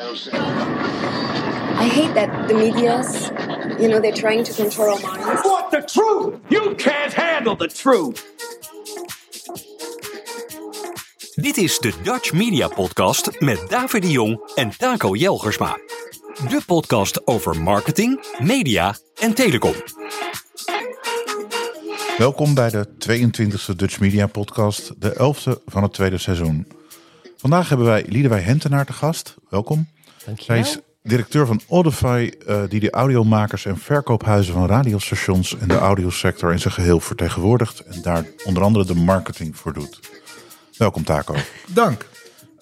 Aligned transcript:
I 0.00 1.88
hate 1.88 2.14
that 2.14 2.48
the 2.48 2.54
media's, 2.54 3.30
you 3.80 3.88
know, 3.88 4.00
they're 4.00 4.12
trying 4.12 4.44
to 4.44 4.52
control 4.52 4.94
our 4.94 5.16
minds. 5.16 5.42
want 5.42 5.70
the 5.70 5.82
truth. 5.82 6.34
You 6.48 6.74
can't 6.74 7.12
handle 7.12 7.56
the 7.56 7.66
truth. 7.66 8.24
Dit 11.34 11.56
is 11.56 11.78
de 11.78 11.92
Dutch 12.02 12.32
Media 12.32 12.68
Podcast 12.68 13.40
met 13.40 13.64
David 13.68 14.02
de 14.02 14.10
Jong 14.10 14.40
en 14.54 14.76
Taco 14.76 15.14
Jelgersma. 15.14 15.78
De 16.48 16.60
podcast 16.66 17.26
over 17.26 17.60
marketing, 17.60 18.24
media 18.38 18.96
en 19.20 19.34
telecom. 19.34 19.74
Welkom 22.18 22.54
bij 22.54 22.70
de 22.70 22.86
22e 22.88 23.76
Dutch 23.76 24.00
Media 24.00 24.26
Podcast, 24.26 24.92
de 24.98 25.12
11e 25.12 25.64
van 25.64 25.82
het 25.82 25.92
tweede 25.92 26.18
seizoen. 26.18 26.77
Vandaag 27.40 27.68
hebben 27.68 27.86
wij 27.86 28.04
Liedewij 28.08 28.40
Hentenaar 28.40 28.86
te 28.86 28.92
gast. 28.92 29.36
Welkom. 29.48 29.88
Zij 30.36 30.58
is 30.58 30.78
directeur 31.02 31.46
van 31.46 31.60
Audify, 31.68 32.30
eh, 32.46 32.62
die 32.68 32.80
de 32.80 32.90
audiomakers 32.90 33.64
en 33.64 33.78
verkoophuizen 33.78 34.54
van 34.54 34.66
radiostations 34.66 35.58
en 35.58 35.68
de 35.68 35.78
audiosector 35.78 36.52
in 36.52 36.58
zijn 36.58 36.74
geheel 36.74 37.00
vertegenwoordigt 37.00 37.80
en 37.80 38.02
daar 38.02 38.24
onder 38.44 38.62
andere 38.62 38.84
de 38.84 38.94
marketing 38.94 39.56
voor 39.56 39.72
doet. 39.72 40.00
Welkom 40.76 41.04
Taco. 41.04 41.34
Dank. 41.66 42.06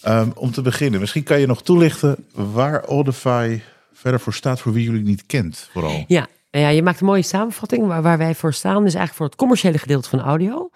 Ehm, 0.00 0.30
om 0.34 0.50
te 0.50 0.62
beginnen, 0.62 1.00
misschien 1.00 1.22
kan 1.22 1.40
je 1.40 1.46
nog 1.46 1.62
toelichten 1.62 2.16
waar 2.32 2.84
Audify 2.84 3.60
verder 3.92 4.20
voor 4.20 4.34
staat 4.34 4.60
voor 4.60 4.72
wie 4.72 4.84
jullie 4.84 5.04
niet 5.04 5.26
kent 5.26 5.68
vooral. 5.72 6.04
Ja, 6.06 6.26
nou 6.50 6.64
ja, 6.64 6.70
je 6.70 6.82
maakt 6.82 7.00
een 7.00 7.06
mooie 7.06 7.22
samenvatting. 7.22 7.86
Waar, 7.86 8.02
waar 8.02 8.18
wij 8.18 8.34
voor 8.34 8.54
staan 8.54 8.76
is 8.76 8.82
eigenlijk 8.82 9.14
voor 9.14 9.26
het 9.26 9.36
commerciële 9.36 9.78
gedeelte 9.78 10.08
van 10.08 10.20
audio. 10.20 10.70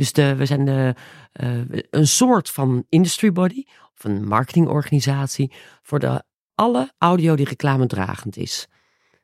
Dus 0.00 0.12
de, 0.12 0.34
we 0.36 0.46
zijn 0.46 0.64
de, 0.64 0.94
eh, 1.32 1.58
een 1.90 2.06
soort 2.06 2.50
van 2.50 2.84
industry 2.88 3.32
body 3.32 3.64
of 3.94 4.04
een 4.04 4.28
marketingorganisatie 4.28 5.52
voor 5.82 5.98
de, 5.98 6.22
alle 6.54 6.92
audio 6.98 7.34
die 7.34 7.48
reclamedragend 7.48 8.36
is. 8.36 8.68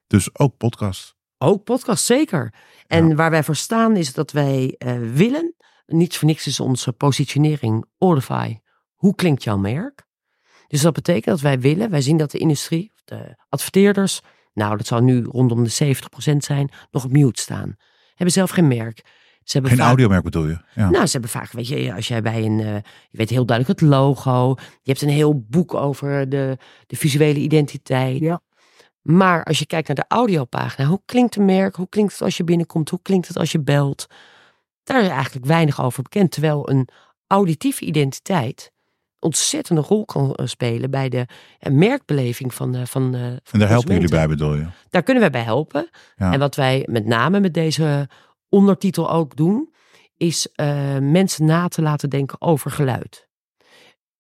Dus 0.07 0.39
ook 0.39 0.57
podcast. 0.57 1.16
Ook 1.38 1.65
podcast, 1.65 2.04
zeker. 2.04 2.54
En 2.87 3.16
waar 3.16 3.30
wij 3.30 3.43
voor 3.43 3.57
staan 3.57 3.97
is 3.97 4.13
dat 4.13 4.32
wij 4.32 4.74
eh, 4.79 4.99
willen, 4.99 5.54
niets 5.87 6.16
voor 6.16 6.29
niks 6.29 6.47
is 6.47 6.60
onze 6.60 6.93
positionering 6.93 7.85
Audify. 7.99 8.59
Hoe 8.95 9.15
klinkt 9.15 9.45
jouw 9.45 9.59
merk? 9.59 10.07
Dus 10.66 10.80
dat 10.80 10.93
betekent 10.93 11.24
dat 11.24 11.41
wij 11.41 11.60
willen, 11.60 11.91
wij 11.91 12.01
zien 12.01 12.16
dat 12.16 12.30
de 12.30 12.38
industrie, 12.38 12.93
de 13.04 13.45
adverteerders, 13.49 14.21
nou 14.52 14.77
dat 14.77 14.87
zou 14.87 15.02
nu 15.02 15.24
rondom 15.24 15.65
de 15.65 15.97
70% 16.32 16.37
zijn, 16.37 16.71
nog 16.91 17.04
op 17.04 17.13
mute 17.13 17.41
staan. 17.41 17.77
Hebben 18.15 18.35
zelf 18.35 18.51
geen 18.51 18.69
merk. 18.69 19.04
Ze 19.47 19.52
hebben 19.52 19.71
Geen 19.71 19.80
vaak- 19.80 19.89
audiomerk 19.89 20.23
bedoel 20.23 20.47
je? 20.47 20.59
Ja. 20.75 20.91
nou, 20.91 21.07
ze 21.07 21.13
hebben 21.13 21.30
vaak, 21.30 21.52
weet 21.52 21.69
je, 21.69 21.95
als 21.95 22.09
jij 22.09 22.23
bij 22.23 22.45
een, 22.45 22.61
eh, 22.61 22.75
je 23.11 23.16
weet 23.19 23.30
heel 23.30 23.47
duidelijk 23.47 23.80
het 23.80 23.88
logo. 23.91 24.55
Je 24.83 24.91
hebt 24.91 25.03
een 25.03 25.09
heel 25.09 25.45
boek 25.49 25.75
over 25.75 26.29
de, 26.29 26.57
de 26.87 26.97
visuele 26.97 27.38
identiteit. 27.38 28.19
Ja. 28.21 28.41
Maar 29.03 29.45
als 29.45 29.59
je 29.59 29.66
kijkt 29.66 29.87
naar 29.87 29.97
de 29.97 30.05
audiopagina, 30.09 30.88
hoe 30.88 31.01
klinkt 31.05 31.37
een 31.37 31.45
merk? 31.45 31.77
Hoe 31.77 31.88
klinkt 31.88 32.13
het 32.13 32.23
als 32.23 32.37
je 32.37 32.45
binnenkomt? 32.45 32.91
Hoe 32.91 33.03
klinkt 33.03 33.29
het 33.29 33.37
als 33.38 33.53
je 33.53 33.61
belt? 33.61 34.07
Daar 34.85 35.03
is 35.03 35.09
eigenlijk 35.09 35.47
weinig 35.47 35.83
over 35.83 36.03
bekend. 36.03 36.31
Terwijl 36.31 36.71
een 36.71 36.88
auditieve 37.27 37.85
identiteit 37.85 38.73
ontzettende 39.19 39.81
rol 39.81 40.05
kan 40.05 40.35
eh, 40.35 40.47
spelen 40.47 40.91
bij 40.91 41.09
de 41.09 41.27
eh, 41.59 41.73
merkbeleving 41.73 42.55
van, 42.55 42.75
eh, 42.75 42.85
van, 42.85 43.15
eh, 43.15 43.21
van 43.21 43.38
en 43.51 43.59
daar 43.59 43.69
helpen 43.69 43.95
jullie 43.95 44.09
bij 44.09 44.29
bedoel 44.29 44.55
je? 44.55 44.66
Daar 44.91 45.03
kunnen 45.03 45.23
wij 45.23 45.33
bij 45.33 45.43
helpen. 45.43 45.88
Ja. 46.16 46.33
En 46.33 46.38
wat 46.38 46.55
wij 46.57 46.87
met 46.91 47.07
name 47.07 47.41
met 47.41 47.55
deze 47.55 48.09
ondertitel 48.49 49.11
ook 49.11 49.37
doen, 49.37 49.75
is 50.16 50.49
eh, 50.52 50.99
mensen 50.99 51.45
na 51.45 51.69
te 51.69 51.83
laten 51.83 52.11
denken 52.11 52.41
over 52.41 52.71
geluid. 52.71 53.29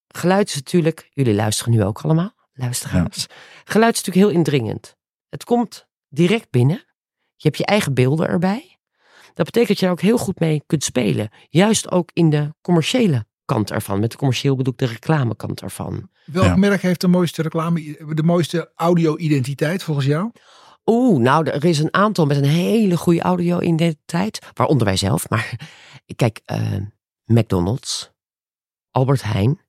Geluid 0.08 0.48
is 0.48 0.54
natuurlijk, 0.54 1.08
jullie 1.12 1.34
luisteren 1.34 1.72
nu 1.72 1.84
ook 1.84 2.00
allemaal, 2.00 2.32
luisteraars. 2.52 3.26
Geluid 3.64 3.94
is 3.94 4.02
natuurlijk 4.04 4.26
heel 4.26 4.36
indringend. 4.38 4.96
Het 5.28 5.44
komt 5.44 5.86
direct 6.08 6.50
binnen. 6.50 6.84
Je 7.36 7.46
hebt 7.48 7.56
je 7.58 7.64
eigen 7.66 7.94
beelden 7.94 8.28
erbij. 8.28 8.78
Dat 9.34 9.44
betekent 9.46 9.68
dat 9.68 9.78
je 9.78 9.86
er 9.86 9.92
ook 9.92 10.00
heel 10.00 10.18
goed 10.18 10.40
mee 10.40 10.62
kunt 10.66 10.84
spelen. 10.84 11.28
Juist 11.48 11.90
ook 11.90 12.10
in 12.12 12.30
de 12.30 12.54
commerciële 12.60 13.26
kant 13.44 13.70
ervan. 13.70 14.00
Met 14.00 14.16
commercieel 14.16 14.56
bedoel 14.56 14.72
ik 14.72 14.78
de 14.78 14.86
reclamekant 14.86 15.60
ervan. 15.60 16.10
Welk 16.24 16.46
Ja. 16.46 16.56
merk 16.56 16.82
heeft 16.82 17.00
de 17.00 17.08
mooiste 17.08 17.42
reclame, 17.42 18.04
de 18.14 18.22
mooiste 18.22 18.72
audio-identiteit 18.74 19.82
volgens 19.82 20.06
jou? 20.06 20.30
Oeh, 20.86 21.20
nou, 21.20 21.46
er 21.50 21.64
is 21.64 21.78
een 21.78 21.94
aantal 21.94 22.26
met 22.26 22.36
een 22.36 22.44
hele 22.44 22.96
goede 22.96 23.20
audio-identiteit. 23.20 24.38
Waaronder 24.54 24.86
wij 24.86 24.96
zelf. 24.96 25.28
Maar 25.28 25.58
kijk, 26.16 26.40
eh, 26.44 26.76
McDonald's, 27.24 28.10
Albert 28.90 29.22
Heijn. 29.22 29.60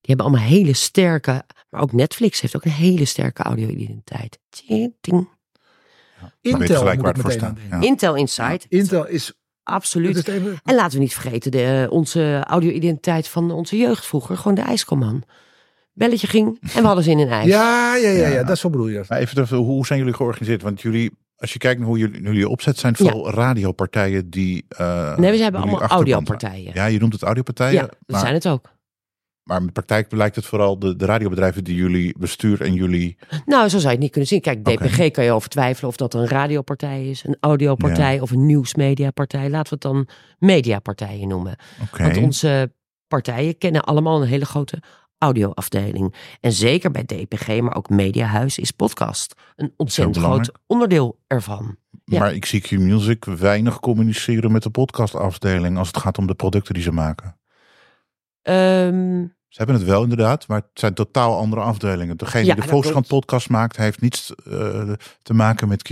Die 0.00 0.14
hebben 0.14 0.26
allemaal 0.26 0.48
hele 0.48 0.72
sterke. 0.72 1.44
Maar 1.70 1.80
ook 1.80 1.92
Netflix 1.92 2.40
heeft 2.40 2.56
ook 2.56 2.64
een 2.64 2.70
hele 2.70 3.04
sterke 3.04 3.42
audio-identiteit. 3.42 4.38
Ting, 4.48 4.94
ting. 5.00 5.28
weet 6.40 6.60
Intel 6.60 6.76
gelijk 6.76 6.96
moet 6.96 7.04
waar 7.04 7.16
ik 7.16 7.16
het 7.16 7.20
voor 7.20 7.24
meteen 7.24 7.38
staat. 7.38 7.48
aan 7.48 7.54
denken. 7.54 7.80
Ja. 7.80 7.86
Intel 7.86 8.14
Insight. 8.14 8.66
Intel 8.68 9.06
is, 9.06 9.32
Absoluut. 9.62 10.16
het 10.16 10.28
is 10.28 10.34
even, 10.34 10.60
En 10.64 10.74
laten 10.74 10.92
we 10.92 11.02
niet 11.02 11.14
vergeten, 11.14 11.50
de, 11.50 11.86
onze 11.90 12.44
audio-identiteit 12.46 13.28
van 13.28 13.50
onze 13.50 13.76
jeugd 13.76 14.06
vroeger. 14.06 14.36
Gewoon 14.36 14.54
de 14.54 14.60
ijskomman. 14.60 15.24
Belletje 16.00 16.26
ging 16.26 16.58
en 16.74 16.80
we 16.80 16.86
hadden 16.86 17.04
zin 17.04 17.18
in 17.18 17.28
ijs. 17.28 17.46
ja, 17.46 17.96
ja, 17.96 18.08
ja, 18.08 18.18
ja, 18.18 18.28
Ja. 18.28 18.42
dat 18.42 18.50
is 18.50 18.60
zo 18.60 18.70
bedoel 18.70 18.88
je 18.88 18.96
dat. 18.96 19.08
Maar 19.08 19.18
even, 19.18 19.34
terug, 19.34 19.50
hoe 19.50 19.86
zijn 19.86 19.98
jullie 19.98 20.14
georganiseerd? 20.14 20.62
Want 20.62 20.80
jullie, 20.80 21.10
als 21.36 21.52
je 21.52 21.58
kijkt 21.58 21.78
naar 21.78 21.88
hoe 21.88 21.98
jullie, 21.98 22.22
jullie 22.22 22.48
opzet, 22.48 22.78
zijn 22.78 22.96
vooral 22.96 23.30
radiopartijen 23.30 24.30
die. 24.30 24.64
eh, 24.68 25.16
Nee, 25.16 25.30
we 25.30 25.38
hebben 25.42 25.60
allemaal 25.60 25.80
audiopartijen. 25.82 26.70
Ja, 26.74 26.86
je 26.86 26.98
noemt 26.98 27.12
het 27.12 27.22
audiopartijen. 27.22 27.74
Ja, 27.74 27.80
dat 27.80 27.96
maar, 28.06 28.20
zijn 28.20 28.34
het 28.34 28.48
ook. 28.48 28.70
maar 29.42 29.60
in 29.60 29.66
de 29.66 29.72
praktijk 29.72 30.12
lijkt 30.12 30.36
het 30.36 30.44
vooral 30.46 30.78
de, 30.78 30.96
de 30.96 31.04
radiobedrijven 31.04 31.64
die 31.64 31.74
jullie 31.74 32.14
besturen 32.18 32.66
en 32.66 32.74
jullie. 32.74 33.16
Nou, 33.46 33.62
zo 33.68 33.68
zou 33.68 33.82
je 33.82 33.88
het 33.88 33.98
niet 33.98 34.10
kunnen 34.10 34.28
zien. 34.28 34.40
Kijk. 34.40 34.64
DPG 34.64 35.10
kan 35.10 35.24
je 35.24 35.32
over 35.32 35.48
twijfelen 35.48 35.88
of 35.90 35.96
dat 35.96 36.14
een 36.14 36.28
radiopartij 36.28 37.08
is, 37.08 37.24
een 37.24 37.36
audiopartij 37.40 38.20
of 38.20 38.30
een 38.30 38.46
nieuwsmediapartij. 38.46 39.50
Laten 39.50 39.78
we 39.78 39.88
het 39.88 39.94
dan 39.94 40.08
mediapartijen 40.38 41.28
noemen. 41.28 41.56
Oké. 41.82 42.02
Want 42.02 42.16
onze 42.16 42.72
partijen 43.08 43.58
kennen 43.58 43.82
allemaal 43.84 44.22
een 44.22 44.28
hele 44.28 44.44
grote 44.44 44.82
audioafdeling. 45.20 46.14
En 46.40 46.52
zeker 46.52 46.90
bij 46.90 47.04
DPG, 47.04 47.60
maar 47.60 47.76
ook 47.76 47.88
Mediahuis, 47.88 48.58
is 48.58 48.70
podcast 48.70 49.34
een 49.56 49.72
ontzettend 49.76 50.24
groot 50.24 50.52
onderdeel 50.66 51.18
ervan. 51.26 51.76
ja. 52.04 52.18
Maar 52.18 52.34
ik 52.34 52.44
zie 52.44 52.60
Q-Music 52.60 53.24
weinig 53.24 53.80
communiceren 53.80 54.52
met 54.52 54.62
de 54.62 54.70
podcastafdeling 54.70 55.78
als 55.78 55.86
het 55.86 55.96
gaat 55.96 56.18
om 56.18 56.26
de 56.26 56.34
producten 56.34 56.74
die 56.74 56.82
ze 56.82 56.92
maken. 56.92 57.38
Ehm, 58.42 59.24
Ze 59.50 59.56
hebben 59.56 59.76
het 59.76 59.84
wel 59.84 60.02
inderdaad, 60.02 60.48
maar 60.48 60.58
het 60.58 60.80
zijn 60.80 60.94
totaal 60.94 61.36
andere 61.38 61.60
afdelingen. 61.60 62.16
Degene 62.16 62.44
Ja, 62.44 62.54
die 62.54 62.62
de 62.62 62.68
Volkskrant 62.68 63.06
podcast 63.06 63.48
maakt, 63.48 63.76
heeft 63.76 64.00
niets 64.00 64.34
eh, 64.34 64.92
te 65.22 65.34
maken 65.34 65.68
met 65.68 65.82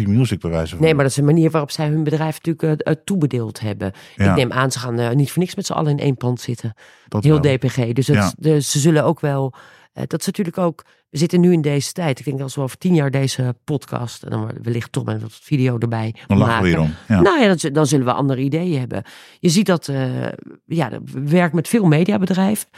bij 0.41 0.51
wijze 0.51 0.75
van. 0.75 0.85
nee, 0.85 0.95
maar 0.95 1.03
dat 1.03 1.13
is 1.13 1.19
een 1.19 1.25
manier 1.25 1.51
waarop 1.51 1.71
zij 1.71 1.89
hun 1.89 2.05
bedrijf 2.05 2.41
natuurlijk 2.45 2.81
eh, 2.81 2.93
eh, 2.93 3.01
toebedeeld 3.05 3.61
hebben. 3.61 3.93
Ja. 4.17 4.31
Ik 4.31 4.37
neem 4.37 4.53
aan, 4.53 4.73
ze 4.73 4.79
gaan 4.79 5.17
niet 5.17 5.31
voor 5.31 5.43
niks 5.43 5.55
met 5.55 5.67
z'n 5.67 5.73
allen 5.73 5.91
in 5.91 5.99
één 5.99 6.17
pand 6.17 6.41
zitten. 6.41 6.75
Dat 7.09 7.25
Heel 7.25 7.41
wel. 7.41 7.57
DPG. 7.57 7.93
Dus, 7.93 8.07
het, 8.07 8.17
Ja. 8.17 8.33
dus 8.39 8.71
ze 8.71 8.79
zullen 8.79 9.05
ook 9.05 9.21
wel. 9.21 9.55
dat 9.93 10.21
is 10.21 10.27
natuurlijk 10.27 10.59
ook. 10.59 10.85
We 11.11 11.19
zitten 11.19 11.41
nu 11.41 11.53
in 11.53 11.63
deze 11.63 11.93
tijd. 11.93 12.19
Ik 12.19 12.25
denk 12.25 12.41
als 12.41 12.55
we 12.55 12.61
over 12.61 12.79
tien 12.79 12.95
jaar 12.95 13.11
deze 13.11 13.55
podcast. 13.65 14.23
en 14.23 14.31
dan 14.31 14.51
wellicht 14.63 14.93
toch 14.93 15.05
met 15.05 15.23
wat 15.23 15.39
video 15.43 15.79
erbij. 15.79 16.15
Dan 16.27 16.39
lachen 16.39 16.63
we 16.63 16.69
hierom. 16.69 16.95
Ja. 17.09 17.21
Nou 17.21 17.41
ja, 17.41 17.55
dan, 17.55 17.73
dan 17.73 17.87
zullen 17.87 18.07
we 18.07 18.13
andere 18.13 18.41
ideeën 18.41 18.79
hebben. 18.79 19.03
Je 19.41 19.49
ziet 19.49 19.67
dat. 19.67 19.87
ja, 20.67 20.91
we 21.05 21.21
werken 21.25 21.57
met 21.57 21.69
veel 21.69 21.85
mediabedrijven. 21.85 22.69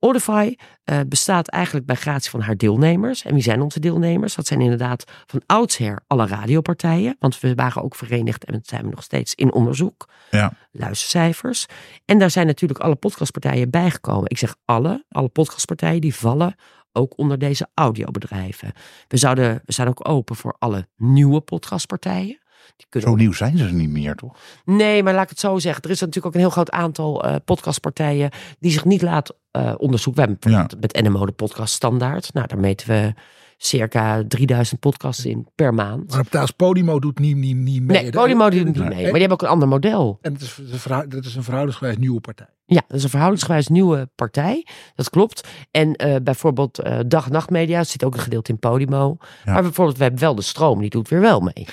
Audify 0.00 0.54
eh, 0.84 1.00
bestaat 1.08 1.48
eigenlijk 1.48 1.86
bij 1.86 1.96
gratie 1.96 2.30
van 2.30 2.40
haar 2.40 2.56
deelnemers. 2.56 3.24
En 3.24 3.34
wie 3.34 3.42
zijn 3.42 3.60
onze 3.60 3.80
deelnemers? 3.80 4.34
Dat 4.34 4.46
zijn 4.46 4.60
inderdaad 4.60 5.04
van 5.26 5.42
oudsher 5.46 6.02
alle 6.06 6.26
radiopartijen. 6.26 7.16
Want 7.18 7.40
we 7.40 7.54
waren 7.54 7.82
ook 7.82 7.94
verenigd 7.94 8.44
en 8.44 8.60
zijn 8.62 8.82
we 8.82 8.90
nog 8.90 9.02
steeds 9.02 9.34
in 9.34 9.52
onderzoek. 9.52 10.08
Ja. 10.30 10.52
Luistercijfers. 10.72 11.66
En 12.04 12.18
daar 12.18 12.30
zijn 12.30 12.46
natuurlijk 12.46 12.80
alle 12.80 12.94
podcastpartijen 12.94 13.70
bijgekomen. 13.70 14.30
Ik 14.30 14.38
zeg 14.38 14.56
alle, 14.64 15.04
alle 15.08 15.28
podcastpartijen 15.28 16.00
die 16.00 16.14
vallen 16.14 16.54
ook 16.92 17.18
onder 17.18 17.38
deze 17.38 17.68
audiobedrijven. 17.74 18.72
We, 19.08 19.16
zouden, 19.16 19.62
we 19.64 19.72
staan 19.72 19.88
ook 19.88 20.08
open 20.08 20.36
voor 20.36 20.56
alle 20.58 20.88
nieuwe 20.96 21.40
podcastpartijen. 21.40 22.38
Die 22.76 22.86
kunnen 22.88 23.10
Zo 23.10 23.16
nieuw 23.16 23.32
zijn 23.32 23.58
ze 23.58 23.64
niet 23.64 23.90
meer, 23.90 24.14
toch? 24.14 24.36
Nee, 24.64 25.02
maar 25.02 25.14
laat 25.14 25.22
ik 25.22 25.28
het 25.28 25.40
zo 25.40 25.58
zeggen. 25.58 25.82
Er 25.82 25.90
is 25.90 26.00
natuurlijk 26.00 26.26
ook 26.26 26.34
een 26.34 26.40
heel 26.40 26.50
groot 26.50 26.70
aantal 26.70 27.24
eh, 27.24 27.34
podcastpartijen 27.44 28.30
die 28.58 28.70
zich 28.70 28.84
niet 28.84 29.02
laten 29.02 29.34
eh, 29.50 29.74
onderzoeken. 29.78 30.22
We 30.22 30.28
hebben 30.28 30.50
bijvoorbeeld 30.52 30.94
met 30.94 31.04
NMO 31.04 31.26
de 31.26 31.32
podcast 31.32 31.74
standaard. 31.74 32.32
Nou, 32.32 32.46
daar 32.46 32.58
meten 32.58 32.88
we 32.88 33.14
circa 33.58 34.24
3000 34.28 34.80
podcasts 34.80 35.24
in 35.24 35.46
per 35.54 35.74
maand. 35.74 36.12
Maar 36.12 36.28
Taas 36.28 36.50
Podimo 36.50 36.98
doet 36.98 37.18
niet, 37.18 37.36
niet, 37.36 37.56
niet 37.56 37.82
mee. 37.82 38.02
Nee, 38.02 38.10
Podimo 38.10 38.50
doet 38.50 38.64
niet 38.64 38.76
mee. 38.76 38.88
Maar 38.88 38.96
die 38.96 39.10
hebben 39.10 39.30
ook 39.30 39.42
een 39.42 39.48
ander 39.48 39.68
model. 39.68 40.18
En 40.22 40.32
het 40.32 40.42
is, 40.42 40.60
dat 41.08 41.24
is 41.24 41.34
een 41.34 41.42
verhoudingsgewijs 41.42 41.96
nieuwe 41.96 42.20
partij. 42.20 42.46
Ja, 42.66 42.82
dat 42.88 42.96
is 42.96 43.02
een 43.02 43.08
verhoudingsgewijs 43.10 43.68
nieuwe 43.68 44.08
partij. 44.14 44.66
Dat 44.94 45.10
klopt. 45.10 45.48
En 45.70 45.94
eh, 45.94 46.16
bijvoorbeeld 46.22 46.78
eh, 46.78 46.98
dag- 47.06 47.26
en 47.26 47.32
nachtmedia 47.32 47.84
zit 47.84 48.04
ook 48.04 48.14
een 48.14 48.20
gedeelte 48.20 48.50
in 48.52 48.58
Podimo. 48.58 49.16
Ja. 49.44 49.52
Maar 49.52 49.62
bijvoorbeeld, 49.62 49.96
we 49.96 50.02
hebben 50.02 50.20
wel 50.20 50.34
de 50.34 50.42
stroom, 50.42 50.80
die 50.80 50.90
doet 50.90 51.08
weer 51.08 51.20
wel 51.20 51.40
mee. 51.40 51.66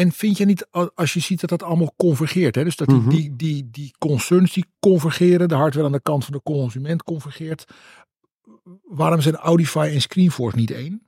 En 0.00 0.12
vind 0.12 0.36
je 0.36 0.44
niet, 0.44 0.66
als 0.94 1.12
je 1.12 1.20
ziet 1.20 1.40
dat 1.40 1.50
dat 1.50 1.62
allemaal 1.62 1.92
convergeert, 1.96 2.54
hè? 2.54 2.64
dus 2.64 2.76
dat 2.76 2.88
die, 2.88 2.98
Mhm. 2.98 3.08
die, 3.08 3.36
die, 3.36 3.68
die 3.70 3.94
concerns 3.98 4.52
die 4.52 4.66
convergeren, 4.78 5.48
de 5.48 5.54
hardware 5.54 5.86
aan 5.86 5.92
de 5.92 6.00
kant 6.02 6.24
van 6.24 6.32
de 6.34 6.42
consument 6.42 7.02
convergeert, 7.02 7.64
waarom 8.84 9.20
zijn 9.20 9.36
Audify 9.36 9.90
en 9.92 10.00
Screenforce 10.00 10.56
niet 10.56 10.70
één? 10.70 11.02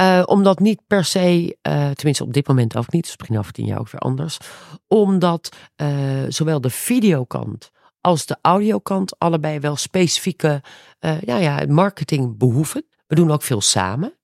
Uh, 0.00 0.22
omdat 0.24 0.58
niet 0.58 0.80
per 0.86 1.04
se, 1.04 1.56
uh, 1.68 1.90
tenminste 1.90 2.24
op 2.24 2.32
dit 2.32 2.48
moment 2.48 2.76
ook 2.76 2.92
niet, 2.92 3.02
dus 3.02 3.16
misschien 3.16 3.38
over 3.38 3.52
tien 3.52 3.66
jaar 3.66 3.78
ook 3.78 3.90
weer 3.90 4.00
anders. 4.00 4.38
Omdat 4.86 5.56
uh, 5.76 6.22
zowel 6.28 6.60
de 6.60 6.70
videokant 6.70 7.70
als 8.00 8.26
de 8.26 8.36
audiokant 8.42 9.18
allebei 9.18 9.58
wel 9.60 9.76
specifieke 9.76 10.62
ja, 11.20 11.36
ja, 11.36 11.64
marketing 11.68 12.38
behoeven. 12.38 12.86
We 13.06 13.14
doen 13.14 13.30
ook 13.30 13.42
veel 13.42 13.60
samen. 13.60 14.18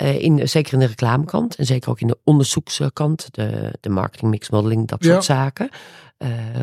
In, 0.00 0.48
zeker 0.48 0.72
in 0.72 0.78
de 0.78 0.86
reclamekant 0.86 1.56
en 1.56 1.66
zeker 1.66 1.90
ook 1.90 2.00
in 2.00 2.06
de 2.06 2.18
onderzoekskant, 2.24 3.28
de, 3.30 3.74
de 3.80 3.88
marketing 3.88 4.30
mix 4.30 4.50
modeling, 4.50 4.88
dat 4.88 5.04
soort 5.04 5.26
ja. 5.26 5.34
zaken. 5.34 5.68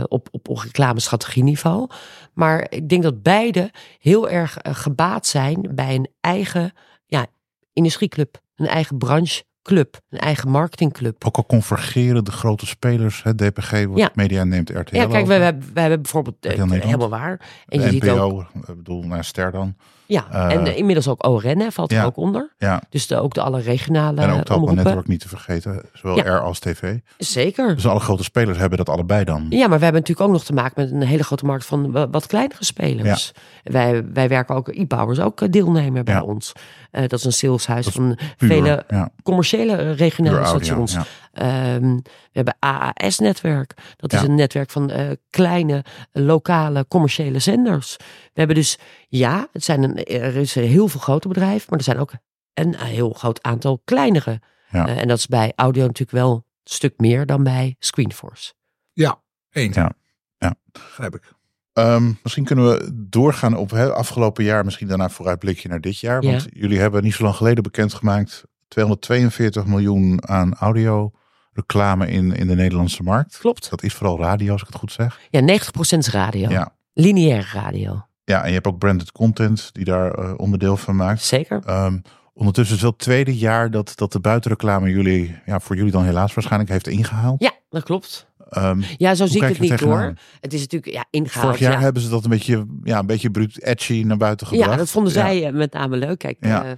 op, 0.07 0.28
op, 0.31 0.50
op 0.50 0.57
reclamestrategieniveau. 0.57 1.89
Maar 2.34 2.68
ik 2.69 2.89
denk 2.89 3.04
dat 3.04 3.24
beide 3.24 3.72
heel 4.00 4.30
erg 4.30 4.57
gebaat 4.62 5.28
zijn 5.28 5.69
bij 5.75 5.95
een 5.95 6.07
eigen 6.22 6.74
ja, 7.06 7.25
industrieclub, 7.74 8.42
een 8.56 8.68
eigen 8.68 8.98
brancheclub, 8.98 10.00
een 10.10 10.19
eigen 10.19 10.50
marketingclub. 10.50 11.25
Ook 11.25 11.38
al 11.38 11.45
convergeren 11.45 12.24
de 12.24 12.31
grote 12.31 12.66
spelers, 12.66 13.24
hè, 13.24 13.36
DPG, 13.36 13.86
wat 13.86 13.98
ja. 13.98 14.12
media 14.13 14.44
neemt 14.44 14.69
RTL 14.69 14.95
Ja, 14.95 15.06
kijk, 15.06 15.25
wij 15.25 15.39
hebben 15.74 16.01
bijvoorbeeld, 16.01 16.45
uh, 16.45 16.72
helemaal 16.72 17.10
waar. 17.10 17.42
En 17.68 17.80
de 17.80 17.86
je 17.86 17.92
NPO, 17.92 18.06
ziet 18.06 18.19
ook... 18.19 18.42
ik 18.68 18.75
bedoel, 18.75 19.04
naar 19.04 19.24
Ster 19.24 19.51
dan. 19.51 19.75
Ja, 20.07 20.25
uh, 20.31 20.51
en 20.51 20.68
uh, 20.68 20.77
inmiddels 20.77 21.07
ook 21.07 21.27
ORN 21.27 21.71
valt 21.71 21.92
er 21.92 21.98
ja, 21.98 22.04
ook 22.04 22.18
onder. 22.18 22.54
Ja. 22.57 22.81
Dus 22.89 23.07
de, 23.07 23.21
ook 23.21 23.33
de 23.33 23.42
alle 23.42 23.62
regionale 23.62 24.21
En 24.21 24.30
ook 24.30 24.38
het 24.38 24.50
omroepen. 24.50 24.75
netwerk 24.75 25.07
niet 25.07 25.19
te 25.19 25.27
vergeten, 25.27 25.81
zowel 25.94 26.19
R 26.19 26.39
als 26.39 26.59
TV. 26.59 26.98
Zeker. 27.18 27.75
Dus 27.75 27.88
alle 27.88 28.00
grote 28.00 28.24
spelers 28.24 28.57
hebben 28.57 28.77
dat 28.77 28.89
allebei 28.89 29.24
dan. 29.24 29.45
Ja, 29.50 29.68
maar 29.68 29.77
we 29.77 29.83
hebben 29.83 30.01
natuurlijk 30.01 30.27
ook 30.27 30.33
nog 30.33 30.44
te 30.44 30.54
maken 30.54 30.83
met 30.83 30.92
een 30.92 31.07
hele 31.07 31.24
grote 31.24 31.45
markt 31.45 31.65
van 31.65 31.92
wat 32.12 32.27
kleinere 32.27 32.63
spelers. 32.63 33.31
Wij, 33.63 34.06
wij 34.13 34.27
werken 34.27 34.56
ook, 34.56 34.68
e-Powers 34.68 35.19
ook 35.19 35.51
deelnemer 35.51 36.04
bij 36.04 36.19
ons. 36.19 36.51
Uh, 36.92 37.01
dat 37.01 37.19
is 37.19 37.25
een 37.25 37.33
saleshuis 37.33 37.86
Dat 37.86 37.94
van 37.94 38.18
puur, 38.38 38.50
vele 38.50 38.86
commerciële 39.24 39.92
regionale 39.92 40.45
stations. 40.45 40.98
Ehm, 41.38 41.95
we 41.95 42.31
hebben 42.31 42.56
AAS-netwerk. 42.60 43.74
Dat 43.95 44.13
is 44.13 44.22
een 44.22 44.36
netwerk 44.36 44.69
van 44.69 44.89
eh, 44.89 45.10
kleine, 45.30 45.84
eh, 46.12 46.24
lokale, 46.24 46.88
commerciële 46.88 47.39
zenders. 47.39 47.95
We 47.98 48.31
hebben 48.34 48.56
dus, 48.56 48.78
ja, 49.07 49.48
het 49.51 49.63
zijn 49.63 49.84
een, 49.84 50.04
er 50.04 50.36
is 50.36 50.56
een 50.56 50.63
heel 50.63 50.88
veel 50.88 51.00
grote 51.00 51.28
bedrijven, 51.28 51.66
maar 51.69 51.80
er 51.80 51.86
zijn 51.86 52.00
ook 52.00 52.13
een 52.54 52.75
heel 52.75 53.10
groot 53.10 53.44
aantal 53.44 53.81
kleinere. 53.84 54.42
Ja. 54.72 54.88
Eh, 54.88 55.01
en 55.01 55.07
dat 55.07 55.18
is 55.18 55.28
bij 55.28 55.54
audio 55.56 55.81
natuurlijk 55.81 56.18
wel 56.18 56.34
een 56.34 56.44
stuk 56.63 56.94
meer 56.98 57.25
dan 57.25 57.44
bij 57.44 57.75
Screenforce. 57.80 58.54
Ja, 58.94 59.22
één. 59.50 59.72
Ja. 59.74 59.92
Ja. 60.38 60.56
Begrijp 60.72 61.16
ik. 61.16 61.36
Ehm, 61.74 62.12
misschien 62.24 62.44
kunnen 62.44 62.66
we 62.66 62.92
doorgaan 62.94 63.56
op 63.56 63.69
het 63.69 63.92
afgelopen 63.92 64.44
jaar, 64.44 64.66
misschien 64.66 64.88
daarna 64.88 65.10
vooruitblikje 65.10 65.69
naar 65.69 65.81
dit 65.81 66.00
jaar. 66.00 66.22
Want 66.22 66.48
jullie 66.50 66.80
hebben 66.80 67.04
niet 67.04 67.13
zo 67.13 67.24
lang 67.24 67.36
geleden 67.36 67.63
bekendgemaakt 67.63 68.44
242 68.68 69.66
miljoen 69.66 70.28
aan 70.28 70.54
audio 70.54 71.12
reclame 71.57 72.07
in, 72.07 72.31
in 72.36 72.48
de 72.48 72.56
Nederlandse 72.56 73.04
markt. 73.04 73.38
Klopt. 73.38 73.69
Dat 73.69 73.83
is 73.83 73.94
vooral 73.94 74.19
radio, 74.19 74.51
als 74.51 74.62
ik 74.62 74.68
het 74.68 74.75
goed 74.77 74.92
zeg. 74.92 75.19
Ja, 75.30 75.42
90% 75.42 75.98
is 75.98 76.09
radio. 76.09 76.50
Ja. 76.50 76.75
Lineaire 76.94 77.48
radio. 77.54 78.06
Ja, 78.24 78.42
en 78.42 78.48
je 78.48 78.54
hebt 78.54 78.68
ook 78.68 78.77
branded 78.77 79.12
content 79.12 79.69
die 79.74 79.86
daar 79.86 80.12
eh, 80.12 80.33
onderdeel 80.38 80.77
van 80.77 80.95
maakt. 80.95 81.21
Zeker. 81.24 81.62
Ehm, 81.65 81.98
ondertussen 82.33 82.75
is 82.75 82.81
het 82.81 82.89
wel 82.89 82.92
het 82.92 83.00
tweede 83.00 83.38
jaar 83.38 83.71
dat, 83.71 83.92
dat 83.95 84.12
de 84.12 84.19
buitenreclame 84.19 84.89
jullie, 84.89 85.36
ja, 85.45 85.59
voor 85.59 85.75
jullie 85.75 85.92
dan 85.92 86.04
helaas 86.04 86.33
waarschijnlijk 86.33 86.71
heeft 86.71 86.88
ingehaald. 86.88 87.42
Ja, 87.44 87.51
dat 87.69 87.83
klopt. 87.83 88.27
Ehm, 88.50 88.81
Ja, 88.98 89.15
zo 89.15 89.25
zie 89.25 89.42
ik 89.42 89.48
het 89.48 89.60
niet 89.60 89.69
tegenaan? 89.69 90.00
hoor. 90.01 90.13
Het 90.42 90.53
is 90.53 90.60
natuurlijk 90.62 90.94
ja, 90.94 91.06
ingehaald. 91.10 91.45
vorig 91.45 91.60
jaar 91.60 91.71
ja. 91.71 91.80
hebben 91.80 92.01
ze 92.01 92.10
dat 92.10 92.24
een 92.24 92.30
beetje, 92.30 92.65
ja, 92.83 93.00
een 93.00 93.06
beetje 93.06 93.31
bruut 93.31 93.63
edgy 93.63 94.03
naar 94.06 94.18
buiten 94.18 94.48
gebracht. 94.48 94.71
Ja, 94.71 94.77
dat 94.77 94.89
vonden 94.89 95.13
Ja. 95.13 95.19
zij 95.19 95.45
eh, 95.48 95.53
met 95.53 95.74
name 95.74 95.98
leuk. 95.98 96.19
Kijk, 96.19 96.38
Ja. 96.39 96.63
eh, 96.65 96.71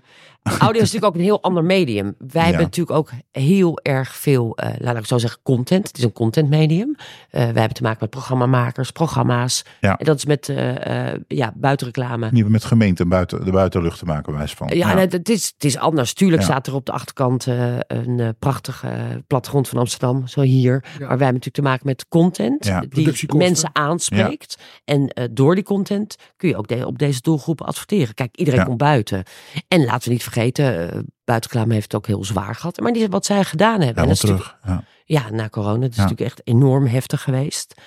audio 0.60 0.82
is 0.82 0.92
natuurlijk 0.92 1.06
ook 1.06 1.16
een 1.16 1.22
heel 1.28 1.42
ander 1.44 1.64
medium. 1.64 2.16
Wij 2.18 2.44
hebben 2.44 2.62
natuurlijk 2.62 2.98
ook 2.98 3.10
heel 3.32 3.80
erg 3.84 4.16
veel, 4.16 4.56
eh, 4.58 4.70
laat 4.78 4.98
ik 4.98 5.06
zo 5.06 5.18
zeggen, 5.18 5.40
content. 5.44 5.88
Het 5.88 5.98
is 5.98 6.04
een 6.04 6.12
content 6.14 6.50
medium. 6.50 6.96
Eh, 6.98 7.42
wij 7.44 7.44
hebben 7.46 7.74
te 7.74 7.84
maken 7.84 7.98
met 8.02 8.10
programmamakers, 8.10 8.92
programma's. 8.92 9.64
Ja. 9.80 9.98
En 9.98 10.06
dat 10.06 10.18
is 10.18 10.26
met 10.26 10.50
eh, 10.50 11.08
eh, 11.14 11.20
ja, 11.28 11.54
buitenreclame. 11.56 12.30
Niet 12.32 12.50
met 12.50 12.64
gemeenten 12.66 13.10
buiten 13.10 13.46
de 13.46 13.52
buitenlucht 13.52 14.00
te 14.00 14.06
maken, 14.06 14.34
wijs 14.34 14.54
van. 14.54 14.68
Ja, 14.68 14.92
en 14.92 14.98
het, 14.98 15.12
het 15.12 15.30
is, 15.30 15.52
het 15.54 15.64
is 15.64 15.78
anders. 15.78 16.14
Tuurlijk 16.14 16.42
Ja. 16.42 16.48
staat 16.48 16.68
er 16.68 16.74
op 16.74 16.86
de 16.86 16.92
achterkant 16.92 17.46
een 17.46 18.20
eh, 18.20 18.30
prachtige 18.40 19.24
plattegrond 19.28 19.68
van 19.70 19.78
Amsterdam, 19.80 20.28
zo 20.28 20.42
hier. 20.42 20.80
Maar 20.82 20.98
wij 21.00 21.08
hebben 21.08 21.18
natuurlijk 21.26 21.56
te 21.56 21.62
maken 21.62 21.86
met 21.86 22.08
content 22.08 22.66
Ja. 22.66 22.84
die 22.90 23.36
mensen 23.36 23.70
aanspreekt. 23.74 24.58
En 24.86 25.08
eh, 25.08 25.26
door 25.32 25.56
die 25.56 25.64
content 25.64 26.16
kun 26.38 26.50
je 26.50 26.58
ook 26.58 26.68
de- 26.68 26.86
op 26.88 26.98
deze 27.00 27.22
doelgroepen 27.22 27.66
adverteren. 27.66 28.14
Kijk, 28.14 28.38
iedereen 28.38 28.60
Ja. 28.60 28.66
komt 28.66 28.78
buiten. 28.78 29.24
En 29.68 29.86
laten 29.86 30.08
we 30.08 30.14
niet 30.14 30.24
vergeten, 30.32 31.06
buitenreclame 31.24 31.74
heeft 31.74 31.92
het 31.92 31.96
ook 31.96 32.08
heel 32.08 32.24
zwaar 32.26 32.56
gehad. 32.56 32.80
Maar 32.80 32.94
die, 32.94 33.08
wat 33.08 33.26
zij 33.26 33.44
gedaan 33.44 33.82
hebben. 33.82 34.04
Ja, 34.04 34.10
en 34.10 34.16
terug. 34.16 34.58
Ja. 34.66 34.84
ja, 35.06 35.30
na 35.30 35.50
corona. 35.50 35.82
Het 35.82 35.92
is 35.92 35.96
Ja. 35.98 36.02
natuurlijk 36.02 36.30
echt 36.30 36.42
enorm 36.48 36.86
heftig 36.86 37.22
geweest. 37.22 37.82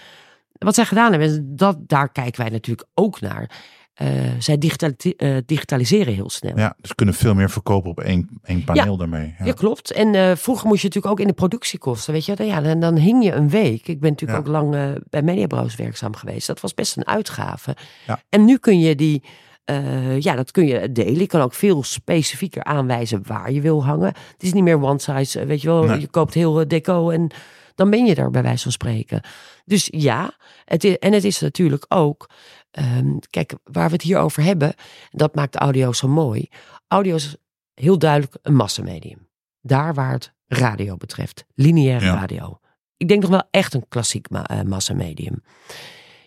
Wat 0.53 0.75
zij 0.75 0.85
gedaan 0.85 1.11
hebben, 1.11 1.29
en 1.29 1.53
dat, 1.56 1.77
daar 1.87 2.12
kijken 2.12 2.41
wij 2.41 2.50
natuurlijk 2.50 2.89
ook 2.94 3.21
naar. 3.21 3.50
Eh, 3.93 4.09
zij 4.39 4.59
digitali- 4.59 5.15
eh, 5.17 5.37
digitaliseren 5.47 6.15
heel 6.15 6.31
snel. 6.31 6.59
ja, 6.59 6.77
dus 6.81 6.94
kunnen 6.94 7.15
veel 7.15 7.35
meer 7.35 7.50
verkopen 7.50 7.91
op 7.91 8.00
één, 8.00 8.29
één 8.43 8.65
paneel 8.65 8.97
daarmee. 8.97 9.35
Ja. 9.38 9.45
Ja, 9.45 9.53
klopt. 9.53 9.91
En 9.93 10.38
vroeger 10.38 10.67
moest 10.69 10.81
je 10.83 10.87
natuurlijk 10.87 11.15
ook 11.15 11.21
in 11.21 11.27
de 11.27 11.33
productiekosten, 11.33 12.12
weet 12.12 12.25
je. 12.25 12.35
Dan, 12.37 12.47
ja, 12.47 12.61
dan, 12.61 12.81
dan 12.81 12.97
hing 12.97 13.25
je 13.25 13.33
een 13.33 13.49
week. 13.49 13.88
Ik 13.88 14.00
ben 14.00 14.11
natuurlijk 14.11 14.47
Ja. 14.47 14.47
ook 14.47 14.53
lang 14.53 14.99
bij 15.11 15.23
Mediabrows 15.23 15.77
werkzaam 15.77 16.15
geweest. 16.17 16.47
Dat 16.47 16.61
was 16.61 16.75
best 16.75 16.97
een 16.97 17.06
uitgave. 17.06 17.77
Ja. 18.06 18.23
En 18.29 18.45
nu 18.45 18.59
kun 18.59 18.79
je 18.79 18.95
die, 18.95 19.23
eh, 19.64 20.20
ja, 20.20 20.35
dat 20.35 20.50
kun 20.50 20.67
je 20.67 20.93
delen. 20.93 21.19
Je 21.19 21.26
kan 21.26 21.41
ook 21.41 21.55
veel 21.55 21.82
specifieker 21.82 22.64
aanwijzen 22.64 23.23
waar 23.26 23.53
je 23.53 23.61
wil 23.61 23.85
hangen. 23.85 24.06
Het 24.32 24.43
is 24.43 24.53
niet 24.53 24.62
meer 24.62 24.82
one 24.82 24.99
size, 24.99 25.41
eh, 25.41 25.47
weet 25.47 25.61
je 25.61 25.69
wel. 25.69 25.82
Nee. 25.85 26.00
Je 26.00 26.06
koopt 26.09 26.35
heel 26.35 26.61
eh, 26.61 26.67
deco 26.69 27.11
en 27.11 27.31
dan 27.75 27.91
ben 27.91 28.06
je 28.06 28.14
er 28.14 28.31
bij 28.31 28.43
wijze 28.43 28.62
van 28.62 28.73
spreken. 28.73 29.20
Dus 29.64 29.88
ja, 29.91 30.37
het 30.64 30.85
is, 30.85 30.99
en 30.99 31.12
het 31.12 31.25
is 31.25 31.41
natuurlijk 31.41 31.85
ook, 31.88 32.31
ehm, 32.70 33.17
kijk, 33.31 33.55
waar 33.64 33.87
we 33.87 33.93
het 33.93 34.03
hier 34.03 34.19
over 34.19 34.43
hebben, 34.43 34.75
dat 35.11 35.35
maakt 35.35 35.53
de 35.53 35.59
audio 35.59 35.93
zo 35.93 36.09
mooi. 36.09 36.49
Audio 36.88 37.14
is 37.14 37.37
heel 37.75 37.99
duidelijk 37.99 38.37
een 38.43 38.55
massamedium. 38.55 39.29
Daar 39.61 39.94
waar 39.94 40.12
het 40.12 40.32
radio 40.47 40.97
betreft, 40.97 41.44
lineaire 41.55 42.05
Ja. 42.05 42.14
radio. 42.14 42.59
Ik 42.97 43.09
denk 43.09 43.20
nog 43.20 43.31
wel 43.31 43.44
echt 43.50 43.75
een 43.75 43.88
klassiek 43.88 44.31
ma 44.31 44.62
massamedium. 44.67 45.43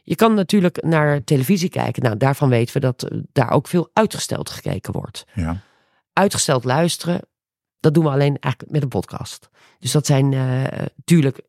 Je 0.07 0.15
kan 0.15 0.33
natuurlijk 0.33 0.83
naar 0.83 1.23
televisie 1.23 1.69
kijken. 1.69 2.03
Nou, 2.03 2.17
daarvan 2.17 2.49
weten 2.49 2.73
we 2.73 2.79
dat 2.79 3.03
eh, 3.03 3.17
daar 3.31 3.51
ook 3.51 3.67
veel 3.67 3.89
uitgesteld 3.93 4.49
gekeken 4.49 4.93
wordt. 4.93 5.25
Ja. 5.33 5.57
Uitgesteld 6.13 6.63
luisteren, 6.63 7.21
dat 7.79 7.93
doen 7.93 8.03
we 8.03 8.09
alleen 8.09 8.37
eigenlijk 8.39 8.73
met 8.73 8.83
een 8.83 8.89
podcast. 8.89 9.49
Dus 9.79 9.91
dat 9.91 10.05
zijn 10.05 10.33
eh 10.33 10.63
tuurlijk, 11.03 11.41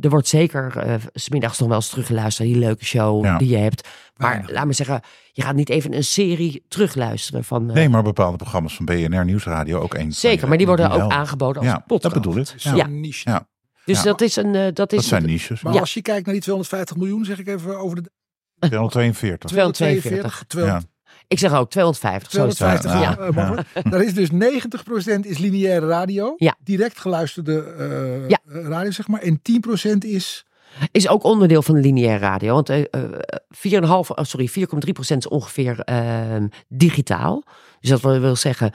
er 0.00 0.10
wordt 0.10 0.28
zeker 0.28 0.76
eh, 0.76 0.94
's 1.14 1.28
middags 1.28 1.58
nog 1.58 1.68
wel 1.68 1.76
eens 1.76 1.88
teruggeluisterd, 1.88 2.48
die 2.48 2.58
leuke 2.58 2.84
show 2.84 3.24
Ja. 3.24 3.38
die 3.38 3.48
je 3.48 3.56
hebt. 3.56 3.88
Maar 4.16 4.30
Weinig. 4.30 4.50
laat 4.50 4.66
me 4.66 4.72
zeggen, 4.72 5.00
je 5.32 5.42
gaat 5.42 5.54
niet 5.54 5.68
even 5.68 5.94
een 5.94 6.04
serie 6.04 6.64
terugluisteren 6.68 7.44
van. 7.44 7.68
eh, 7.68 7.74
Nee, 7.74 7.88
maar 7.88 8.02
bepaalde 8.02 8.36
programma's 8.36 8.76
van 8.76 8.84
BNR 8.84 9.24
Nieuwsradio 9.24 9.80
ook 9.80 9.94
één. 9.94 10.12
zeker, 10.12 10.48
maar 10.48 10.56
die 10.58 10.66
worden 10.66 10.90
ook 10.90 11.10
aangeboden 11.12 11.62
als 11.62 11.70
Ja, 11.70 11.78
podcast. 11.78 12.14
dat 12.14 12.22
bedoel 12.22 12.36
ik. 12.40 12.54
Ja. 12.56 12.86
niche. 12.86 13.30
Ja. 13.30 13.48
Dus 13.84 13.96
Ja. 13.96 14.02
dat 14.02 14.20
is 14.20 14.36
een. 14.36 14.54
eh, 14.54 14.66
dat 14.72 14.92
is 14.92 14.98
Dat 14.98 15.06
zijn 15.08 15.26
niches. 15.26 15.62
Maar 15.62 15.72
Ja. 15.72 15.80
als 15.80 15.94
je 15.94 16.02
kijkt 16.02 16.24
naar 16.24 16.34
die 16.34 16.42
250 16.42 16.96
miljoen, 16.96 17.24
zeg 17.24 17.38
ik 17.38 17.46
even 17.48 17.78
over 17.78 18.02
de 18.02 18.10
242. 18.58 19.50
242. 19.50 20.44
242, 20.46 20.92
Ik 21.28 21.38
zeg 21.38 21.54
ook 21.54 21.70
250. 21.70 22.30
Zo 22.32 22.46
is 22.46 22.58
het. 22.58 22.80
250 22.80 22.92
Ja, 23.34 23.42
ja, 23.54 23.64
eh. 23.82 23.90
Daar 23.92 24.02
is 24.02 24.14
dus 24.14 24.30
90% 24.30 25.26
is 25.26 25.38
lineaire 25.38 25.86
radio. 25.86 26.34
Ja. 26.36 26.54
Direct 26.64 26.98
geluisterde 27.00 27.62
eh, 27.78 28.28
Ja. 28.28 28.38
eh, 28.48 28.66
radio, 28.68 28.90
zeg 28.90 29.08
maar. 29.08 29.20
En 29.20 29.40
10% 29.42 30.04
is... 30.04 30.46
Is 30.90 31.08
ook 31.08 31.22
onderdeel 31.24 31.62
van 31.62 31.74
de 31.74 31.80
lineaire 31.80 32.18
radio. 32.18 32.54
Want 32.54 32.68
eh, 32.68 32.80
eh, 32.80 33.02
4,5, 33.50 34.10
oh, 34.10 34.24
sorry, 34.24 34.48
4,3% 34.48 35.16
is 35.16 35.28
ongeveer 35.28 35.80
eh, 35.80 36.44
digitaal. 36.68 37.42
Dus 37.80 37.90
dat 37.90 38.00
wil 38.00 38.20
wil 38.20 38.36
zeggen 38.36 38.72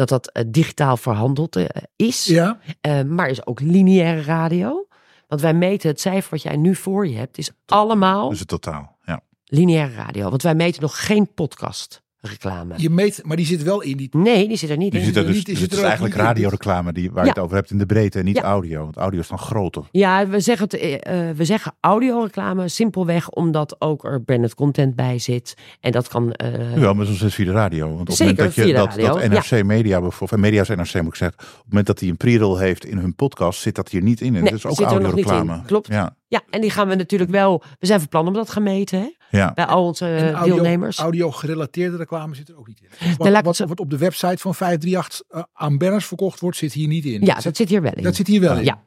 dat 0.00 0.08
dat 0.08 0.32
eh, 0.32 0.44
digitaal 0.46 0.96
verhandeld 0.96 1.56
eh, 1.56 1.64
is. 1.96 2.24
Ja, 2.24 2.58
Eh, 2.80 3.02
maar 3.02 3.28
is 3.28 3.46
ook 3.46 3.60
lineaire 3.60 4.22
radio. 4.22 4.86
Want 5.28 5.40
wij 5.40 5.54
meten 5.54 5.88
het 5.88 6.00
cijfer 6.00 6.30
wat 6.30 6.42
jij 6.42 6.56
nu 6.56 6.74
voor 6.74 7.08
je 7.08 7.16
hebt, 7.16 7.38
is 7.38 7.50
allemaal 7.66 8.28
Dus 8.28 8.38
het 8.38 8.48
totaal. 8.48 8.96
Ja. 9.02 9.20
lineaire 9.44 9.94
radio. 9.94 10.30
Want 10.30 10.42
wij 10.42 10.54
meten 10.54 10.82
nog 10.82 11.06
geen 11.06 11.34
podcast 11.34 12.02
reclame. 12.20 12.74
je 12.76 12.90
meet, 12.90 13.20
maar 13.24 13.36
die 13.36 13.46
zit 13.46 13.62
wel 13.62 13.80
in 13.82 13.96
die... 13.96 14.08
Nee, 14.12 14.48
die 14.48 14.56
zit 14.56 14.70
er 14.70 14.76
niet 14.76 14.92
Je 14.92 14.98
in. 14.98 15.04
zit 15.04 15.16
er 15.16 15.26
dus, 15.26 15.34
niet- 15.34 15.44
die 15.44 15.54
dus 15.54 15.62
zit 15.62 15.70
het 15.70 15.78
is 15.78 15.84
er 15.84 15.90
eigenlijk 15.90 16.20
radioreclame 16.20 16.92
die, 16.92 17.10
waar 17.10 17.18
Ja. 17.18 17.22
je 17.24 17.28
het 17.34 17.38
over 17.44 17.56
hebt 17.56 17.70
in 17.70 17.78
de 17.78 17.86
breedte 17.86 18.18
en 18.18 18.24
niet 18.24 18.36
Ja. 18.36 18.42
audio. 18.42 18.82
Want 18.82 18.96
audio 18.96 19.20
is 19.20 19.28
dan 19.28 19.38
groter. 19.38 19.82
Ja, 19.90 20.26
we 20.28 20.40
zeggen, 20.40 20.66
het, 20.70 20.74
eh, 21.02 21.30
we 21.36 21.44
zeggen 21.44 21.74
audioreclame 21.80 22.68
simpelweg 22.68 23.28
omdat 23.30 23.76
ook 23.78 24.04
er 24.04 24.22
branded 24.22 24.54
content 24.54 24.96
bij 24.96 25.18
zit. 25.18 25.54
En 25.80 25.92
dat 25.92 26.08
kan... 26.08 26.32
eh, 26.32 26.72
Wel, 26.72 26.94
maar 26.94 27.06
zoals 27.06 27.34
via 27.34 27.44
de 27.44 27.50
radio. 27.52 27.86
Want 27.88 28.00
op 28.00 28.06
het 28.08 28.18
moment 28.18 28.38
dat, 28.38 28.54
je, 28.54 28.72
dat, 28.72 29.28
NRC 29.28 29.64
Media 29.64 30.00
bijvoorbeeld, 30.00 30.32
en 30.32 30.40
Media's 30.40 30.68
NRC 30.68 30.94
moet 31.02 31.12
ik 31.12 31.14
zeggen, 31.14 31.38
op 31.38 31.44
het 31.54 31.64
moment 31.68 31.86
dat 31.86 32.00
hij 32.00 32.08
een 32.08 32.16
pre-roll 32.16 32.58
heeft 32.58 32.84
in 32.84 32.98
hun 32.98 33.14
podcast, 33.14 33.60
zit 33.60 33.74
dat 33.74 33.88
hier 33.88 34.02
niet 34.02 34.20
in. 34.20 34.26
En 34.26 34.32
Nee, 34.42 34.42
dat 34.50 34.52
is 34.58 34.66
ook 34.66 34.76
zit 34.76 34.90
er 34.90 35.00
nog 35.00 35.14
niet 35.14 35.24
audioreclame. 35.24 35.60
in. 35.60 35.66
Klopt. 35.66 35.86
Ja. 35.88 36.16
Ja, 36.28 36.40
en 36.50 36.60
die 36.60 36.70
gaan 36.70 36.88
we 36.88 36.94
natuurlijk 36.94 37.30
wel... 37.30 37.62
We 37.78 37.86
zijn 37.86 37.98
van 38.00 38.08
plan 38.08 38.26
om 38.26 38.32
dat 38.32 38.50
gaan 38.50 38.62
meten. 38.62 38.98
Hè? 39.00 39.08
Ja. 39.30 39.52
Bij 39.54 39.64
al 39.66 39.84
onze 39.84 40.06
En 40.06 40.32
audio, 40.34 40.54
deelnemers. 40.54 40.98
audio 40.98 41.30
gerelateerde 41.30 41.96
reclame 41.96 42.34
zit 42.34 42.48
er 42.48 42.58
ook 42.58 42.66
niet 42.66 42.80
in. 42.80 42.88
Wat, 43.16 43.26
ik 43.28 43.34
het 43.34 43.44
wat, 43.44 43.56
zo- 43.56 43.66
wat 43.66 43.80
op 43.80 43.90
de 43.90 43.98
website 43.98 44.36
van 44.38 44.54
538 44.54 45.22
eh, 45.28 45.42
aan 45.52 45.78
banners 45.78 46.06
verkocht 46.06 46.40
wordt, 46.40 46.56
zit 46.56 46.72
hier 46.72 46.88
niet 46.88 47.04
in. 47.04 47.20
ja, 47.20 47.34
dat, 47.34 47.42
dat 47.42 47.56
zit 47.56 47.68
hier 47.68 47.82
wel 47.82 47.92
in. 47.94 48.02
dat 48.02 48.14
zit 48.14 48.26
hier 48.26 48.40
wel 48.40 48.56
in. 48.56 48.64
Ja. 48.64 48.82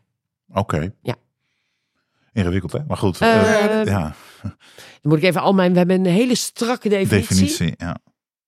Oké. 0.54 0.94
Ja. 1.02 1.16
Ingewikkeld, 2.34 2.72
hè? 2.72 2.80
Maar 2.88 2.98
goed. 2.98 3.18
Eh, 3.22 3.66
eh, 3.82 3.86
ja, 3.86 4.16
Dan 4.42 4.52
moet 5.02 5.18
ik 5.18 5.24
even 5.24 5.42
al 5.42 5.54
mijn. 5.54 5.72
We 5.72 5.78
hebben 5.78 6.00
een 6.00 6.06
hele 6.12 6.36
strakke 6.36 6.90
definitie. 6.90 7.36
definitie. 7.36 7.74
Ja. 7.78 7.98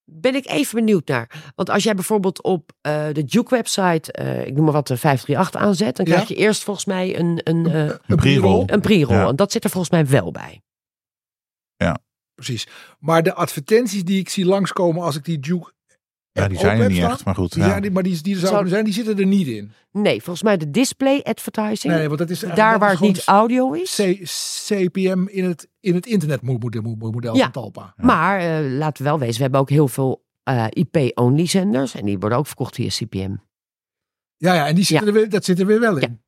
Ben 0.04 0.36
ik 0.36 0.48
even 0.48 0.75
benieuwd 0.75 1.08
naar. 1.08 1.52
Want 1.56 1.70
als 1.70 1.84
jij 1.84 1.96
bijvoorbeeld 1.96 2.42
op 2.44 2.72
eh, 2.82 3.06
de 3.12 3.24
Duke-website, 3.25 4.12
eh, 4.12 4.46
ik 4.46 4.54
noem 4.56 4.64
maar 4.64 4.74
wat, 4.74 4.88
de 4.88 4.98
538 4.98 5.62
aanzet, 5.62 5.96
dan 5.96 6.06
Ja. 6.06 6.12
krijg 6.14 6.28
je 6.28 6.36
eerst 6.36 6.64
volgens 6.64 6.86
mij 6.86 7.20
een, 7.20 7.42
een, 7.44 7.66
eh, 7.66 7.82
Een 8.08 8.16
pre-roll. 8.16 8.64
een 8.68 8.82
pre-roll. 8.82 9.18
Ja. 9.18 9.28
En 9.28 9.36
dat 9.36 9.52
zit 9.52 9.64
er 9.64 9.70
volgens 9.70 9.92
mij 9.92 10.08
wel 10.08 10.32
bij. 10.32 10.62
Precies. 12.36 12.67
Maar 13.00 13.24
de 13.24 13.34
advertenties 13.34 14.03
die 14.03 14.20
ik 14.20 14.29
zie 14.29 14.46
langskomen 14.46 15.03
als 15.03 15.15
ik 15.15 15.25
die 15.25 15.39
Duke. 15.39 15.74
ja, 16.32 16.48
die 16.48 16.58
zijn 16.58 16.82
er 16.82 16.88
niet 16.88 16.98
staan, 16.98 17.12
echt. 17.12 17.25
Maar 17.25 17.36
goed. 17.36 17.53
Die 17.53 17.63
Ja. 17.63 17.70
zijn, 17.70 17.94
maar 17.94 18.03
die, 18.03 18.22
die 18.22 18.34
er 18.34 18.39
Zou- 18.39 18.51
zouden 18.51 18.72
zijn, 18.72 18.84
die 18.86 18.94
zitten 18.94 19.17
er 19.17 19.25
niet 19.25 19.48
in. 19.48 19.72
Nee, 19.91 20.15
volgens 20.22 20.44
mij 20.44 20.58
de 20.58 20.72
display 20.72 21.22
advertising. 21.24 21.94
Nee, 21.94 22.08
want 22.08 22.20
dat 22.20 22.29
is 22.29 22.39
daar 22.39 22.55
dat 22.72 22.79
waar 22.79 22.91
is 22.94 23.00
het 23.00 23.08
niet 23.08 23.24
audio 23.25 23.72
is. 23.74 23.96
C- 23.96 24.24
CPM 24.67 25.27
in 25.27 25.44
het, 25.46 25.70
in 25.79 25.96
het 25.96 26.05
internetmodel 26.05 27.36
Ja. 27.36 27.41
van 27.44 27.51
Talpa. 27.51 27.94
Maar 27.98 28.39
eh, 28.39 28.72
laten 28.77 29.03
we 29.03 29.10
wel 29.10 29.20
wezen, 29.20 29.36
we 29.36 29.41
hebben 29.41 29.60
ook 29.60 29.70
heel 29.70 29.88
veel 29.88 30.24
eh, 30.44 30.65
IP-only 30.70 31.46
zenders. 31.46 31.96
En 31.96 32.05
die 32.05 32.20
worden 32.20 32.38
ook 32.38 32.48
verkocht 32.48 32.75
via 32.75 32.88
CPM. 32.89 33.36
Ja, 34.38 34.53
ja, 34.53 34.67
en 34.67 34.75
die 34.75 34.84
zitten 34.84 35.08
Ja. 35.08 35.13
er 35.13 35.20
weer, 35.20 35.29
dat 35.29 35.46
zit 35.46 35.60
er 35.60 35.65
weer 35.65 35.79
wel 35.79 35.98
in. 35.98 36.22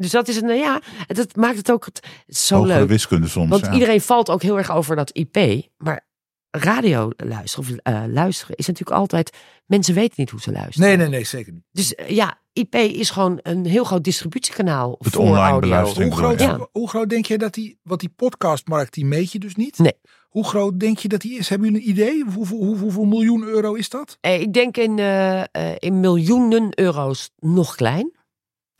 Dus 0.00 0.10
dat 0.10 0.28
is 0.28 0.36
een, 0.36 0.44
nou 0.46 0.58
ja, 0.58 0.80
het 1.06 1.36
maakt 1.36 1.56
het 1.56 1.70
ook 1.70 1.84
het, 1.84 2.00
zo 2.28 2.56
Hogere 2.56 2.78
leuk. 2.78 2.88
wiskunde 2.88 3.28
soms. 3.28 3.50
Want 3.50 3.64
ja. 3.64 3.72
iedereen 3.72 4.00
valt 4.00 4.30
ook 4.30 4.42
heel 4.42 4.58
erg 4.58 4.72
over 4.72 4.96
dat 4.96 5.10
IP. 5.12 5.66
Maar 5.76 6.06
radio 6.50 7.10
luisteren, 7.16 7.70
of 7.70 7.76
eh, 7.82 8.02
luisteren, 8.08 8.56
is 8.56 8.66
natuurlijk 8.66 8.98
altijd... 8.98 9.36
Mensen 9.66 9.94
weten 9.94 10.14
niet 10.16 10.30
hoe 10.30 10.40
ze 10.40 10.52
luisteren. 10.52 10.88
Nee, 10.88 10.96
nee, 10.96 11.08
nee, 11.08 11.24
zeker 11.24 11.52
niet. 11.52 11.62
Dus 11.72 11.94
eh, 11.94 12.08
ja, 12.08 12.40
IP 12.52 12.74
is 12.74 13.10
gewoon 13.10 13.38
een 13.42 13.66
heel 13.66 13.84
groot 13.84 14.04
distributiekanaal 14.04 14.96
Het 14.98 15.12
voor 15.12 15.22
online 15.22 15.40
audio. 15.42 15.60
beluistering. 15.60 16.12
Hoe 16.12 16.22
groot, 16.22 16.40
Ja. 16.40 16.68
hoe 16.72 16.88
groot 16.88 17.08
denk 17.08 17.26
je 17.26 17.38
dat 17.38 17.54
die, 17.54 17.78
want 17.82 18.00
die 18.00 18.12
podcastmarkt, 18.16 18.94
die 18.94 19.04
meet 19.04 19.32
je 19.32 19.38
dus 19.38 19.54
niet? 19.54 19.78
Nee. 19.78 19.94
Hoe 20.28 20.44
groot 20.44 20.80
denk 20.80 20.98
je 20.98 21.08
dat 21.08 21.20
die 21.20 21.38
is? 21.38 21.48
Hebben 21.48 21.68
jullie 21.72 21.84
een 21.84 21.90
idee? 21.90 22.24
Hoeveel, 22.34 22.56
hoe, 22.56 22.76
hoeveel 22.78 23.04
miljoen 23.04 23.42
euro 23.44 23.74
is 23.74 23.88
dat? 23.88 24.18
Eh, 24.20 24.40
ik 24.40 24.52
denk 24.52 24.76
in, 24.76 24.98
eh, 24.98 25.40
eh, 25.40 25.46
in 25.78 26.00
miljoenen 26.00 26.68
euro's 26.78 27.30
nog 27.38 27.74
klein. 27.74 28.12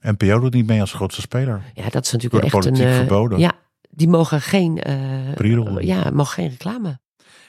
NPO 0.01 0.41
doet 0.41 0.53
niet 0.55 0.67
mee 0.67 0.81
als 0.81 0.93
grootste 0.93 1.21
speler. 1.21 1.63
Ja, 1.75 1.89
dat 1.89 2.05
is 2.05 2.11
Door 2.11 2.21
natuurlijk 2.23 2.33
de 2.53 2.57
echt 2.59 2.67
een... 2.67 2.73
politiek 2.73 2.87
eh, 2.87 2.95
verboden. 2.97 3.39
Ja, 3.39 3.53
die 3.91 4.09
mogen 4.09 4.41
geen... 4.41 4.83
eh, 4.83 4.95
Pre-roll. 5.35 5.85
ja, 5.85 6.11
mogen 6.13 6.33
geen 6.33 6.49
reclame. 6.49 6.99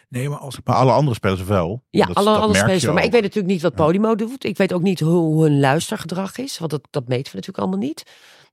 Nee, 0.09 0.29
maar 0.29 0.37
als 0.37 0.57
Maar 0.63 0.75
alle 0.75 0.91
andere 0.91 1.15
spelers 1.15 1.43
wel. 1.43 1.83
Ja, 1.89 2.05
Dat- 2.05 2.15
alle 2.15 2.25
dat 2.33 2.39
andere 2.41 2.59
spelers. 2.59 2.83
wel. 2.83 2.93
Maar 2.93 3.03
ik 3.03 3.11
weet 3.11 3.21
natuurlijk 3.21 3.53
niet 3.53 3.61
wat 3.61 3.75
Podimo 3.75 4.15
doet. 4.15 4.43
Ik 4.45 4.57
weet 4.57 4.73
ook 4.73 4.81
niet 4.81 4.99
hoe, 4.99 5.43
hun 5.43 5.59
luistergedrag 5.59 6.37
is. 6.37 6.57
Want 6.59 6.71
dat, 6.71 6.81
dat 6.89 7.07
meten 7.07 7.31
we 7.31 7.37
natuurlijk 7.37 7.57
allemaal 7.57 7.87
niet. 7.87 8.03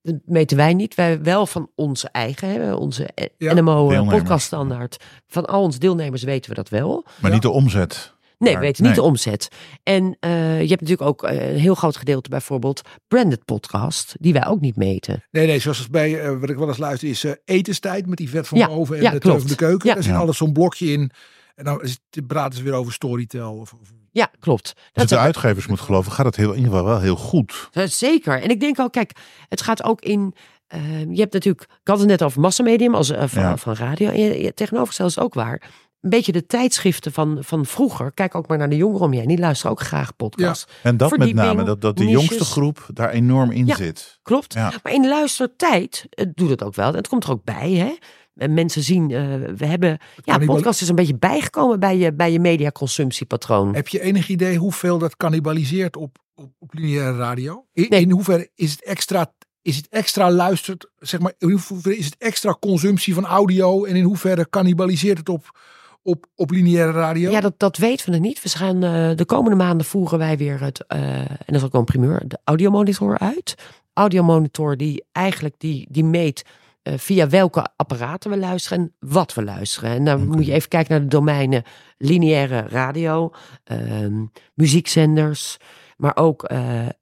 Dat 0.02 0.14
meten 0.25 0.57
wij 0.57 0.75
niet. 0.75 0.95
Wij 0.95 1.23
wel 1.23 1.47
van 1.47 1.71
onze 1.75 2.09
eigen, 2.12 2.49
hè, 2.49 2.75
onze 2.75 3.09
eh, 3.14 3.26
Ja, 3.38 3.55
NMO 3.55 3.83
eh, 3.85 3.88
deelnemers. 3.88 4.19
podcast 4.19 4.47
standaard. 4.47 4.97
Van 5.26 5.47
al 5.47 5.62
onze 5.62 5.78
deelnemers 5.78 6.23
weten 6.23 6.50
we 6.50 6.57
dat 6.57 6.69
wel. 6.69 7.07
Maar 7.21 7.31
niet 7.31 7.43
de 7.43 7.50
omzet. 7.50 8.14
Nee, 8.38 8.52
Maar- 8.52 8.61
we 8.61 8.66
weten 8.66 8.83
niet 8.85 8.92
nee. 8.92 9.00
de 9.02 9.07
omzet. 9.09 9.49
En 9.83 10.16
eh, 10.21 10.61
je 10.62 10.68
hebt 10.68 10.80
natuurlijk 10.80 11.09
ook 11.09 11.23
eh, 11.23 11.50
een 11.50 11.59
heel 11.59 11.75
groot 11.75 11.97
gedeelte 11.97 12.28
bijvoorbeeld 12.28 12.80
branded 13.09 13.45
podcast. 13.45 14.14
Die 14.21 14.33
wij 14.33 14.47
ook 14.47 14.61
niet 14.61 14.76
meten. 14.76 15.25
Nee, 15.30 15.47
nee, 15.47 15.59
zoals 15.59 15.88
bij, 15.88 16.21
eh, 16.21 16.38
wat 16.40 16.50
ik 16.50 16.57
wel 16.57 16.68
eens 16.68 16.78
luister, 16.78 17.09
is 17.09 17.25
etenstijd 17.45 18.07
met 18.07 18.18
die 18.18 18.28
vet 18.30 18.49
van 18.49 18.59
Ja, 18.59 18.66
boven 18.68 18.97
en 18.97 19.02
ja, 19.02 19.11
de 19.11 19.18
klopt. 19.18 19.37
teuf 19.37 19.49
van 19.49 19.57
de 19.59 19.64
keuken. 19.66 19.88
Ja. 19.88 19.95
Daar 19.95 20.02
zit 20.02 20.12
Ja. 20.12 20.18
alles 20.18 20.37
zo'n 20.37 20.52
blokje 20.52 20.87
in. 20.92 21.11
En 21.54 21.64
dan 21.64 21.83
is 21.83 21.99
het- 22.11 22.26
praten 22.26 22.59
ze 22.59 22.64
weer 22.64 22.73
over 22.73 22.92
Storytel. 22.92 23.52
Of, 23.54 23.73
of- 23.73 23.92
Ja, 24.12 24.30
klopt. 24.40 24.73
Als 24.76 24.85
Dat 24.92 25.09
de 25.09 25.18
uitgevers 25.18 25.66
moet 25.66 25.80
geloven, 25.80 26.12
gaat 26.12 26.26
het 26.26 26.37
heel, 26.37 26.50
in 26.50 26.57
ieder 26.57 26.71
geval 26.73 26.87
wel 26.87 27.00
heel 27.00 27.16
goed. 27.16 27.68
Zeker. 27.85 28.42
En 28.42 28.49
ik 28.50 28.61
denk 28.61 28.80
ook, 28.80 28.92
kijk, 28.92 29.12
het 29.49 29.62
gaat 29.62 29.85
ook 29.85 30.00
in. 30.00 30.35
eh, 30.66 30.80
je 31.11 31.21
hebt 31.21 31.33
natuurlijk, 31.33 31.62
ik 31.62 31.88
had 31.88 31.99
het 31.99 32.09
net 32.09 32.23
over 32.23 32.40
massamedium 32.40 32.95
als, 32.95 33.12
van, 33.16 33.42
Ja. 33.42 33.57
van 33.57 33.75
radio. 33.75 34.09
En 34.09 34.18
je, 34.21 34.42
je- 34.42 34.54
tegenovergesteld 34.54 35.09
is 35.09 35.14
het 35.14 35.25
ook 35.25 35.35
waar. 35.35 35.62
Een 36.00 36.11
beetje 36.11 36.33
de 36.33 36.47
tijdschriften 36.47 37.12
van, 37.12 37.38
van 37.40 37.67
vroeger. 37.67 38.12
Kijk 38.12 38.35
ook 38.35 38.49
maar 38.49 38.59
naar 38.59 38.69
de 38.69 38.76
jongeren 38.76 39.07
om 39.07 39.12
je 39.12 39.19
heen. 39.19 39.28
Die 39.28 39.38
luisteren 39.38 39.73
ook 39.73 39.81
graag 39.81 40.17
podcasts. 40.17 40.73
En 40.83 40.97
dat 40.97 41.17
met 41.17 41.35
name, 41.35 41.64
dat, 41.64 41.81
dat 41.81 41.97
de 41.97 42.05
niches. 42.05 42.21
jongste 42.21 42.45
groep 42.45 42.87
daar 42.95 43.11
enorm 43.11 43.50
in 43.50 43.67
Ja. 43.67 43.76
zit. 43.76 44.19
Klopt. 44.23 44.52
Ja. 44.55 44.73
Maar 44.83 44.93
in 44.93 45.09
luistertijd 45.09 46.07
eh, 46.11 46.26
doet 46.35 46.50
het 46.50 46.62
ook 46.64 46.75
wel. 46.75 46.88
En 46.88 46.95
het 46.97 47.09
komt 47.09 47.25
er 47.25 47.31
ook 47.31 47.45
bij, 47.45 47.73
hè. 47.73 47.95
En 48.35 48.55
mensen 48.55 48.83
zien, 48.83 49.11
eh, 49.11 49.25
we 49.57 49.67
hebben, 49.67 49.99
ja, 50.25 50.38
podcast 50.38 50.83
is 50.83 50.88
een 50.88 50.95
beetje 50.95 51.17
bijgekomen 51.19 51.81
bij 51.81 51.97
je, 51.99 52.12
bij 52.14 52.33
je 52.33 52.40
mediaconsumptiepatroon. 52.40 53.75
Heb 53.75 53.88
je 53.88 54.00
enig 54.00 54.28
idee 54.28 54.57
hoeveel 54.57 54.99
dat 54.99 55.17
cannibaliseert 55.17 55.97
op, 55.97 56.19
op, 56.35 56.50
op 56.59 56.75
lineaire 56.75 57.17
radio? 57.19 57.67
In, 57.73 57.87
Nee. 57.88 58.00
in 58.00 58.11
hoeverre 58.11 58.50
is 58.55 58.71
het 58.71 58.85
extra, 58.85 59.33
is 59.62 59.76
het 59.76 59.88
extra 59.88 60.31
luistert, 60.31 60.90
zeg 60.99 61.21
maar, 61.21 61.33
in 61.38 61.50
hoeverre 61.50 61.97
is 61.97 62.05
het 62.05 62.17
extra 62.19 62.57
consumptie 62.61 63.14
van 63.14 63.26
audio 63.26 63.85
en 63.85 63.97
in 63.97 64.05
hoeverre 64.05 64.49
cannibaliseert 64.49 65.19
het 65.19 65.28
op, 65.28 65.59
op, 66.08 66.26
op 66.34 66.50
lineaire 66.50 66.92
radio? 66.92 67.30
Ja, 67.30 67.40
dat, 67.40 67.54
dat 67.56 67.76
weten 67.76 68.06
we 68.06 68.12
nog 68.12 68.20
niet. 68.20 68.42
We 68.42 68.48
gaan 68.48 68.84
eh, 68.84 69.16
de 69.16 69.24
komende 69.24 69.56
maanden 69.56 69.86
voeren 69.86 70.18
wij 70.18 70.36
weer 70.36 70.60
het, 70.60 70.86
eh, 70.86 71.18
en 71.18 71.38
dat 71.46 71.54
is 71.54 71.62
ook 71.62 71.72
wel 71.72 71.80
een 71.80 71.86
primeur, 71.86 72.22
de 72.26 72.38
audiomonitor 72.44 73.18
uit. 73.18 73.54
Audiomonitor 73.92 74.76
die 74.76 75.04
eigenlijk 75.12 75.54
die, 75.58 75.86
die 75.90 76.04
meet 76.04 76.44
eh, 76.88 76.98
via 76.98 77.28
welke 77.28 77.66
apparaten 77.76 78.30
we 78.30 78.36
luisteren 78.36 78.78
en 78.78 78.94
wat 78.98 79.34
we 79.34 79.44
luisteren. 79.44 79.90
En 79.90 80.04
dan 80.04 80.26
moet 80.26 80.46
je 80.46 80.52
even 80.52 80.68
kijken 80.68 80.92
naar 80.92 81.00
de 81.00 81.16
domeinen 81.16 81.62
lineaire 81.98 82.60
radio, 82.60 83.32
ehm, 83.64 84.24
muziekzenders, 84.54 85.56
maar 85.96 86.16
ook 86.16 86.44
eh, 86.44 86.86
eh, 86.86 86.92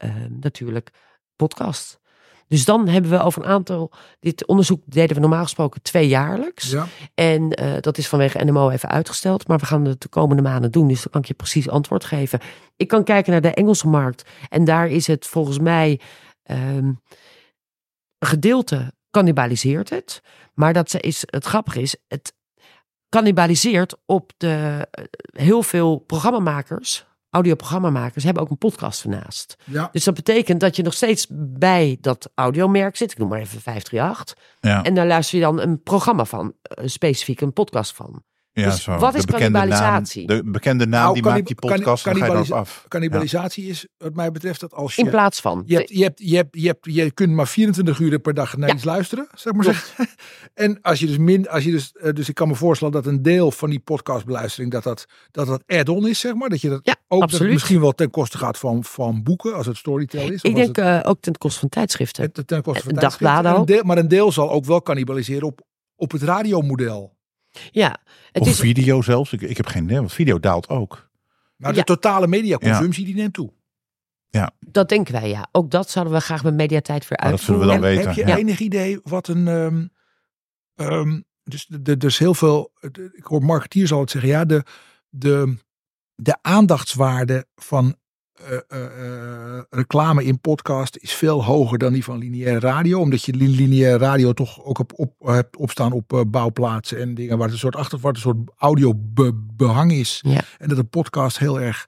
natuurlijk 0.40 0.90
podcast. 1.36 2.00
Dus 2.49 2.65
dan 2.65 2.88
hebben 2.88 3.11
we 3.11 3.23
over 3.23 3.43
een 3.43 3.49
aantal, 3.49 3.93
dit 4.21 4.47
onderzoek 4.47 4.83
deden 4.85 5.15
we 5.15 5.21
normaal 5.21 5.43
gesproken 5.43 5.83
tweejaarlijks. 5.83 6.71
Ja. 6.71 6.87
En 7.15 7.50
eh, 7.50 7.81
dat 7.81 7.99
is 7.99 8.09
vanwege 8.09 8.45
NMO 8.45 8.71
even 8.71 8.88
uitgesteld. 8.88 9.49
Maar 9.49 9.59
we 9.59 9.67
gaan 9.67 9.85
het 9.85 10.00
de 10.00 10.09
komende 10.09 10.43
maanden 10.43 10.71
doen. 10.71 10.88
Dus 10.88 11.03
dan 11.03 11.11
kan 11.11 11.21
ik 11.21 11.26
je 11.26 11.35
precies 11.35 11.69
antwoord 11.69 12.05
geven. 12.05 12.41
Ik 12.76 12.88
kan 12.88 13.05
kijken 13.05 13.33
naar 13.33 13.41
de 13.41 13.55
Engelse 13.55 13.88
markt. 13.88 14.25
En 14.49 14.65
daar 14.65 14.88
is 14.88 15.07
het 15.07 15.26
volgens 15.26 15.59
mij 15.59 16.00
ehm, 16.43 16.93
een 18.19 18.29
gedeelte 18.29 18.93
cannibaliseert 19.11 19.91
het. 19.91 20.23
Maar 20.55 20.73
dat 20.73 20.91
ze 20.91 21.00
is, 21.00 21.23
het 21.26 21.45
grappige 21.45 21.81
is, 21.81 21.97
het 22.09 22.35
cannibaliseert 23.09 23.97
op 24.07 24.33
de 24.37 24.87
eh, 24.91 25.05
heel 25.31 25.62
veel 25.62 25.99
programmamakers. 25.99 27.07
Audioprogrammamakers 27.30 28.25
hebben 28.25 28.42
ook 28.42 28.50
een 28.50 28.59
podcast 28.59 29.04
ernaast. 29.04 29.56
Ja. 29.64 29.88
Dus 29.92 30.04
dat 30.04 30.14
betekent 30.14 30.61
dat 30.61 30.76
je 30.76 30.83
nog 30.83 30.95
steeds 30.95 31.26
bij 31.30 31.99
dat 32.00 32.30
audiomerk 32.35 32.97
zit. 32.97 33.11
Ik 33.11 33.18
noem 33.18 33.28
maar 33.28 33.40
even 33.40 33.61
538. 33.61 34.37
Ja, 34.61 34.85
En 34.85 34.95
daar 34.95 35.06
luister 35.06 35.38
je 35.38 35.45
dan 35.45 35.61
een 35.61 35.83
programma 35.83 36.25
van, 36.25 36.54
een 36.62 36.90
specifiek 36.90 37.40
een 37.40 37.52
podcast 37.52 37.95
van. 37.95 38.23
Ja 38.62 38.70
dus 38.70 38.82
zo. 38.82 38.96
wat 38.98 39.14
is 39.14 39.20
de 39.25 39.32
bekende 39.32 39.58
naam, 39.58 39.68
cannibalisatie? 39.68 40.26
de 40.26 40.42
bekende 40.44 40.86
naam 40.86 41.02
Nou, 41.02 41.14
die 41.14 41.22
maakt 41.22 41.46
die 41.46 41.54
podcast 41.54 42.04
dan 42.04 42.16
ga 42.16 42.25
je 42.25 42.32
erop 42.32 42.44
cannibalisatie- 42.44 42.54
af. 42.54 42.84
Cannibalisatie 42.88 43.64
is, 43.68 43.86
wat 43.98 44.14
mij 44.14 44.30
betreft, 44.32 44.60
dat 44.60 44.75
als 44.75 44.94
je... 44.94 45.02
In 45.02 45.10
plaats 45.10 45.40
van. 45.40 45.62
Je, 45.66 45.76
hebt, 45.76 45.88
je, 45.88 46.02
hebt, 46.02 46.20
je, 46.25 46.36
hebt, 46.36 46.48
je, 46.60 46.66
hebt, 46.66 46.84
je 46.94 47.10
kunt 47.10 47.32
maar 47.32 47.46
24 47.48 47.98
uur 47.98 48.18
per 48.18 48.34
dag 48.34 48.56
naar 48.56 48.68
Ja. 48.68 48.75
iets 48.75 48.84
luisteren, 48.84 49.28
zeg 49.34 49.52
maar 49.52 49.64
zeggen. 49.64 50.06
En 50.54 50.78
als 50.82 50.98
je 51.00 51.06
dus 51.06 51.18
min, 51.18 51.48
als 51.48 51.64
je 51.64 51.70
dus, 51.70 51.92
eh, 51.92 52.12
dus 52.12 52.28
ik 52.28 52.34
kan 52.34 52.48
me 52.48 52.54
voorstellen 52.54 52.92
dat 52.94 53.06
een 53.06 53.22
deel 53.22 53.50
van 53.50 53.70
die 53.70 53.78
podcastbeluistering 53.80 54.72
dat 54.72 54.82
dat, 54.82 55.06
dat, 55.30 55.46
dat 55.46 55.62
add-on 55.66 56.08
is, 56.08 56.20
zeg 56.20 56.34
maar. 56.34 56.48
Dat 56.48 56.60
je 56.60 56.68
dat 56.68 56.80
Ja, 56.82 56.96
ook 57.08 57.20
dat 57.20 57.30
het 57.30 57.48
misschien 57.50 57.80
wel 57.80 57.92
ten 57.92 58.10
koste 58.10 58.38
gaat 58.38 58.58
van, 58.58 58.84
van 58.84 59.22
boeken, 59.22 59.54
als 59.54 59.66
het 59.66 59.76
storytel 59.76 60.20
is. 60.30 60.42
of 60.42 60.50
Ik 60.50 60.54
denk 60.54 60.76
het, 60.76 60.84
eh, 61.04 61.10
ook 61.10 61.20
ten 61.20 61.38
koste 61.38 61.60
van 61.60 61.68
tijdschriften. 61.68 62.30
het 62.32 62.46
ten 62.46 62.62
koste 62.62 62.82
van 62.82 62.92
en 62.92 62.98
tijdschriften. 62.98 63.34
dagbladen 63.42 63.66
deel- 63.66 63.82
maar 63.84 63.98
een 63.98 64.08
deel 64.08 64.32
zal 64.32 64.50
ook 64.50 64.64
wel 64.64 64.82
cannibaliseren 64.82 65.46
op, 65.46 65.60
op 65.96 66.12
het 66.12 66.22
radiomodel. 66.22 67.15
Ja, 67.70 67.96
het 68.32 68.42
Of 68.42 68.48
is, 68.48 68.58
video 68.58 69.02
zelfs. 69.02 69.32
Ik, 69.32 69.40
ik 69.40 69.56
heb 69.56 69.66
geen 69.66 69.84
idee, 69.84 69.96
want 69.98 70.12
video 70.12 70.40
daalt 70.40 70.68
ook. 70.68 71.10
Maar 71.56 71.72
de 71.72 71.78
Ja. 71.78 71.84
totale 71.84 72.26
mediaconsumptie 72.26 73.04
die 73.04 73.14
neemt 73.14 73.34
toe. 73.34 73.52
dat 74.60 74.88
denken 74.88 75.12
wij, 75.12 75.28
ja. 75.28 75.48
Ook 75.52 75.70
dat 75.70 75.90
zouden 75.90 76.14
we 76.14 76.20
graag 76.20 76.42
met 76.44 76.54
mediatijd 76.54 77.08
weer 77.08 77.18
Maar 77.22 77.30
dat 77.30 77.40
zullen 77.40 77.60
we 77.60 77.66
uitvoeren. 77.66 77.96
dan 77.96 78.04
En 78.04 78.12
weten. 78.14 78.25
Heb 78.25 78.36
je 78.36 78.42
ja. 78.42 78.48
enig 78.48 78.60
idee 78.60 79.00
wat 79.02 79.28
een. 79.28 79.48
ehm, 79.48 79.86
ehm, 80.75 81.20
dus 81.44 81.66
de- 81.66 81.82
de- 81.82 81.96
dus 81.96 82.18
heel 82.18 82.34
veel. 82.34 82.72
de- 82.80 83.10
Ik 83.12 83.25
hoor 83.25 83.42
marketeers 83.42 83.92
altijd 83.92 84.10
zeggen: 84.10 84.30
ja, 84.30 84.44
de, 84.44 84.62
de, 85.08 85.56
de 86.14 86.36
aandachtswaarde 86.42 87.46
van 87.54 87.96
eh, 88.40 88.59
eh, 88.69 88.85
eh, 88.85 89.62
reclame 89.71 90.25
in 90.25 90.40
podcast 90.40 90.97
is 90.97 91.12
veel 91.12 91.45
hoger 91.45 91.78
dan 91.78 91.93
die 91.93 92.05
van 92.05 92.19
lineaire 92.19 92.61
radio. 92.61 93.00
Omdat 93.00 93.23
je 93.23 93.35
li- 93.35 93.57
lineaire 93.57 93.99
radio 93.99 94.33
toch 94.33 94.64
ook 94.64 94.78
op, 94.78 94.93
op, 94.95 95.12
hebt 95.25 95.57
opstaan 95.57 95.93
op 95.93 96.25
bouwplaatsen 96.26 97.00
en 97.00 97.14
dingen 97.14 97.37
waar 97.37 97.45
het 97.47 97.52
een 97.55 97.61
soort 97.61 97.76
achter, 97.76 97.99
waar 97.99 98.12
het 98.12 98.25
een 98.25 98.31
soort 98.31 98.50
audio 98.59 98.93
be- 98.97 99.47
behang 99.57 99.93
is. 99.93 100.19
Ja. 100.26 100.40
En 100.59 100.69
dat 100.69 100.78
een 100.78 100.88
podcast 100.88 101.38
heel 101.38 101.61
erg 101.61 101.87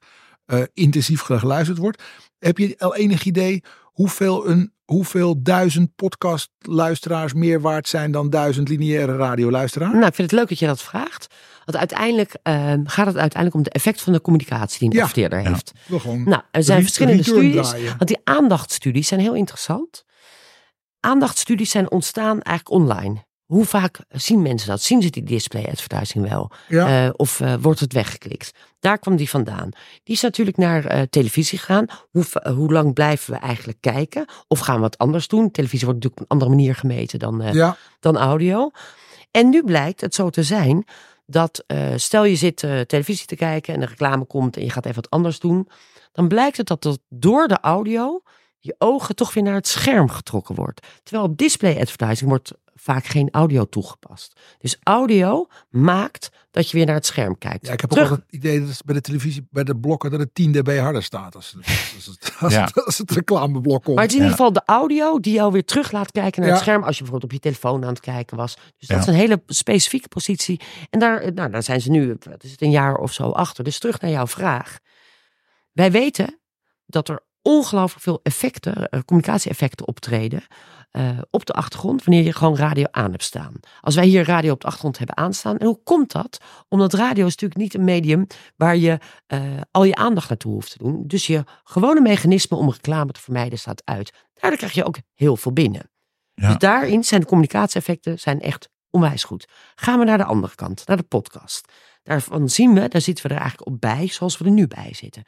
intensief 0.73 1.21
geluisterd 1.21 1.77
wordt. 1.77 2.03
Heb 2.39 2.57
je 2.57 2.75
al 2.77 2.95
enig 2.95 3.23
idee 3.23 3.63
hoeveel, 3.99 4.47
een, 4.49 4.73
hoeveel 4.85 5.41
duizend 5.43 5.95
podcastluisteraars 5.95 7.33
meer 7.33 7.61
waard 7.61 7.87
zijn 7.87 8.11
dan 8.11 8.29
duizend 8.29 8.69
lineaire 8.69 9.15
radioluisteraars? 9.17 9.93
Nou, 9.93 10.05
ik 10.05 10.13
vind 10.15 10.31
het 10.31 10.39
leuk 10.39 10.49
dat 10.49 10.59
je 10.59 10.65
dat 10.65 10.81
vraagt. 10.81 11.27
Want 11.65 11.77
uiteindelijk 11.77 12.35
ehm, 12.43 12.81
gaat 12.85 13.05
het 13.05 13.17
uiteindelijk 13.17 13.55
om 13.55 13.63
de 13.63 13.69
effect 13.69 14.01
van 14.01 14.13
de 14.13 14.21
communicatie 14.21 14.79
die 14.79 14.89
een 14.89 14.95
Ja. 14.95 15.01
adverteerder 15.01 15.41
Ja. 15.41 15.47
heeft. 15.49 15.71
Nou, 16.25 16.41
er 16.51 16.63
zijn 16.63 16.81
verschillende 16.81 17.23
studies. 17.23 17.69
draaien. 17.69 17.87
Want 17.97 18.07
die 18.07 18.19
aandachtstudies 18.23 19.07
zijn 19.07 19.19
heel 19.19 19.35
interessant. 19.35 20.03
Aandachtstudies 20.99 21.71
zijn 21.71 21.91
ontstaan 21.91 22.41
eigenlijk 22.41 22.81
online. 22.81 23.27
Hoe 23.49 23.65
vaak 23.65 23.99
zien 24.09 24.41
mensen 24.41 24.69
dat? 24.69 24.81
Zien 24.81 25.01
ze 25.01 25.09
die 25.09 25.23
display 25.23 25.65
advertising 25.65 26.29
wel? 26.29 26.51
Ja. 26.67 27.05
Eh, 27.05 27.13
of 27.15 27.39
eh, 27.39 27.53
wordt 27.61 27.79
het 27.79 27.93
weggeklikt? 27.93 28.51
Daar 28.79 28.99
kwam 28.99 29.15
die 29.15 29.29
vandaan. 29.29 29.69
Die 30.03 30.15
is 30.15 30.21
natuurlijk 30.21 30.57
naar 30.57 30.85
eh, 30.85 31.01
televisie 31.01 31.59
gegaan. 31.59 31.85
Hoe, 32.11 32.25
hoe 32.53 32.71
lang 32.71 32.93
blijven 32.93 33.33
we 33.33 33.39
eigenlijk 33.39 33.77
kijken? 33.81 34.25
Of 34.47 34.59
gaan 34.59 34.75
we 34.75 34.81
wat 34.81 34.97
anders 34.97 35.27
doen? 35.27 35.51
Televisie 35.51 35.87
wordt 35.87 36.03
natuurlijk 36.03 36.21
op 36.21 36.31
een 36.31 36.37
andere 36.37 36.57
manier 36.57 36.75
gemeten 36.75 37.19
dan, 37.19 37.43
ja. 37.53 37.77
dan 37.99 38.17
audio. 38.17 38.71
En 39.31 39.49
nu 39.49 39.63
blijkt 39.63 40.01
het 40.01 40.15
zo 40.15 40.29
te 40.29 40.43
zijn 40.43 40.85
dat 41.25 41.63
stel 41.95 42.25
je 42.25 42.35
zit 42.35 42.57
televisie 42.87 43.25
te 43.25 43.35
kijken 43.35 43.73
en 43.73 43.79
de 43.79 43.85
reclame 43.85 44.25
komt 44.25 44.57
en 44.57 44.63
je 44.63 44.69
gaat 44.69 44.85
even 44.85 45.01
wat 45.01 45.09
anders 45.09 45.39
doen. 45.39 45.67
Dan 46.11 46.27
blijkt 46.27 46.57
het 46.57 46.67
dat 46.67 46.81
dat 46.81 46.99
door 47.09 47.47
de 47.47 47.59
audio 47.59 48.21
je 48.59 48.75
ogen 48.77 49.15
toch 49.15 49.33
weer 49.33 49.43
naar 49.43 49.53
het 49.53 49.67
scherm 49.67 50.09
getrokken 50.09 50.55
wordt. 50.55 50.87
Terwijl 51.03 51.27
op 51.27 51.37
display 51.37 51.79
advertising 51.79 52.29
wordt 52.29 52.51
vaak 52.81 53.05
geen 53.05 53.29
audio 53.31 53.65
toegepast. 53.65 54.39
Dus 54.57 54.77
audio 54.83 55.47
maakt 55.69 56.29
dat 56.51 56.69
je 56.69 56.77
weer 56.77 56.85
naar 56.85 56.95
het 56.95 57.05
scherm 57.05 57.37
kijkt. 57.37 57.65
Ja, 57.67 57.73
ik 57.73 57.81
heb 57.81 57.89
Terug- 57.89 58.11
ook 58.11 58.17
het 58.17 58.25
idee 58.29 58.59
dat 58.59 58.69
het 58.69 58.81
bij 58.85 58.95
de 58.95 59.01
televisie, 59.01 59.47
bij 59.49 59.63
de 59.63 59.77
blokken, 59.77 60.11
dat 60.11 60.19
het 60.19 60.35
10 60.35 60.51
dB 60.51 60.77
harder 60.79 61.03
staat 61.03 61.35
als, 61.35 61.55
als, 61.95 62.05
het, 62.05 62.33
als, 62.39 62.53
Ja. 62.53 62.63
het, 62.63 62.85
als 62.85 62.97
het 62.97 63.11
reclameblok 63.11 63.83
komt. 63.83 63.95
Maar 63.95 64.03
het 64.05 64.13
is 64.13 64.19
in 64.19 64.23
Ja. 64.25 64.29
ieder 64.31 64.45
geval 64.45 64.63
de 64.65 64.71
audio 64.71 65.19
die 65.19 65.33
jou 65.33 65.51
weer 65.51 65.65
terug 65.65 65.91
laat 65.91 66.11
kijken 66.11 66.41
naar 66.41 66.51
het 66.51 66.59
scherm 66.59 66.83
als 66.83 66.95
je 66.97 67.01
bijvoorbeeld 67.03 67.31
op 67.31 67.37
je 67.43 67.49
telefoon 67.49 67.83
aan 67.83 67.89
het 67.89 67.99
kijken 67.99 68.37
was. 68.37 68.55
Dus 68.77 68.87
dat 68.87 68.97
Ja. 68.97 68.97
is 69.03 69.07
een 69.07 69.13
hele 69.13 69.41
specifieke 69.45 70.07
positie. 70.07 70.59
En 70.89 70.99
daar, 70.99 71.33
nou, 71.33 71.49
daar 71.51 71.63
zijn 71.63 71.81
ze 71.81 71.89
nu, 71.89 72.15
wat 72.29 72.43
is 72.43 72.51
het, 72.51 72.61
een 72.61 72.71
jaar 72.71 72.95
of 72.95 73.13
zo 73.13 73.29
achter. 73.29 73.63
Dus 73.63 73.79
terug 73.79 74.01
naar 74.01 74.11
jouw 74.11 74.27
vraag. 74.27 74.77
Wij 75.71 75.91
weten 75.91 76.39
dat 76.85 77.09
er 77.09 77.19
ongelooflijk 77.41 78.03
veel 78.03 78.19
effecten, 78.23 78.89
eh, 78.89 78.99
communicatie-effecten 79.05 79.87
optreden 79.87 80.43
eh, 80.91 81.17
op 81.29 81.45
de 81.45 81.53
achtergrond 81.53 82.03
wanneer 82.03 82.23
je 82.23 82.33
gewoon 82.33 82.55
radio 82.57 82.85
aan 82.91 83.11
hebt 83.11 83.23
staan. 83.23 83.53
Als 83.81 83.95
wij 83.95 84.05
hier 84.05 84.25
radio 84.25 84.51
op 84.53 84.59
de 84.59 84.65
achtergrond 84.65 84.97
hebben 84.97 85.17
aanstaan. 85.17 85.57
En 85.57 85.65
hoe 85.65 85.79
komt 85.83 86.11
dat? 86.11 86.37
Omdat 86.67 86.93
radio 86.93 87.25
is 87.25 87.31
natuurlijk 87.31 87.59
niet 87.59 87.73
een 87.73 87.83
medium 87.83 88.27
waar 88.55 88.75
je 88.77 88.97
eh, 89.27 89.41
al 89.71 89.83
je 89.83 89.95
aandacht 89.95 90.29
naartoe 90.29 90.53
hoeft 90.53 90.71
te 90.71 90.77
doen. 90.77 91.03
Dus 91.07 91.27
je 91.27 91.43
gewone 91.63 92.01
mechanisme 92.01 92.57
om 92.57 92.69
reclame 92.71 93.11
te 93.11 93.21
vermijden 93.21 93.59
staat 93.59 93.81
uit. 93.85 94.13
Daardoor 94.33 94.59
krijg 94.59 94.73
je 94.73 94.83
ook 94.85 94.97
heel 95.15 95.35
veel 95.37 95.53
binnen. 95.53 95.91
Ja. 96.33 96.47
Dus 96.47 96.57
daarin 96.57 97.03
zijn 97.03 97.21
de 97.21 97.27
communicatie-effecten 97.27 98.19
zijn 98.19 98.39
echt 98.41 98.69
onwijs 98.89 99.23
goed. 99.23 99.47
Gaan 99.75 99.99
we 99.99 100.05
naar 100.05 100.17
de 100.17 100.23
andere 100.23 100.55
kant, 100.55 100.87
naar 100.87 100.97
de 100.97 101.03
podcast. 101.03 101.71
Daarvan 102.03 102.49
zien 102.49 102.73
we, 102.73 102.87
daar 102.87 103.01
zitten 103.01 103.27
we 103.27 103.33
er 103.33 103.39
eigenlijk 103.39 103.71
op 103.71 103.81
bij, 103.81 104.07
zoals 104.07 104.37
we 104.37 104.45
er 104.45 104.51
nu 104.51 104.67
bij 104.67 104.93
zitten. 104.93 105.23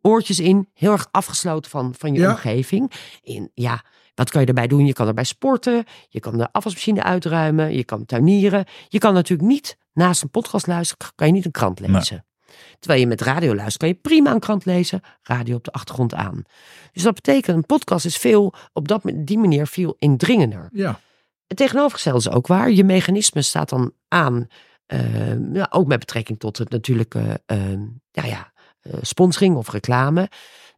Oortjes 0.00 0.38
in, 0.40 0.68
heel 0.74 0.92
erg 0.92 1.08
afgesloten 1.10 1.70
van, 1.70 1.94
van 1.98 2.12
je 2.12 2.20
Ja. 2.20 2.30
omgeving. 2.30 2.92
In, 3.22 3.50
ja, 3.54 3.84
wat 4.16 4.30
kan 4.30 4.40
je 4.40 4.46
erbij 4.46 4.66
doen? 4.66 4.86
Je 4.86 4.92
kan 4.92 5.06
erbij 5.06 5.24
sporten, 5.24 5.84
je 6.08 6.20
kan 6.20 6.36
de 6.38 6.52
afwasmachine 6.52 7.02
uitruimen, 7.02 7.74
je 7.76 7.84
kan 7.84 8.06
tuinieren. 8.06 8.64
Je 8.88 8.98
kan 8.98 9.14
natuurlijk 9.14 9.48
niet, 9.48 9.76
naast 9.92 10.22
een 10.22 10.30
podcast 10.30 10.66
luisteren, 10.66 11.12
kan 11.14 11.26
je 11.26 11.32
niet 11.32 11.44
een 11.44 11.50
krant 11.50 11.80
Nee. 11.80 11.90
lezen. 11.90 12.24
Terwijl 12.78 13.00
je 13.00 13.06
met 13.06 13.20
radio 13.20 13.54
luistert, 13.54 13.76
kan 13.78 13.88
je 13.88 13.94
prima 13.94 14.30
een 14.32 14.40
krant 14.40 14.64
lezen, 14.64 15.00
radio 15.22 15.56
op 15.56 15.64
de 15.64 15.72
achtergrond 15.72 16.14
aan. 16.14 16.42
Dus 16.92 17.02
dat 17.02 17.14
betekent, 17.14 17.56
een 17.56 17.66
podcast 17.66 18.04
is 18.04 18.16
veel, 18.16 18.54
op 18.72 18.88
dat, 18.88 19.02
die 19.14 19.38
manier 19.38 19.66
veel 19.66 19.96
indringender. 19.98 20.68
ja. 20.72 21.00
Het 21.46 21.56
tegenovergestelde 21.56 22.18
is 22.18 22.30
ook 22.30 22.46
waar. 22.46 22.70
Je 22.70 22.84
mechanisme 22.84 23.42
staat 23.42 23.68
dan 23.68 23.92
aan, 24.08 24.46
eh, 24.86 25.52
ja, 25.52 25.66
ook 25.70 25.86
met 25.86 25.98
betrekking 25.98 26.38
tot 26.38 26.58
het 26.58 26.70
natuurlijke 26.70 27.40
ja, 28.10 28.24
ja, 28.24 28.52
eh, 28.80 28.92
sponsoring 29.00 29.56
of 29.56 29.70
reclame. 29.70 30.28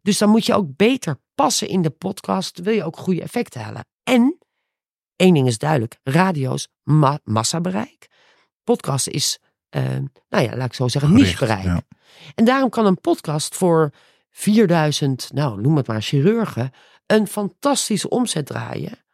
Dus 0.03 0.19
dan 0.19 0.29
moet 0.31 0.47
je 0.47 0.55
ook 0.55 0.77
beter 0.77 1.19
passen 1.39 1.69
in 1.69 1.83
de 1.83 1.91
podcast, 1.91 2.59
wil 2.59 2.75
je 2.75 2.85
ook 2.85 2.97
goede 2.97 3.23
effecten 3.23 3.61
halen. 3.61 3.87
En, 4.03 4.39
één 5.17 5.35
ding 5.35 5.47
is 5.47 5.59
duidelijk, 5.59 5.99
radio's 6.03 6.69
ma 6.83 7.19
massabereik. 7.25 8.07
Podcast 8.65 9.07
is, 9.09 9.39
eh, 9.69 9.83
nou 10.29 10.45
ja, 10.45 10.57
laat 10.57 10.67
ik 10.67 10.75
zo 10.75 10.89
zeggen, 10.89 11.13
nichebereik. 11.13 11.65
ja. 11.65 11.83
En 12.35 12.45
daarom 12.45 12.71
kan 12.71 12.87
een 12.87 13.01
podcast 13.01 13.55
voor 13.55 13.93
4000, 14.31 15.31
nou 15.33 15.61
noem 15.61 15.77
het 15.77 15.87
maar 15.87 16.03
chirurgen, 16.03 16.71
een 17.07 17.27
fantastische 17.27 18.09
omzet 18.09 18.47
draaien. 18.47 19.05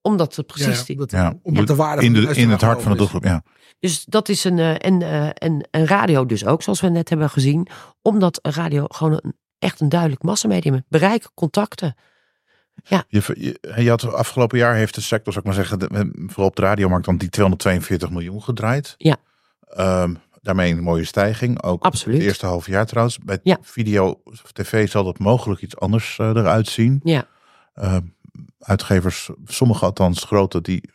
Omdat 0.00 0.36
het 0.36 0.46
precies 0.46 0.78
Ja, 0.78 0.84
die, 0.84 0.94
omdat, 0.94 1.10
Ja. 1.10 1.38
omdat 1.42 1.66
de 1.66 1.74
waarde 1.74 2.02
in, 2.02 2.14
van 2.14 2.24
de, 2.24 2.40
in 2.40 2.50
het 2.50 2.60
hart 2.60 2.82
van 2.82 2.92
de 2.92 2.98
doelgroep, 2.98 3.24
ja. 3.24 3.42
Dus 3.78 4.04
dat 4.04 4.28
is 4.28 4.44
een, 4.44 4.58
eh, 4.58 4.70
en, 4.70 5.02
eh, 5.02 5.30
en, 5.34 5.68
en 5.70 5.86
radio 5.86 6.26
dus 6.26 6.44
ook, 6.44 6.62
zoals 6.62 6.80
we 6.80 6.88
net 6.88 7.08
hebben 7.08 7.30
gezien. 7.30 7.66
Omdat 8.02 8.38
radio 8.42 8.84
gewoon 8.88 9.20
een, 9.22 9.36
echt 9.58 9.80
een 9.80 9.88
duidelijk 9.88 10.22
massamedium. 10.22 10.84
Bereik, 10.88 11.28
contacten. 11.34 11.96
Je, 12.84 13.04
je, 13.08 13.82
je 13.82 13.88
had 13.88 14.12
afgelopen 14.12 14.58
jaar 14.58 14.74
heeft 14.74 14.94
de 14.94 15.00
sector, 15.00 15.32
zou 15.32 15.46
ik 15.48 15.56
maar 15.56 15.66
zeggen, 15.66 16.12
vooral 16.26 16.48
op 16.48 16.56
de 16.56 16.62
radiomarkt 16.62 17.04
dan 17.04 17.16
die 17.16 17.28
242 17.28 18.10
miljoen 18.10 18.42
gedraaid. 18.42 18.94
Ja. 18.96 19.16
Ehm, 19.68 20.14
daarmee 20.42 20.72
een 20.72 20.82
mooie 20.82 21.04
stijging. 21.04 21.62
Ook 21.62 21.84
Absoluut. 21.84 22.16
het 22.16 22.26
eerste 22.26 22.46
half 22.46 22.66
jaar 22.66 22.86
trouwens. 22.86 23.18
Bij 23.18 23.38
Ja. 23.42 23.58
video 23.62 24.20
of 24.24 24.52
tv 24.52 24.88
zal 24.90 25.04
dat 25.04 25.18
mogelijk 25.18 25.60
iets 25.60 25.76
anders 25.76 26.18
eh, 26.18 26.28
eruit 26.28 26.68
zien. 26.68 27.00
Ja. 27.04 27.26
Ehm, 27.74 28.00
uitgevers, 28.58 29.30
sommige 29.44 29.84
althans 29.84 30.24
grote, 30.24 30.60
die 30.60 30.90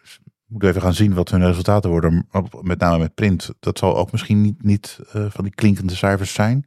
moeten 0.48 0.70
even 0.70 0.82
gaan 0.82 0.94
zien 0.94 1.14
wat 1.14 1.30
hun 1.30 1.46
resultaten 1.46 1.90
worden. 1.90 2.28
Met 2.62 2.80
name 2.80 2.98
met 2.98 3.14
print. 3.16 3.50
Dat 3.60 3.78
zal 3.78 3.98
ook 3.98 4.12
misschien 4.12 4.42
niet, 4.42 4.64
niet 4.64 5.00
eh, 5.12 5.26
van 5.30 5.44
die 5.44 5.56
klinkende 5.56 5.96
cijfers 5.96 6.34
zijn. 6.34 6.66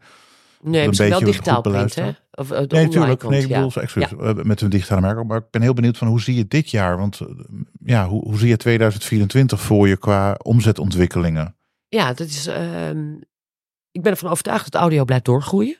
Nee, 0.64 0.82
een 0.82 0.88
misschien 0.88 1.08
wel 1.08 1.20
digitaal 1.20 1.60
print, 1.60 1.94
hè? 1.94 2.10
Of 2.30 2.52
uh, 2.52 2.58
de 2.58 2.66
Nee, 2.68 2.84
natuurlijk. 2.84 3.22
Nee, 3.22 3.42
ik 3.42 3.48
ja. 3.48 3.54
bedoel, 3.54 3.82
excuus, 3.82 4.12
eh, 4.16 4.34
met 4.34 4.60
hun 4.60 4.70
digitale 4.70 5.00
merk. 5.00 5.24
Maar 5.24 5.38
ik 5.38 5.50
ben 5.50 5.62
heel 5.62 5.74
benieuwd 5.74 5.98
van 5.98 6.08
hoe 6.08 6.20
zie 6.20 6.34
je 6.34 6.48
dit 6.48 6.70
jaar? 6.70 6.98
Want 6.98 7.20
eh, 7.20 7.28
ja, 7.84 8.08
hoe, 8.08 8.22
hoe 8.22 8.38
zie 8.38 8.48
je 8.48 8.56
2024 8.56 9.60
voor 9.60 9.88
je 9.88 9.96
qua 9.96 10.34
omzetontwikkelingen? 10.42 11.56
Ja, 11.88 12.12
dat 12.12 12.26
is. 12.26 12.46
ehm, 12.46 13.12
ik 13.90 14.02
ben 14.02 14.12
ervan 14.12 14.30
overtuigd 14.30 14.72
dat 14.72 14.80
audio 14.80 15.04
blijft 15.04 15.24
doorgroeien. 15.24 15.78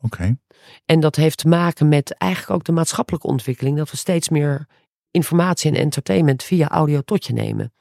Oké. 0.00 0.36
En 0.84 1.00
dat 1.00 1.16
heeft 1.16 1.38
te 1.38 1.48
maken 1.48 1.88
met 1.88 2.10
eigenlijk 2.10 2.52
ook 2.52 2.64
de 2.64 2.72
maatschappelijke 2.72 3.26
ontwikkeling. 3.26 3.76
Dat 3.76 3.90
we 3.90 3.96
steeds 3.96 4.28
meer 4.28 4.66
informatie 5.10 5.70
en 5.70 5.76
entertainment 5.76 6.42
via 6.42 6.68
audio 6.68 7.00
tot 7.00 7.26
je 7.26 7.32
nemen. 7.32 7.72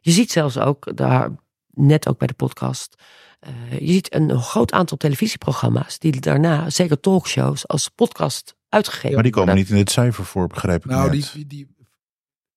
Je 0.00 0.10
ziet 0.10 0.32
zelfs 0.32 0.58
ook, 0.58 0.96
daar, 0.96 1.30
net 1.70 2.08
ook 2.08 2.18
bij 2.18 2.26
de 2.26 2.34
podcast. 2.34 3.02
Eh, 3.42 3.78
je 3.80 3.92
ziet 3.92 4.14
een 4.14 4.42
groot 4.42 4.72
aantal 4.72 4.96
televisieprogramma's 4.96 5.98
die 5.98 6.20
daarna, 6.20 6.70
zeker 6.70 7.00
talkshows, 7.00 7.68
als 7.68 7.88
podcast 7.88 8.54
uitgegeven 8.68 9.14
Maar 9.14 9.22
die 9.22 9.32
komen 9.32 9.54
niet 9.54 9.70
in 9.70 9.76
het 9.76 9.90
cijfer 9.90 10.24
voor, 10.24 10.46
begreep 10.46 10.84
ik 10.84 10.90
Nou, 10.90 11.10
net. 11.10 11.30
die, 11.32 11.46
die, 11.46 11.46
die 11.46 11.76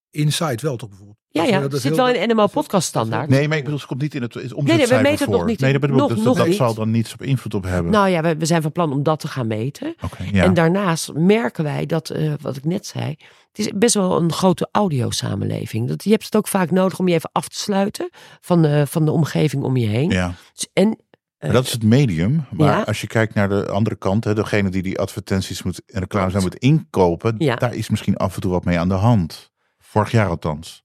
Inside 0.10 0.62
wel 0.62 0.78
toch 0.78 0.90
bijvoorbeeld. 0.90 1.20
Ja, 1.36 1.42
Dat- 1.42 1.50
ja, 1.54 1.60
dat 1.60 1.72
het 1.72 1.82
zit 1.82 1.96
wel 1.96 2.10
in 2.10 2.28
de 2.28 2.34
NMO 2.34 2.48
podcast 2.48 2.88
standaard. 2.88 3.30
Nee, 3.30 3.48
maar 3.48 3.58
ik 3.58 3.64
bedoel, 3.64 3.80
ze 3.80 3.86
komt 3.88 4.02
niet 4.02 4.16
in 4.16 4.22
het, 4.22 4.34
het 4.34 4.44
nee, 4.44 4.52
we 4.52 4.56
omzetcijfer 4.58 5.02
meten 5.02 5.20
het 5.20 5.28
nog 5.30 5.38
voor. 5.40 5.46
niet. 5.50 5.60
Nee, 5.60 5.72
dat 5.72 5.82
bedoel 5.82 5.96
ik. 5.96 6.02
Nog- 6.02 6.14
Dus 6.16 6.24
nog 6.24 6.38
dat, 6.38 6.48
niet. 6.48 6.56
zal 6.56 6.74
dan 6.74 6.92
niets 6.92 7.14
op 7.14 7.22
invloed 7.22 7.54
op 7.54 7.64
hebben. 7.64 7.92
Nou 7.92 8.10
ja, 8.10 8.22
we, 8.22 8.36
we 8.38 8.46
zijn 8.46 8.62
van 8.62 8.72
plan 8.72 8.92
om 8.92 9.04
dat 9.04 9.20
te 9.20 9.28
gaan 9.28 9.48
meten. 9.48 9.96
Oké, 10.02 10.24
ja. 10.32 10.44
En 10.44 10.54
daarnaast 10.54 11.14
merken 11.14 11.64
wij 11.64 11.86
dat, 11.86 12.10
eh, 12.10 12.34
wat 12.42 12.56
ik 12.58 12.66
net 12.66 12.86
zei, 12.86 13.10
het 13.48 13.60
is 13.66 13.72
best 13.76 13.94
wel 13.94 14.18
een 14.22 14.32
grote 14.32 14.70
audiosamenleving. 14.72 15.88
Dat, 15.88 16.04
je 16.04 16.10
hebt 16.10 16.26
het 16.26 16.36
ook 16.36 16.48
vaak 16.48 16.72
nodig 16.72 17.00
om 17.00 17.08
je 17.08 17.14
even 17.14 17.30
af 17.34 17.48
te 17.48 17.58
sluiten 17.60 18.10
van 18.42 18.62
de, 18.62 18.88
van 18.88 19.06
de 19.06 19.12
omgeving 19.12 19.64
om 19.64 19.78
je 19.78 19.88
heen. 19.88 20.10
ja. 20.10 20.34
Dus- 20.54 20.68
En 20.74 20.98
Maar 21.40 21.52
dat 21.54 21.66
is 21.66 21.72
het 21.72 21.84
medium. 21.84 22.46
Maar 22.52 22.78
Ja. 22.78 22.82
als 22.82 23.02
je 23.02 23.08
kijkt 23.08 23.34
naar 23.34 23.50
de 23.50 23.68
andere 23.68 23.96
kant, 23.96 24.24
hè, 24.24 24.34
degene 24.34 24.70
die 24.70 24.82
die 24.82 25.00
advertenties 25.00 25.64
moet, 25.64 25.82
en 25.86 26.00
reclame 26.00 26.30
zijn 26.32 26.44
moet 26.44 26.56
inkopen, 26.56 27.36
Ja. 27.38 27.56
daar 27.56 27.74
is 27.76 27.90
misschien 27.90 28.18
af 28.18 28.36
en 28.36 28.42
toe 28.42 28.52
wat 28.52 28.66
mee 28.66 28.80
aan 28.80 28.88
de 28.90 28.94
hand. 28.94 29.52
Vorig 29.80 30.12
jaar 30.12 30.30
althans. 30.30 30.84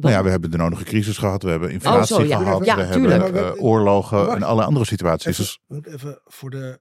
Nou 0.00 0.14
ja, 0.14 0.22
we 0.22 0.30
hebben 0.30 0.50
de 0.50 0.56
nodige 0.56 0.84
crisis 0.84 1.18
gehad, 1.18 1.42
we 1.42 1.50
hebben 1.50 1.70
inflatie 1.70 2.14
Oh, 2.14 2.20
zo, 2.20 2.26
ja. 2.26 2.38
gehad, 2.38 2.64
Ja, 2.64 2.76
we 2.76 2.88
tuurlijk. 2.92 3.22
hebben 3.22 3.46
eh, 3.56 3.62
oorlogen 3.62 4.34
en 4.34 4.42
alle 4.42 4.64
andere 4.64 4.84
situaties. 4.86 5.38
Even, 5.38 5.82
Dus 5.82 5.94
even 5.94 6.20
voor 6.24 6.50
de. 6.50 6.80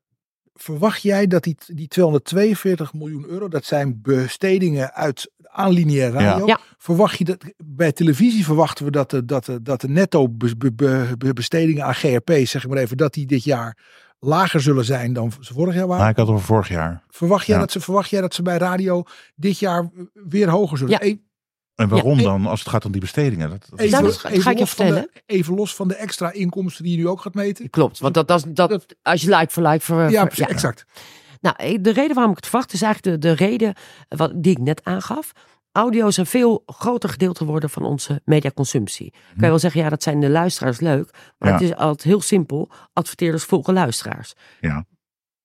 Verwacht 0.53 1.01
jij 1.01 1.27
dat 1.27 1.43
die, 1.43 1.57
die 1.65 1.87
242 1.87 2.93
miljoen 2.93 3.25
euro, 3.27 3.47
dat 3.47 3.65
zijn 3.65 3.99
bestedingen 4.01 4.93
uit 4.93 5.31
aan 5.43 5.71
lineaire 5.71 6.17
radio. 6.19 6.45
Ja. 6.47 6.59
Verwacht 6.77 7.17
je 7.17 7.23
dat 7.23 7.37
bij 7.65 7.91
televisie 7.91 8.45
verwachten 8.45 8.85
we 8.85 8.91
dat 8.91 9.09
de, 9.09 9.25
dat 9.25 9.45
de, 9.45 9.61
dat 9.61 9.81
de 9.81 9.89
netto 9.89 10.29
be- 10.29 10.55
be- 10.57 10.71
be- 10.73 11.13
be- 11.17 11.33
bestedingen 11.33 11.85
aan 11.85 11.95
GRP, 11.95 12.29
zeg 12.43 12.63
ik 12.63 12.69
maar 12.69 12.77
even, 12.77 12.97
dat 12.97 13.13
die 13.13 13.25
dit 13.25 13.43
jaar 13.43 13.77
lager 14.19 14.61
zullen 14.61 14.85
zijn 14.85 15.13
dan 15.13 15.31
ze 15.39 15.53
vorig 15.53 15.73
jaar 15.75 15.87
waren? 15.87 15.99
nou, 16.01 16.09
ik 16.11 16.17
had 16.17 16.25
het 16.27 16.35
over 16.35 16.47
vorig 16.47 16.69
jaar. 16.69 17.03
Verwacht 17.09 17.45
jij, 17.45 17.55
Ja. 17.55 17.61
dat 17.61 17.71
ze, 17.71 17.79
verwacht 17.79 18.09
jij 18.09 18.21
dat 18.21 18.33
ze 18.33 18.41
bij 18.41 18.57
radio 18.57 19.03
dit 19.35 19.59
jaar 19.59 19.89
weer 20.13 20.49
hoger 20.49 20.77
zullen 20.77 20.99
Ja. 21.05 21.15
Zijn? 21.75 21.89
En 21.89 21.95
waarom 21.95 22.17
Ja. 22.17 22.23
dan 22.23 22.45
als 22.45 22.59
het 22.59 22.69
gaat 22.69 22.85
om 22.85 22.91
die 22.91 23.01
bestedingen? 23.01 23.49
Dat, 23.49 23.59
dat- 23.69 23.89
dat 23.91 24.17
ga 24.17 24.29
ik 24.29 24.35
je 24.35 24.43
los 24.43 24.55
van 24.55 24.67
vertellen. 24.67 25.09
de- 25.13 25.21
even 25.25 25.55
los 25.55 25.75
van 25.75 25.87
de 25.87 25.95
extra 25.95 26.31
inkomsten 26.31 26.83
die 26.83 26.97
je 26.97 27.03
nu 27.03 27.07
ook 27.07 27.21
gaat 27.21 27.33
meten. 27.33 27.69
Klopt, 27.69 27.99
want 27.99 28.13
dat, 28.13 28.27
dat, 28.27 28.45
dat, 28.53 28.85
als 29.01 29.21
je 29.21 29.35
like 29.35 29.51
voor 29.53 29.63
like 29.63 29.85
voor... 29.85 30.09
Ja, 30.09 30.25
precies, 30.25 30.45
exact. 30.47 30.85
Nou, 31.41 31.55
eh, 31.57 31.77
de 31.81 31.91
reden 31.91 32.13
waarom 32.13 32.31
ik 32.31 32.37
het 32.37 32.47
verwacht 32.47 32.73
is 32.73 32.81
eigenlijk 32.81 33.21
de, 33.21 33.27
de 33.27 33.33
reden 33.45 33.73
eh, 34.07 34.17
wat, 34.17 34.31
die 34.35 34.51
ik 34.51 34.57
net 34.57 34.83
aangaf. 34.83 35.31
Audio 35.71 36.07
is 36.07 36.17
een 36.17 36.25
veel 36.25 36.63
groter 36.65 37.09
gedeelte 37.09 37.45
worden 37.45 37.69
van 37.69 37.83
onze 37.83 38.21
mediaconsumptie. 38.25 39.11
Kan 39.11 39.19
je 39.43 39.47
wel 39.47 39.59
zeggen, 39.59 39.81
ja, 39.81 39.89
dat 39.89 40.03
zijn 40.03 40.19
de 40.19 40.29
luisteraars 40.29 40.79
leuk. 40.79 41.09
Maar 41.37 41.49
Ja. 41.49 41.55
het 41.55 41.63
is 41.63 41.75
altijd 41.75 42.03
heel 42.03 42.21
simpel. 42.21 42.71
Adverteerders 42.93 43.43
volgen 43.43 43.73
luisteraars. 43.73 44.33
Ja. 44.61 44.85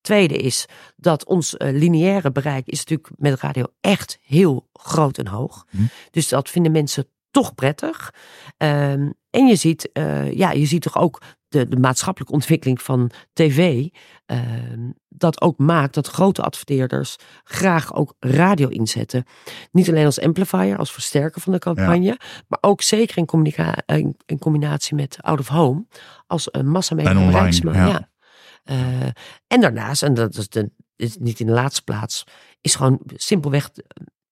Tweede 0.08 0.36
is 0.36 0.66
dat 0.96 1.24
ons 1.24 1.56
eh, 1.56 1.72
lineaire 1.72 2.32
bereik 2.32 2.66
is 2.66 2.78
natuurlijk 2.78 3.10
met 3.16 3.40
radio 3.40 3.64
echt 3.80 4.18
heel 4.22 4.68
groot 4.72 5.18
en 5.18 5.26
hoog. 5.26 5.66
Hm. 5.70 5.82
Dus 6.10 6.28
dat 6.28 6.48
vinden 6.50 6.72
mensen 6.72 7.06
toch 7.30 7.54
prettig. 7.54 8.14
Ehm, 8.56 9.10
en 9.30 9.46
je 9.46 9.56
ziet, 9.56 9.92
eh, 9.92 10.32
ja, 10.32 10.50
je 10.50 10.66
ziet 10.66 10.82
toch 10.82 10.98
ook 10.98 11.22
de, 11.48 11.68
de 11.68 11.76
maatschappelijke 11.76 12.34
ontwikkeling 12.34 12.82
van 12.82 13.10
tv. 13.32 13.86
ehm, 14.26 14.90
dat 15.08 15.40
ook 15.40 15.58
maakt 15.58 15.94
dat 15.94 16.06
grote 16.06 16.42
adverteerders 16.42 17.16
graag 17.44 17.94
ook 17.94 18.14
radio 18.20 18.68
inzetten. 18.68 19.24
Niet 19.72 19.88
alleen 19.88 20.04
als 20.04 20.20
amplifier, 20.20 20.76
als 20.76 20.92
versterker 20.92 21.40
van 21.40 21.52
de 21.52 21.58
campagne. 21.58 22.18
Maar 22.46 22.58
ook 22.60 22.82
zeker 22.82 23.16
in, 23.16 23.26
in, 23.86 24.16
in 24.26 24.38
combinatie 24.38 24.94
met 24.94 25.18
out 25.20 25.40
of 25.40 25.48
home. 25.48 25.86
Als 26.26 26.48
een 26.50 26.68
massamedia 26.68 27.10
En 27.10 27.18
online, 27.18 27.72
ja. 27.72 28.08
Eh, 28.68 29.02
en 29.46 29.60
daarnaast, 29.60 30.02
en 30.02 30.14
dat 30.14 30.36
is, 30.36 30.48
de, 30.48 30.70
is 30.96 31.16
niet 31.16 31.40
in 31.40 31.46
de 31.46 31.52
laatste 31.52 31.82
plaats, 31.82 32.24
is 32.60 32.74
gewoon 32.74 33.00
simpelweg, 33.14 33.70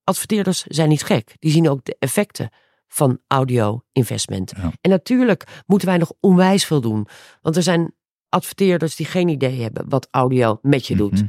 adverteerders 0.04 0.62
zijn 0.62 0.88
niet 0.88 1.02
gek. 1.02 1.36
Die 1.38 1.50
zien 1.50 1.68
ook 1.68 1.84
de 1.84 1.96
effecten 1.98 2.50
van 2.88 3.18
audio 3.26 3.82
investment. 3.92 4.52
Ja. 4.56 4.72
En 4.80 4.90
natuurlijk 4.90 5.62
moeten 5.66 5.88
wij 5.88 5.98
nog 5.98 6.12
onwijs 6.20 6.64
veel 6.64 6.80
doen. 6.80 7.06
Want 7.42 7.56
er 7.56 7.62
zijn 7.62 7.94
adverteerders 8.28 8.96
die 8.96 9.06
geen 9.06 9.28
idee 9.28 9.62
hebben 9.62 9.88
wat 9.88 10.08
audio 10.10 10.58
met 10.62 10.86
je 10.86 10.96
doet. 10.96 11.12
Mhm. 11.12 11.26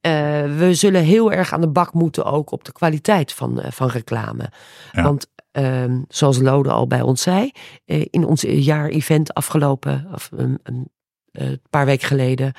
Eh, 0.00 0.56
we 0.56 0.74
zullen 0.74 1.02
heel 1.02 1.32
erg 1.32 1.52
aan 1.52 1.60
de 1.60 1.68
bak 1.68 1.92
moeten 1.92 2.24
ook 2.24 2.50
op 2.50 2.64
de 2.64 2.72
kwaliteit 2.72 3.32
van, 3.32 3.60
eh, 3.60 3.70
van 3.70 3.88
reclame. 3.88 4.50
Ja. 4.92 5.02
Want 5.02 5.32
ehm, 5.50 6.02
zoals 6.08 6.38
Lode 6.38 6.70
al 6.70 6.86
bij 6.86 7.00
ons 7.00 7.22
zei, 7.22 7.50
eh, 7.84 8.04
in 8.10 8.24
ons 8.24 8.42
jaar-event 8.48 9.34
afgelopen, 9.34 10.08
of 10.12 10.30
een, 10.32 10.90
een 11.34 11.50
eh, 11.50 11.56
paar 11.70 11.86
weken 11.86 12.06
geleden. 12.06 12.52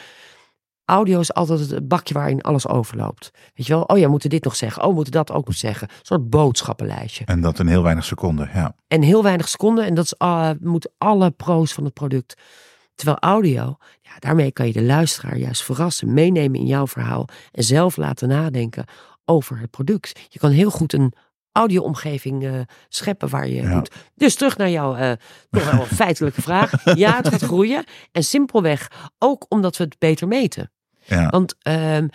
Audio 0.85 1.19
is 1.19 1.33
altijd 1.33 1.69
het 1.69 1.87
bakje 1.87 2.13
waarin 2.13 2.41
alles 2.41 2.67
overloopt. 2.67 3.31
Weet 3.53 3.65
je 3.65 3.73
wel, 3.73 3.81
oh 3.81 3.97
ja, 3.97 4.03
we 4.03 4.09
moeten 4.09 4.29
dit 4.29 4.43
nog 4.43 4.55
zeggen. 4.55 4.81
Oh, 4.81 4.87
we 4.87 4.93
moeten 4.93 5.13
dat 5.13 5.31
ook 5.31 5.45
nog 5.45 5.55
zeggen. 5.55 5.87
Een 5.89 5.95
soort 6.01 6.29
boodschappenlijstje. 6.29 7.25
En 7.25 7.41
dat 7.41 7.59
in 7.59 7.67
heel 7.67 7.83
weinig 7.83 8.05
seconden, 8.05 8.49
ja. 8.53 8.75
En 8.87 9.01
heel 9.01 9.23
weinig 9.23 9.47
seconden. 9.47 9.85
En 9.85 9.93
dat 9.93 10.05
is, 10.05 10.13
uh, 10.17 10.49
moet 10.59 10.89
alle 10.97 11.31
pro's 11.31 11.73
van 11.73 11.83
het 11.83 11.93
product. 11.93 12.41
Terwijl 12.95 13.17
audio, 13.19 13.77
ja, 14.01 14.11
daarmee 14.19 14.51
kan 14.51 14.67
je 14.67 14.73
de 14.73 14.83
luisteraar 14.83 15.37
juist 15.37 15.63
verrassen, 15.63 16.13
meenemen 16.13 16.59
in 16.59 16.65
jouw 16.65 16.87
verhaal. 16.87 17.27
En 17.51 17.63
zelf 17.63 17.97
laten 17.97 18.27
nadenken 18.27 18.85
over 19.25 19.59
het 19.59 19.71
product. 19.71 20.19
Je 20.29 20.39
kan 20.39 20.51
heel 20.51 20.71
goed 20.71 20.93
een 20.93 21.13
audio-omgeving 21.55 22.43
eh, 22.45 22.59
scheppen 22.89 23.29
waar 23.29 23.47
je 23.47 23.61
Ja. 23.61 23.75
moet. 23.75 23.91
Dus 24.15 24.35
terug 24.35 24.57
naar 24.57 24.69
jouw 24.69 24.95
eh 24.95 25.11
wel 25.49 25.85
feitelijke 26.03 26.41
vraag. 26.41 26.95
Ja, 26.95 27.15
het 27.15 27.27
gaat 27.27 27.41
groeien. 27.41 27.83
En 28.11 28.23
simpelweg 28.23 28.91
ook 29.17 29.45
omdat 29.49 29.77
we 29.77 29.83
het 29.83 29.99
beter 29.99 30.27
meten. 30.27 30.71
ja. 31.05 31.29
Want 31.29 31.55
ehm, 31.61 32.07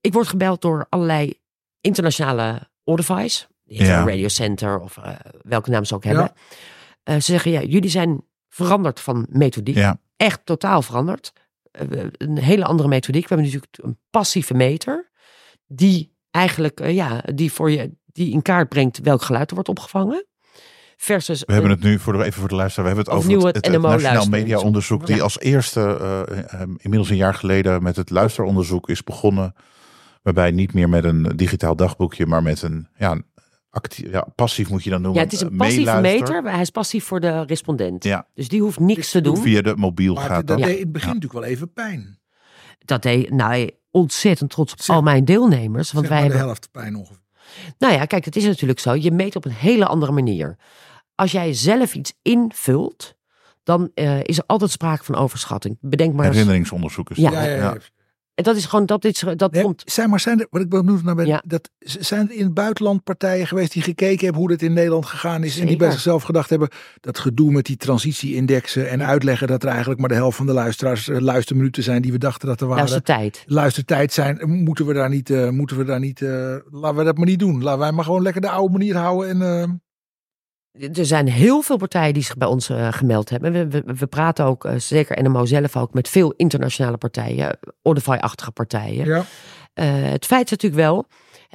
ik 0.00 0.12
word 0.12 0.26
gebeld 0.26 0.60
door 0.62 0.86
allerlei 0.88 1.38
internationale 1.80 2.68
Audifies. 2.84 3.46
Ja. 3.64 4.04
Radio 4.04 4.28
Center 4.28 4.80
of 4.80 4.96
eh, 4.96 5.12
welke 5.42 5.70
naam 5.70 5.84
ze 5.84 5.94
ook 5.94 6.04
hebben. 6.04 6.32
Ze 7.04 7.20
zeggen, 7.20 7.50
ja, 7.50 7.62
jullie 7.62 7.90
zijn 7.90 8.24
veranderd 8.48 9.00
van 9.00 9.26
methodiek. 9.30 9.76
ja. 9.76 10.00
Echt 10.16 10.40
totaal 10.44 10.82
veranderd. 10.82 11.32
Een 11.72 12.38
hele 12.38 12.64
andere 12.64 12.88
methodiek. 12.88 13.28
We 13.28 13.34
hebben 13.34 13.46
natuurlijk 13.52 13.72
een 13.82 13.98
passieve 14.10 14.54
meter. 14.54 15.10
Die 15.66 16.16
eigenlijk, 16.30 16.86
ja, 16.90 17.22
die 17.34 17.52
voor 17.52 17.70
je, 17.70 17.96
die 18.18 18.32
in 18.32 18.42
kaart 18.42 18.68
brengt 18.68 18.98
welk 18.98 19.22
geluid 19.22 19.48
er 19.48 19.54
wordt 19.54 19.68
opgevangen. 19.68 20.26
Versus 20.96 21.42
We 21.46 21.52
hebben 21.52 21.70
het 21.70 21.82
nu 21.82 21.98
voor 21.98 22.12
de, 22.12 22.24
even 22.24 22.40
voor 22.40 22.48
de 22.48 22.54
luisteraar. 22.54 22.88
We 22.90 22.94
hebben 22.94 23.12
het 23.14 23.24
over 23.24 23.46
het 23.46 23.56
het, 23.56 23.66
het, 23.66 23.82
Nationaal 23.82 23.90
luisteronderzoek. 23.90 24.30
Media 24.40 24.58
Onderzoek. 24.66 25.06
Die 25.06 25.16
Ja. 25.16 25.22
als 25.22 25.38
eerste, 25.40 25.80
eh, 25.80 26.38
eh, 26.60 26.60
inmiddels 26.60 27.10
een 27.10 27.16
jaar 27.16 27.34
geleden, 27.34 27.82
met 27.82 27.96
het 27.96 28.10
luisteronderzoek 28.10 28.88
is 28.88 29.04
begonnen. 29.04 29.54
Waarbij 30.22 30.50
niet 30.50 30.72
meer 30.74 30.88
met 30.88 31.04
een 31.04 31.22
digitaal 31.36 31.76
dagboekje, 31.76 32.26
maar 32.26 32.42
met 32.42 32.62
een 32.62 32.88
ja, 32.96 33.20
actief, 33.70 34.10
ja, 34.10 34.26
passief 34.34 34.68
moet 34.70 34.84
je 34.84 34.90
dan 34.90 35.00
noemen. 35.02 35.18
ja, 35.20 35.24
het 35.26 35.34
is 35.34 35.40
een 35.40 35.50
eh, 35.50 35.56
passieve 35.56 35.84
meeluister. 35.92 36.20
meter. 36.20 36.42
maar 36.42 36.52
Hij 36.52 36.60
is 36.62 36.70
passief 36.70 37.04
voor 37.04 37.20
de 37.20 37.42
respondent. 37.44 38.04
Ja. 38.04 38.26
Dus 38.34 38.48
die 38.48 38.60
hoeft 38.60 38.78
niks 38.80 39.10
te 39.10 39.20
doen. 39.20 39.36
Via 39.36 39.62
de 39.62 39.76
mobiel 39.76 40.14
Maar 40.14 40.24
gaat 40.24 40.46
dat 40.46 40.58
dat. 40.58 40.66
deed 40.66 40.76
in 40.76 40.82
het 40.82 40.92
begin 40.92 41.08
natuurlijk 41.14 41.40
wel 41.40 41.50
even 41.50 41.72
pijn. 41.72 42.18
Dat 42.78 43.02
deed, 43.02 43.30
nou, 43.30 43.70
ontzettend 43.90 44.50
trots 44.50 44.72
op 44.72 44.80
Zeg- 44.80 44.96
al 44.96 45.02
mijn 45.02 45.24
deelnemers. 45.24 45.92
Want 45.92 46.06
Zeg 46.06 46.14
wij 46.14 46.22
maar 46.28 46.30
de 46.30 46.36
hebben, 46.36 46.54
helft 46.54 46.70
pijn 46.70 46.96
ongeveer. 46.96 47.26
Nou 47.78 47.92
ja, 47.92 48.04
kijk, 48.04 48.24
het 48.24 48.36
is 48.36 48.44
natuurlijk 48.44 48.80
zo. 48.80 48.94
Je 48.94 49.10
meet 49.10 49.36
op 49.36 49.44
een 49.44 49.52
hele 49.52 49.86
andere 49.86 50.12
manier. 50.12 50.56
Als 51.14 51.32
jij 51.32 51.52
zelf 51.52 51.94
iets 51.94 52.12
invult, 52.22 53.14
dan 53.62 53.90
eh, 53.94 54.22
is 54.22 54.38
er 54.38 54.44
altijd 54.46 54.70
sprake 54.70 55.04
van 55.04 55.14
overschatting. 55.14 55.76
Bedenk 55.80 56.14
maar 56.14 56.24
eens. 56.24 56.34
Herinneringsonderzoek 56.34 57.10
is 57.10 57.16
Ja. 57.16 57.30
Ja, 57.30 57.42
ja, 57.42 57.56
ja. 57.56 57.76
En 58.38 58.44
dat 58.44 58.56
is 58.56 58.64
gewoon, 58.66 58.86
dat, 58.86 59.04
is, 59.04 59.24
dat 59.36 59.52
Nee, 59.52 59.62
komt. 59.62 59.82
zijn, 59.86 60.10
maar 60.10 60.20
zijn 60.20 60.40
er, 60.40 60.46
wat 60.50 60.60
ik 60.60 60.68
benieuwd 60.68 61.02
naar 61.02 61.14
ben, 61.14 61.26
Ja. 61.26 61.42
dat, 61.46 61.70
zijn 61.78 62.28
er 62.28 62.34
in 62.34 62.44
het 62.44 62.54
buitenland 62.54 63.04
partijen 63.04 63.46
geweest 63.46 63.72
die 63.72 63.82
gekeken 63.82 64.24
hebben 64.24 64.40
hoe 64.40 64.48
dit 64.48 64.62
in 64.62 64.72
Nederland 64.72 65.06
gegaan 65.06 65.44
is 65.44 65.58
en 65.58 65.66
die 65.66 65.76
bij 65.76 65.90
zichzelf 65.90 66.22
gedacht 66.22 66.50
hebben, 66.50 66.68
dat 67.00 67.18
gedoe 67.18 67.52
met 67.52 67.66
die 67.66 67.76
transitie-indexen 67.76 68.88
en 68.88 69.02
uitleggen 69.02 69.46
dat 69.48 69.62
er 69.62 69.68
eigenlijk 69.68 70.00
maar 70.00 70.08
de 70.08 70.14
helft 70.14 70.36
van 70.36 70.46
de 70.46 70.52
luisteraars 70.52 71.08
eh, 71.08 71.18
luisterminuten 71.18 71.82
zijn 71.82 72.02
die 72.02 72.12
we 72.12 72.18
dachten 72.18 72.48
dat 72.48 72.60
er 72.60 72.66
waren. 72.66 72.82
Luistertijd. 72.82 73.42
Luistertijd 73.46 74.12
zijn, 74.12 74.62
moeten 74.64 74.86
we 74.86 74.92
daar 74.92 75.08
niet, 75.08 75.30
eh, 75.30 75.48
moeten 75.48 75.76
we 75.76 75.84
daar 75.84 76.00
niet, 76.00 76.22
eh, 76.22 76.56
laten 76.70 76.96
we 76.98 77.04
dat 77.04 77.16
maar 77.16 77.26
niet 77.26 77.38
doen. 77.38 77.62
Laten 77.62 77.80
wij 77.80 77.92
maar 77.92 78.04
gewoon 78.04 78.22
lekker 78.22 78.40
de 78.40 78.50
oude 78.50 78.72
manier 78.72 78.96
houden 78.96 79.40
en 79.40 79.82
Er 80.78 81.06
zijn 81.06 81.28
heel 81.28 81.62
veel 81.62 81.76
partijen 81.76 82.14
die 82.14 82.22
zich 82.22 82.36
bij 82.36 82.48
ons 82.48 82.68
eh, 82.68 82.88
gemeld 82.92 83.30
hebben. 83.30 83.52
We, 83.52 83.68
we, 83.68 83.94
we 83.94 84.06
praten 84.06 84.44
ook, 84.44 84.64
eh, 84.64 84.78
zeker 84.78 85.22
NMO 85.22 85.44
zelf 85.44 85.76
ook, 85.76 85.94
met 85.94 86.08
veel 86.08 86.32
internationale 86.36 86.96
partijen. 86.96 87.58
Audify-achtige 87.82 88.50
partijen. 88.50 89.06
ja. 89.06 89.24
Eh, 89.74 89.86
het 90.10 90.26
feit 90.26 90.44
is 90.44 90.50
natuurlijk 90.50 90.82
wel, 90.82 91.06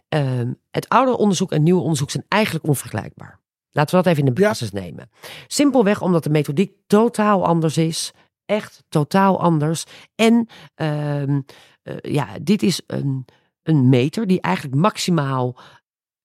ehm, 0.10 0.52
het 0.72 0.90
oude 0.90 1.18
onderzoek 1.18 1.50
en 1.50 1.56
het 1.56 1.66
nieuwe 1.66 1.82
onderzoek 1.82 2.12
zijn 2.12 2.26
eigenlijk 2.28 2.66
onvergelijkbaar. 2.68 3.40
Laten 3.72 3.98
we 3.98 4.04
dat 4.04 4.12
even 4.14 4.28
in 4.28 4.34
de 4.34 4.42
Ja. 4.42 4.48
basis 4.48 4.72
nemen. 4.72 5.10
Simpelweg 5.48 6.02
omdat 6.02 6.24
de 6.24 6.30
methodiek 6.30 6.72
totaal 6.88 7.46
anders 7.46 7.78
is. 7.78 8.12
Echt 8.46 8.84
totaal 8.90 9.42
anders. 9.42 9.84
En 10.16 10.48
ehm, 10.76 11.42
eh, 11.84 11.96
ja, 12.02 12.28
dit 12.42 12.64
is 12.64 12.82
een, 12.88 13.26
een 13.64 13.90
meter 13.90 14.28
die 14.28 14.42
eigenlijk 14.42 14.76
maximaal 14.76 15.56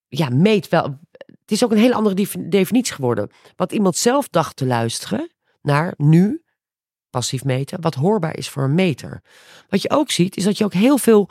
ja, 0.07 0.29
meet 0.29 0.67
wel. 0.69 0.99
Het 1.49 1.57
is 1.57 1.63
ook 1.63 1.71
een 1.71 1.77
hele 1.77 1.93
andere 1.93 2.15
defi- 2.15 2.49
definitie 2.49 2.93
geworden. 2.93 3.29
Wat 3.55 3.71
iemand 3.71 3.95
zelf 3.95 4.27
dacht 4.29 4.55
te 4.55 4.65
luisteren 4.65 5.31
naar 5.61 5.93
nu, 5.97 6.43
passief 7.09 7.43
meten, 7.43 7.81
wat 7.81 7.95
hoorbaar 7.95 8.37
is 8.37 8.49
voor 8.49 8.63
een 8.63 8.75
meter. 8.75 9.21
Wat 9.69 9.81
je 9.81 9.89
ook 9.89 10.11
ziet, 10.11 10.37
is 10.37 10.43
dat 10.43 10.57
je 10.57 10.63
ook 10.63 10.73
heel 10.73 10.97
veel. 10.97 11.29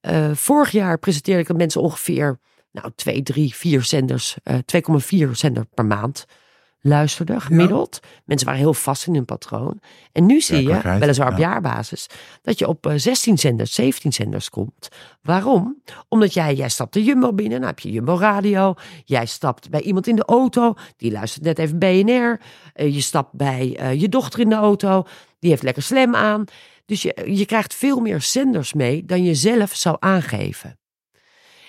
eh, 0.00 0.30
vorig 0.34 0.70
jaar 0.70 0.98
presenteerde 0.98 1.40
ik 1.40 1.46
dat 1.46 1.56
mensen 1.56 1.80
ongeveer 1.80 2.38
nou, 2.70 2.90
2, 2.94 3.22
3, 3.22 3.54
4 3.54 3.82
zenders, 3.82 4.36
eh 4.42 4.58
2,4 4.64 5.30
zender 5.30 5.64
per 5.74 5.84
maand 5.86 6.24
luisterden, 6.80 7.40
gemiddeld. 7.40 8.00
Mensen 8.24 8.46
waren 8.46 8.62
heel 8.62 8.74
vast 8.74 9.06
in 9.06 9.14
hun 9.14 9.24
patroon. 9.24 9.80
En 10.12 10.26
nu 10.26 10.40
zie 10.40 10.62
je, 10.62 10.98
weliswaar 10.98 11.32
op 11.32 11.38
ja. 11.38 11.48
jaarbasis, 11.50 12.06
dat 12.42 12.58
je 12.58 12.68
op 12.68 12.86
eh, 12.86 12.92
16 12.96 13.38
zenders, 13.38 13.74
17 13.74 14.12
zenders 14.12 14.50
komt. 14.50 14.88
Waarom? 15.22 15.82
Omdat 16.08 16.34
jij, 16.34 16.54
jij 16.54 16.68
stapt 16.68 16.92
de 16.92 17.04
Jumbo 17.04 17.32
binnen, 17.32 17.58
dan 17.58 17.68
heb 17.68 17.78
je 17.78 17.90
Jumbo 17.90 18.16
Radio. 18.16 18.74
Jij 19.04 19.26
stapt 19.26 19.70
bij 19.70 19.80
iemand 19.80 20.06
in 20.06 20.16
de 20.16 20.24
auto, 20.24 20.74
die 20.96 21.12
luistert 21.12 21.44
net 21.44 21.58
even 21.58 21.78
BNR. 21.78 22.40
Eh, 22.72 22.94
je 22.94 23.00
stapt 23.00 23.32
bij 23.32 23.76
eh, 23.76 24.00
je 24.00 24.08
dochter 24.08 24.40
in 24.40 24.48
de 24.48 24.54
auto, 24.54 25.06
die 25.38 25.50
heeft 25.50 25.62
lekker 25.62 25.82
slam 25.82 26.14
aan. 26.14 26.44
Dus 26.86 27.02
je, 27.02 27.22
je 27.26 27.46
krijgt 27.46 27.74
veel 27.74 28.00
meer 28.00 28.20
zenders 28.20 28.72
mee 28.72 29.04
dan 29.04 29.24
je 29.24 29.34
zelf 29.34 29.74
zou 29.74 29.96
aangeven. 29.98 30.79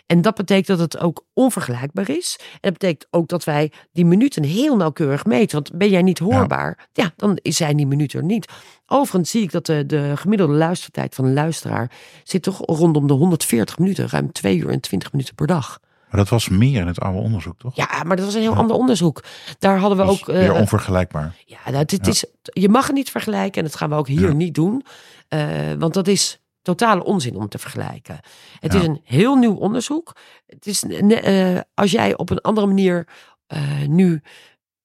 En 0.06 0.22
dat 0.22 0.36
betekent 0.36 0.68
dat 0.68 0.80
het 0.80 0.98
ook 1.00 1.26
onvergelijkbaar 1.34 2.10
is. 2.10 2.38
En 2.40 2.58
dat 2.62 2.72
betekent 2.74 3.08
ook 3.10 3.28
dat 3.28 3.44
wij 3.44 3.72
die 3.92 4.06
minuten 4.06 4.44
heel 4.44 4.76
nauwkeurig 4.76 5.26
meten. 5.26 5.56
Want 5.56 5.72
ben 5.78 5.90
jij 5.90 6.02
niet 6.02 6.20
hoorbaar, 6.20 6.88
ja, 6.94 7.12
dan 7.16 7.40
zijn 7.42 7.78
die 7.78 7.88
minuten 7.88 8.20
er 8.20 8.26
niet. 8.26 8.52
Overigens 8.86 9.30
zie 9.30 9.42
ik 9.42 9.52
dat 9.52 9.66
de, 9.66 9.86
de 9.86 10.12
gemiddelde 10.16 10.54
luistertijd 10.54 11.16
van 11.16 11.26
een 11.26 11.34
luisteraar 11.34 11.92
zit 12.24 12.44
toch 12.44 12.58
rondom 12.66 13.08
de 13.08 13.14
140 13.14 13.78
minuten, 13.78 14.10
ruim 14.10 14.32
2 14.32 14.58
uur 14.58 14.70
en 14.70 14.80
20 14.80 15.12
minuten 15.12 15.36
per 15.36 15.48
dag. 15.48 15.80
Maar 16.10 16.20
dat 16.20 16.30
was 16.30 16.50
meer 16.50 16.82
in 16.82 16.88
het 16.88 17.00
oude 17.00 17.20
onderzoek, 17.20 17.60
toch? 17.60 17.76
Ja, 17.76 18.04
maar 18.06 18.16
dat 18.16 18.26
was 18.26 18.34
een 18.36 18.42
heel 18.42 18.56
ander 18.56 18.76
onderzoek. 18.76 19.24
Daar 19.60 19.78
hadden 19.78 19.98
we 19.98 20.04
ook. 20.12 20.26
weer 20.26 20.54
eh, 20.54 20.60
onvergelijkbaar. 20.60 21.36
ja, 21.46 21.58
nou, 21.72 21.86
Ja. 21.88 22.08
Is, 22.08 22.26
je 22.42 22.70
mag 22.70 22.86
het 22.88 22.96
niet 22.96 23.12
vergelijken 23.12 23.62
en 23.62 23.68
dat 23.68 23.76
gaan 23.78 23.90
we 23.90 23.96
ook 23.96 24.08
hier 24.08 24.28
Ja. 24.28 24.34
niet 24.34 24.54
doen. 24.56 24.86
Eh, 25.28 25.50
want 25.80 25.94
dat 25.94 26.08
is 26.08 26.41
totale 26.62 27.04
onzin 27.04 27.36
om 27.36 27.50
te 27.50 27.58
vergelijken. 27.58 28.20
Het 28.60 28.74
Ja. 28.74 28.80
is 28.80 28.86
een 28.86 29.02
heel 29.04 29.36
nieuw 29.36 29.56
onderzoek. 29.56 30.16
Het 30.46 30.66
is, 30.68 30.84
eh, 30.84 31.60
als 31.74 31.92
jij 31.92 32.18
op 32.18 32.30
een 32.30 32.42
andere 32.42 32.68
manier 32.68 33.08
eh, 33.48 33.62
nu 33.88 34.22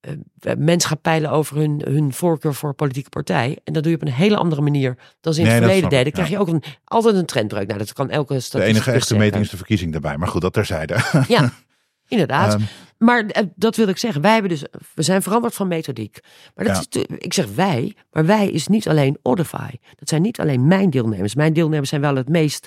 uh, 0.09 0.53
mensen 0.59 0.89
gaat 0.91 1.01
peilen 1.03 1.31
over 1.31 1.57
hun, 1.57 1.83
hun 1.85 2.13
voorkeur 2.13 2.55
voor 2.55 2.75
politieke 2.75 3.09
partij. 3.09 3.59
En 3.65 3.73
dat 3.73 3.83
doe 3.83 3.93
je 3.93 3.99
op 3.99 4.07
een 4.07 4.13
hele 4.13 4.37
andere 4.37 4.63
manier 4.63 4.97
dan 5.21 5.35
ze 5.35 5.41
in 5.41 5.47
het 5.47 5.57
verleden 5.57 5.89
deden. 5.89 6.05
Dan 6.05 6.13
krijg 6.13 6.29
je 6.29 6.39
ook 6.39 6.49
een, 6.49 6.63
altijd 6.85 7.15
een 7.15 7.27
trendbreuk. 7.27 7.67
Nou, 7.67 7.79
dat 7.79 7.93
kan 7.93 8.11
elke 8.11 8.41
De 8.51 8.63
enige 8.63 8.91
echte 8.91 9.17
meting 9.17 9.45
is 9.45 9.51
de 9.51 9.57
verkiezing 9.57 9.93
daarbij. 9.93 10.17
Maar 10.17 10.29
goed, 10.29 10.41
dat 10.41 10.53
terzijde. 10.53 10.97
Ja, 11.29 11.53
inderdaad. 12.09 12.55
Um, 12.55 12.67
maar 12.99 13.25
uh, 13.25 13.31
dat 13.55 13.77
wil 13.77 13.89
ik 13.89 13.97
zeggen. 13.97 14.23
Wij 14.23 14.33
hebben 14.33 14.51
dus, 14.51 14.65
we 14.95 15.03
zijn 15.03 15.23
veranderd 15.23 15.55
van 15.55 15.69
methodiek. 15.69 16.19
Maar 16.55 16.65
dat 16.65 16.87
ja. 16.91 17.01
is, 17.01 17.17
ik 17.19 17.33
zeg 17.35 17.55
wij, 17.55 17.97
maar 18.11 18.27
wij 18.27 18.51
is 18.51 18.67
niet 18.67 18.89
alleen 18.89 19.19
Odify. 19.23 19.71
Dat 19.95 20.09
zijn 20.09 20.23
niet 20.23 20.41
alleen 20.41 20.67
mijn 20.67 20.91
deelnemers. 20.91 21.35
Mijn 21.35 21.53
deelnemers 21.53 21.89
zijn 21.89 22.01
wel 22.01 22.17
het 22.17 22.29
meest 22.29 22.67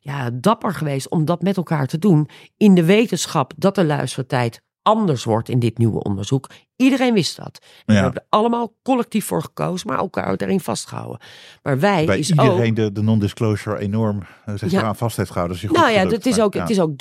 ja, 0.00 0.30
dapper 0.30 0.74
geweest 0.74 1.08
om 1.08 1.24
dat 1.24 1.42
met 1.42 1.56
elkaar 1.56 1.86
te 1.86 1.98
doen. 1.98 2.28
In 2.56 2.74
de 2.74 2.84
wetenschap 2.84 3.52
dat 3.56 3.74
de 3.74 3.84
luistertijd 3.84 4.60
anders 4.86 5.24
wordt 5.24 5.48
in 5.48 5.58
dit 5.58 5.78
nieuwe 5.78 6.02
onderzoek. 6.02 6.50
Iedereen 6.76 7.14
wist 7.14 7.36
dat. 7.36 7.58
En 7.62 7.94
We 7.94 8.00
hebben 8.00 8.20
er 8.20 8.26
allemaal 8.28 8.72
collectief 8.82 9.24
voor 9.24 9.42
gekozen, 9.42 9.88
maar 9.88 9.98
elkaar 9.98 10.36
daarin 10.36 10.60
vastgehouden. 10.60 11.20
Maar 11.62 11.78
wij 11.78 12.04
Bij 12.04 12.18
is 12.18 12.30
iedereen 12.30 12.70
ook, 12.70 12.76
de, 12.76 12.92
de 12.92 13.02
non-disclosure 13.02 13.78
enorm 13.78 14.22
zich 14.54 14.70
ja. 14.70 14.78
eraan 14.78 14.96
vast 14.96 15.16
heeft 15.16 15.30
gehouden. 15.30 15.58
Dus 15.60 15.70
nou 15.70 15.90
ja, 15.90 16.06
het 16.06 16.26
is, 16.26 16.40
ook, 16.40 16.54
ja. 16.54 16.60
het 16.60 16.70
is 16.70 16.80
ook 16.80 16.92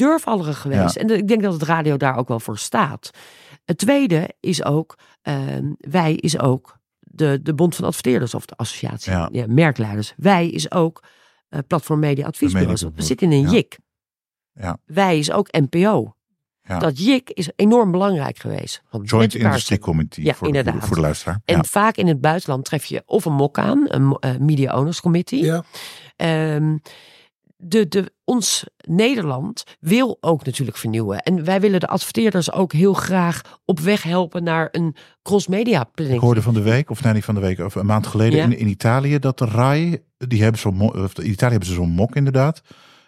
geweest. 0.55 0.95
En 0.95 1.09
ik 1.09 1.27
denk 1.27 1.41
dat 1.41 1.53
het 1.53 1.63
radio 1.63 1.97
daar 1.97 2.17
ook 2.17 2.27
wel 2.27 2.39
voor 2.39 2.57
staat. 2.57 3.09
Het 3.65 3.77
tweede 3.77 4.29
is 4.39 4.63
ook, 4.63 4.97
uh, 5.23 5.35
wij 5.77 6.13
is 6.13 6.39
ook 6.39 6.77
de, 6.99 7.39
de 7.43 7.53
Bond 7.53 7.75
van 7.75 7.85
Adverteerders 7.85 8.33
of 8.33 8.45
de 8.45 8.55
Associatie 8.55 9.11
ja. 9.11 9.45
Merkleiders. 9.47 10.13
Wij 10.17 10.49
is 10.49 10.71
ook 10.71 11.03
uh, 11.49 11.59
Platform 11.67 11.99
Media 11.99 12.25
Adviesbureau. 12.25 12.91
We 12.95 13.01
zitten 13.01 13.31
in 13.31 13.45
een 13.45 13.51
JIK. 13.51 13.77
Ja. 14.53 14.77
Wij 14.85 15.19
is 15.19 15.31
ook 15.31 15.51
NPO. 15.51 16.14
Ja. 16.67 16.79
Dat 16.79 16.99
JIC 16.99 17.29
is 17.29 17.49
enorm 17.55 17.91
belangrijk 17.91 18.37
geweest. 18.37 18.81
Want 18.89 19.09
Joint 19.09 19.35
Industry 19.35 19.77
Committee 19.77 20.25
ja, 20.25 20.33
voor, 20.33 20.47
inderdaad. 20.47 20.81
De, 20.81 20.87
voor 20.87 20.95
de 20.95 21.01
luisteraar. 21.01 21.41
En 21.45 21.55
ja. 21.55 21.63
vaak 21.63 21.95
in 21.95 22.07
het 22.07 22.21
buitenland 22.21 22.65
tref 22.65 22.85
je 22.85 23.03
of 23.05 23.25
een 23.25 23.33
MOC 23.33 23.57
aan, 23.57 23.85
een 23.87 24.17
uh, 24.19 24.37
Media 24.37 24.77
Owners 24.77 25.01
Committee. 25.01 25.43
Ja. 25.43 25.63
Um, 26.55 26.81
de, 27.57 27.87
de, 27.87 28.11
ons 28.23 28.65
Nederland 28.87 29.63
wil 29.79 30.17
ook 30.21 30.45
natuurlijk 30.45 30.77
vernieuwen. 30.77 31.19
En 31.19 31.43
wij 31.43 31.61
willen 31.61 31.79
de 31.79 31.87
adverteerders 31.87 32.51
ook 32.51 32.73
heel 32.73 32.93
graag 32.93 33.41
op 33.65 33.79
weg 33.79 34.03
helpen 34.03 34.43
naar 34.43 34.67
een 34.71 34.95
cross-media 35.23 35.83
planning. 35.83 36.19
Ik 36.19 36.25
hoorde 36.25 36.41
van 36.41 36.53
de 36.53 36.61
week, 36.61 36.89
of 36.89 37.03
nee, 37.03 37.13
niet 37.13 37.23
van 37.23 37.35
de 37.35 37.41
week, 37.41 37.59
of 37.59 37.75
een 37.75 37.85
maand 37.85 38.07
geleden 38.07 38.39
in, 38.39 38.57
in 38.57 38.67
Italië, 38.67 39.19
dat 39.19 39.37
de 39.37 39.45
RAI, 39.45 40.03
die 40.17 40.41
hebben 40.41 40.61
zo'n, 40.61 40.81
of 40.81 41.17
in 41.17 41.29
Italië 41.29 41.51
hebben 41.51 41.69
ze 41.69 41.75
zo'n 41.75 41.89
MOC 41.89 42.15
inderdaad. 42.15 42.61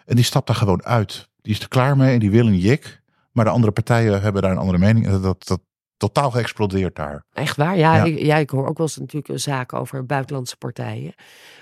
En 0.04 0.16
die 0.16 0.24
stapt 0.24 0.46
daar 0.46 0.56
gewoon 0.56 0.84
uit. 0.84 1.28
Die 1.42 1.52
is 1.52 1.60
er 1.60 1.68
klaar 1.68 1.96
mee 1.96 2.12
en 2.12 2.18
die 2.18 2.30
wil 2.30 2.46
een 2.46 2.58
JIC. 2.58 3.00
Maar 3.38 3.46
de 3.46 3.52
andere 3.52 3.72
partijen 3.72 4.22
hebben 4.22 4.42
daar 4.42 4.50
een 4.50 4.58
andere 4.58 4.78
mening. 4.78 5.20
Dat, 5.20 5.46
dat 5.46 5.60
totaal 5.96 6.30
geëxplodeerd 6.30 6.96
daar. 6.96 7.24
Echt 7.32 7.56
waar? 7.56 7.76
Ja, 7.76 7.96
ja. 7.96 8.04
Ik, 8.04 8.18
ja, 8.18 8.36
ik 8.36 8.50
hoor 8.50 8.66
ook 8.68 8.76
wel 8.78 8.86
eens 8.86 8.96
natuurlijk 8.96 9.40
zaken 9.40 9.78
over 9.78 10.06
buitenlandse 10.06 10.56
partijen. 10.56 11.14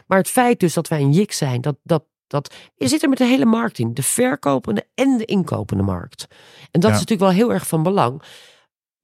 Maar 0.07 0.19
het 0.19 0.29
feit 0.29 0.61
dus 0.61 0.75
dat 0.75 0.89
wij 0.89 1.01
een 1.01 1.13
JIK 1.13 1.33
zijn, 1.33 1.61
dat, 1.61 1.77
dat, 1.83 2.05
dat, 2.27 2.55
je 2.75 2.89
zit 2.89 3.03
er 3.03 3.09
met 3.09 3.19
de 3.19 3.25
hele 3.25 3.45
markt 3.45 3.79
in. 3.79 3.95
De 3.95 4.03
verkopende 4.03 4.87
en 4.95 5.17
de 5.17 5.25
inkopende 5.25 5.83
markt. 5.83 6.27
En 6.71 6.81
dat 6.81 6.91
ja. 6.91 6.97
is 6.97 7.01
natuurlijk 7.01 7.21
wel 7.31 7.39
heel 7.39 7.53
erg 7.53 7.67
van 7.67 7.83
belang 7.83 8.23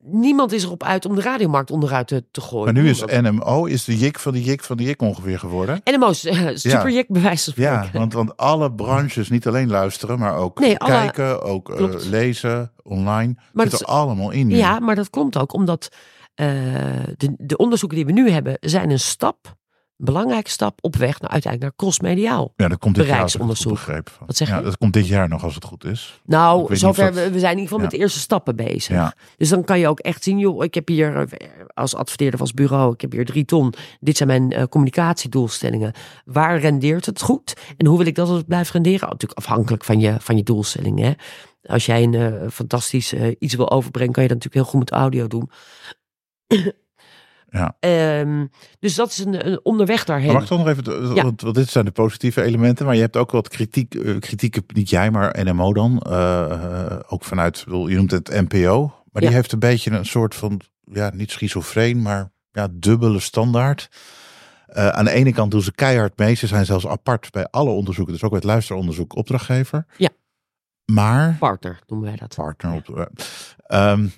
niemand 0.05 0.53
is 0.53 0.65
erop 0.65 0.83
uit 0.83 1.07
om 1.07 1.15
de 1.15 1.21
radiomarkt 1.21 1.71
onderuit 1.71 2.07
te, 2.07 2.25
te 2.31 2.41
gooien. 2.41 2.75
Maar 2.75 2.83
nu 2.83 2.89
is 2.89 3.05
NMO 3.05 3.65
is 3.65 3.85
de 3.85 3.99
jik 3.99 4.19
van 4.19 4.33
de 4.33 4.43
jik 4.43 4.65
van 4.65 4.77
de 4.77 4.83
jik 4.83 5.03
ongeveer 5.03 5.39
geworden. 5.39 5.81
NMO 5.85 6.09
is 6.09 6.25
uh, 6.25 6.49
super 6.55 6.91
jik 6.91 7.07
ja. 7.09 7.15
bewijs 7.15 7.45
van 7.45 7.53
Ja, 7.57 7.89
want, 7.93 8.13
want 8.13 8.37
alle 8.37 8.73
branches 8.73 9.29
niet 9.29 9.47
alleen 9.47 9.71
luisteren, 9.71 10.19
maar 10.19 10.37
ook 10.37 10.59
nee, 10.59 10.77
kijken, 10.77 11.43
alle, 11.43 11.51
ook 11.51 11.81
uh, 11.81 11.95
lezen, 12.11 12.73
online. 12.83 13.35
Maar 13.53 13.71
zit 13.71 13.81
er 13.81 13.87
allemaal 13.87 14.31
in. 14.31 14.47
Nu. 14.47 14.57
Ja, 14.57 14.81
maar 14.81 14.95
dat 14.95 15.11
komt 15.11 15.39
ook 15.39 15.53
omdat 15.53 15.89
uh, 16.37 16.47
de, 17.17 17.35
de 17.37 17.57
onderzoeken 17.57 17.97
die 17.97 18.07
we 18.07 18.13
nu 18.13 18.31
hebben 18.31 18.57
zijn 18.61 18.91
een 18.91 19.01
stap 19.01 19.57
belangrijke 20.05 20.51
stap 20.51 20.79
op 20.81 20.97
weg 20.97 21.21
naar 21.21 21.31
uiteindelijk 21.31 21.63
naar 21.63 21.73
crossmediaal. 21.77 22.53
Ja, 22.57 22.69
dat 22.69 22.79
komt 22.79 22.95
dit 22.95 23.07
bereiksonderzoek. 23.07 23.79
Jaar, 23.87 24.03
Wat 24.27 24.37
zeg 24.37 24.49
ja, 24.49 24.59
je? 24.59 24.65
dat 24.65 24.79
komt 24.79 24.93
dit 24.93 25.07
jaar 25.07 25.29
nog 25.29 25.45
als 25.45 25.55
het 25.55 25.65
goed 25.65 25.85
is. 25.85 26.21
Nou, 26.25 26.77
zover 26.77 27.05
dat... 27.05 27.15
we, 27.15 27.39
zijn 27.39 27.53
in 27.53 27.59
ieder 27.59 27.63
geval 27.63 27.79
ja. 27.79 27.83
met 27.83 27.91
de 27.91 27.99
eerste 27.99 28.19
stappen 28.19 28.57
bezig. 28.57 28.95
Ja. 28.95 29.15
Dus 29.37 29.49
dan 29.49 29.65
kan 29.65 29.79
je 29.79 29.89
ook 29.89 30.01
echt 30.01 30.23
zien, 30.23 30.39
joh, 30.39 30.65
ik 30.65 30.75
heb 30.75 30.89
hier 30.89 31.17
eh, 31.17 31.49
als 31.75 31.95
adverteerder 31.95 32.39
van 32.39 32.47
het 32.47 32.57
bureau, 32.57 32.93
ik 32.93 33.01
heb 33.01 33.13
hier 33.13 33.25
drie 33.25 33.45
ton. 33.45 33.75
Dit 34.01 34.17
zijn 34.17 34.29
mijn 34.29 34.53
uh, 34.53 34.63
communicatiedoelstellingen. 34.63 35.93
Waar 36.25 36.59
rendeert 36.59 37.07
het 37.07 37.23
goed? 37.23 37.57
En 37.77 37.87
hoe 37.87 37.99
wil 37.99 38.07
ik 38.07 38.15
dat 38.15 38.29
het 38.29 38.47
blijft 38.47 38.71
renderen? 38.71 39.09
Natuurlijk 39.09 39.39
afhankelijk 39.39 39.85
van 39.85 40.01
je, 40.01 40.17
van 40.19 40.37
je 40.37 40.43
doelstellingen. 40.43 41.05
Hè? 41.05 41.13
Als 41.73 41.87
jij 41.87 42.03
een 42.03 42.13
uh, 42.13 42.49
fantastisch 42.51 43.15
iets 43.39 43.55
wil 43.55 43.71
overbrengen, 43.71 44.13
kan 44.13 44.23
je 44.23 44.29
dat 44.29 44.39
natuurlijk 44.39 44.65
heel 44.65 44.81
goed 44.81 44.91
met 44.91 45.01
audio 45.01 45.27
doen. 45.27 45.51
Ja. 47.53 47.77
Um, 48.21 48.51
dus 48.79 48.95
dat 48.95 49.11
is 49.11 49.19
een, 49.19 49.47
een 49.47 49.61
onderweg 49.63 50.05
daarheen. 50.05 50.27
Maar 50.27 50.41
mag 50.41 50.49
dan 50.49 50.59
nog 50.59 50.69
even, 50.69 51.15
ja. 51.15 51.23
want, 51.23 51.41
want, 51.41 51.55
dit 51.55 51.69
zijn 51.69 51.85
de 51.85 51.91
positieve 51.91 52.43
elementen, 52.43 52.87
maar 52.87 52.95
je 52.95 53.01
hebt 53.01 53.17
ook 53.17 53.31
wat 53.31 53.49
kritiek, 53.49 53.95
uh, 53.95 54.19
kritieken, 54.19 54.65
niet 54.67 54.91
jij, 54.91 55.11
maar 55.11 55.45
NMO 55.45 55.73
dan, 55.73 56.07
uh, 56.09 56.99
ook 57.07 57.25
vanuit, 57.25 57.63
bedoel, 57.65 57.89
je 57.89 57.97
noemt 57.97 58.11
het 58.11 58.29
NPO, 58.29 58.95
maar 59.11 59.23
die 59.23 59.31
heeft 59.31 59.53
een 59.53 59.59
beetje 59.59 59.91
een 59.91 60.07
soort 60.07 60.35
van, 60.35 60.61
ja, 60.85 61.11
niet 61.15 61.31
schizofreen, 61.31 62.03
maar 62.03 62.31
ja, 62.53 62.69
dubbele 62.71 63.21
standaard. 63.21 63.89
Uh, 64.69 64.89
aan 64.89 65.05
de 65.05 65.11
ene 65.11 65.33
kant 65.33 65.51
doen 65.51 65.63
ze 65.63 65.73
keihard 65.73 66.19
mee, 66.19 66.35
ze 66.35 66.47
zijn 66.47 66.65
zelfs 66.65 66.87
apart 66.87 67.31
bij 67.31 67.47
alle 67.51 67.71
onderzoeken, 67.71 68.13
dus 68.13 68.23
ook 68.23 68.31
bij 68.31 68.39
het 68.39 68.49
luisteronderzoek 68.49 69.17
opdrachtgever. 69.17 69.87
Ja. 69.97 70.09
Maar. 70.85 71.37
Partner 71.39 71.79
noemen 71.87 72.09
wij 72.09 72.17
dat. 72.17 72.35
Partner. 72.35 72.75
Op, 72.75 73.09
um, 73.69 74.13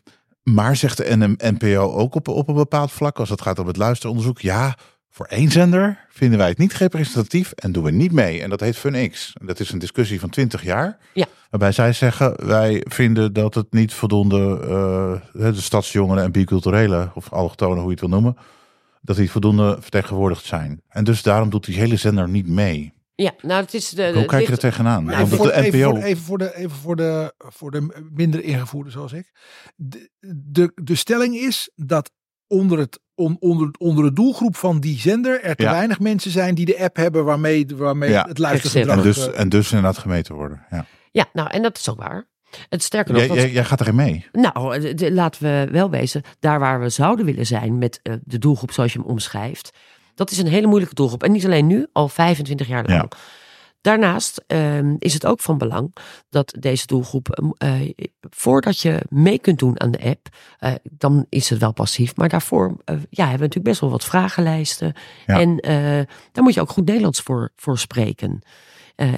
maar 0.44 0.76
zegt 0.76 0.96
de 0.96 1.36
NPO 1.38 1.92
ook 1.92 2.14
op, 2.14 2.28
op 2.28 2.48
een 2.48 2.54
bepaald 2.54 2.92
vlak, 2.92 3.18
als 3.18 3.28
het 3.28 3.42
gaat 3.42 3.58
om 3.58 3.66
het 3.66 3.76
luisteronderzoek, 3.76 4.40
ja, 4.40 4.76
voor 5.14 5.26
één 5.26 5.50
zender 5.50 6.06
vinden 6.08 6.38
wij 6.38 6.48
het 6.48 6.58
niet 6.58 6.72
representatief 6.72 7.52
en 7.52 7.72
doen 7.72 7.84
we 7.84 7.90
niet 7.90 8.12
mee. 8.12 8.42
En 8.42 8.50
dat 8.50 8.60
heet 8.60 8.76
FunX. 8.76 9.32
Dat 9.44 9.60
is 9.60 9.70
een 9.70 9.78
discussie 9.78 10.20
van 10.20 10.28
20 10.28 10.62
jaar. 10.62 10.98
Ja. 11.12 11.26
Waarbij 11.50 11.72
zij 11.72 11.92
zeggen, 11.92 12.46
wij 12.46 12.84
vinden 12.88 13.32
dat 13.32 13.54
het 13.54 13.72
niet 13.72 13.92
voldoende, 13.92 14.60
uh, 15.34 15.52
de 15.52 15.60
stadsjongeren 15.60 16.22
en 16.22 16.32
biculturele, 16.32 17.10
of 17.14 17.32
allochtonen, 17.32 17.76
hoe 17.76 17.84
je 17.84 17.90
het 17.90 18.00
wil 18.00 18.08
noemen, 18.08 18.36
dat 19.00 19.16
die 19.16 19.30
voldoende 19.30 19.76
vertegenwoordigd 19.80 20.44
zijn. 20.44 20.80
En 20.88 21.04
dus 21.04 21.22
daarom 21.22 21.50
doet 21.50 21.64
die 21.64 21.76
hele 21.76 21.96
zender 21.96 22.28
niet 22.28 22.48
mee. 22.48 22.93
Ja, 23.14 23.34
nou 23.40 23.62
het 23.62 23.74
is 23.74 23.88
de. 23.88 24.12
Hoe 24.14 24.24
kijk 24.24 24.46
je 24.46 24.52
er 24.52 24.58
tegenaan? 24.58 25.04
Nou, 25.04 25.22
even, 25.22 25.36
voor, 25.36 25.46
de 25.46 25.52
NPO... 25.52 25.66
even, 25.66 25.90
voor, 25.90 25.98
even, 26.02 26.22
voor 26.22 26.38
de, 26.38 26.56
even 26.56 26.76
voor 26.76 26.96
de, 26.96 27.34
voor 27.38 27.70
de 27.70 28.06
minder 28.12 28.42
ingevoerde 28.42 28.90
zoals 28.90 29.12
ik. 29.12 29.32
De, 29.76 30.10
de, 30.44 30.72
de 30.74 30.94
stelling 30.94 31.34
is 31.34 31.70
dat 31.74 32.10
onder 32.46 32.78
het, 32.78 33.00
on, 33.14 33.36
onder, 33.40 33.70
onder 33.78 34.04
de 34.04 34.12
doelgroep 34.12 34.56
van 34.56 34.80
die 34.80 34.98
zender 34.98 35.42
er 35.42 35.56
te 35.56 35.62
ja. 35.62 35.70
weinig 35.70 36.00
mensen 36.00 36.30
zijn 36.30 36.54
die 36.54 36.66
de 36.66 36.78
app 36.78 36.96
hebben 36.96 37.24
waarmee, 37.24 37.66
waarmee 37.74 38.10
ja. 38.10 38.24
het 38.28 38.38
luistergedrag... 38.38 38.96
En 38.96 39.02
dus, 39.02 39.32
en 39.32 39.48
dus 39.48 39.72
inderdaad 39.72 39.98
gemeten 39.98 40.34
worden. 40.34 40.66
Ja. 40.70 40.86
ja, 41.10 41.26
nou 41.32 41.50
en 41.50 41.62
dat 41.62 41.78
is 41.78 41.90
ook 41.90 41.98
waar. 41.98 42.28
Het 42.68 42.82
sterker 42.82 43.14
nog. 43.14 43.22
Jij, 43.22 43.36
jij, 43.36 43.50
jij 43.50 43.64
gaat 43.64 43.80
erin 43.80 43.94
mee. 43.94 44.26
Nou, 44.32 44.94
de, 44.94 45.12
laten 45.12 45.42
we 45.42 45.68
wel 45.70 45.90
wezen, 45.90 46.22
daar 46.38 46.58
waar 46.58 46.80
we 46.80 46.88
zouden 46.88 47.24
willen 47.24 47.46
zijn 47.46 47.78
met 47.78 48.00
uh, 48.02 48.14
de 48.22 48.38
doelgroep 48.38 48.72
zoals 48.72 48.92
je 48.92 48.98
hem 48.98 49.08
omschrijft. 49.08 49.70
Dat 50.14 50.30
is 50.30 50.38
een 50.38 50.46
hele 50.46 50.66
moeilijke 50.66 50.94
doelgroep. 50.94 51.22
En 51.22 51.32
niet 51.32 51.44
alleen 51.44 51.66
nu, 51.66 51.86
al 51.92 52.08
25 52.08 52.66
jaar 52.66 52.84
lang. 52.84 53.00
Ja. 53.00 53.18
Daarnaast 53.84 54.44
uh, 54.48 54.92
is 54.98 55.14
het 55.14 55.26
ook 55.26 55.40
van 55.40 55.58
belang 55.58 55.96
dat 56.28 56.56
deze 56.58 56.86
doelgroep, 56.86 57.54
uh, 57.58 57.80
voordat 58.20 58.80
je 58.80 59.00
mee 59.08 59.38
kunt 59.38 59.58
doen 59.58 59.80
aan 59.80 59.90
de 59.90 60.02
app, 60.04 60.28
uh, 60.60 60.72
dan 60.90 61.26
is 61.28 61.50
het 61.50 61.58
wel 61.58 61.72
passief. 61.72 62.16
Maar 62.16 62.28
daarvoor 62.28 62.66
uh, 62.66 62.74
ja, 62.86 62.96
hebben 63.28 63.38
we 63.38 63.44
natuurlijk 63.44 63.64
best 63.64 63.80
wel 63.80 63.90
wat 63.90 64.04
vragenlijsten. 64.04 64.94
Ja. 65.26 65.40
En 65.40 65.56
daar 66.32 66.42
moet 66.42 66.54
je 66.54 66.60
ook 66.60 66.70
goed 66.70 66.86
Nederlands 66.86 67.20
voor, 67.20 67.52
voor 67.56 67.78
spreken. 67.78 68.42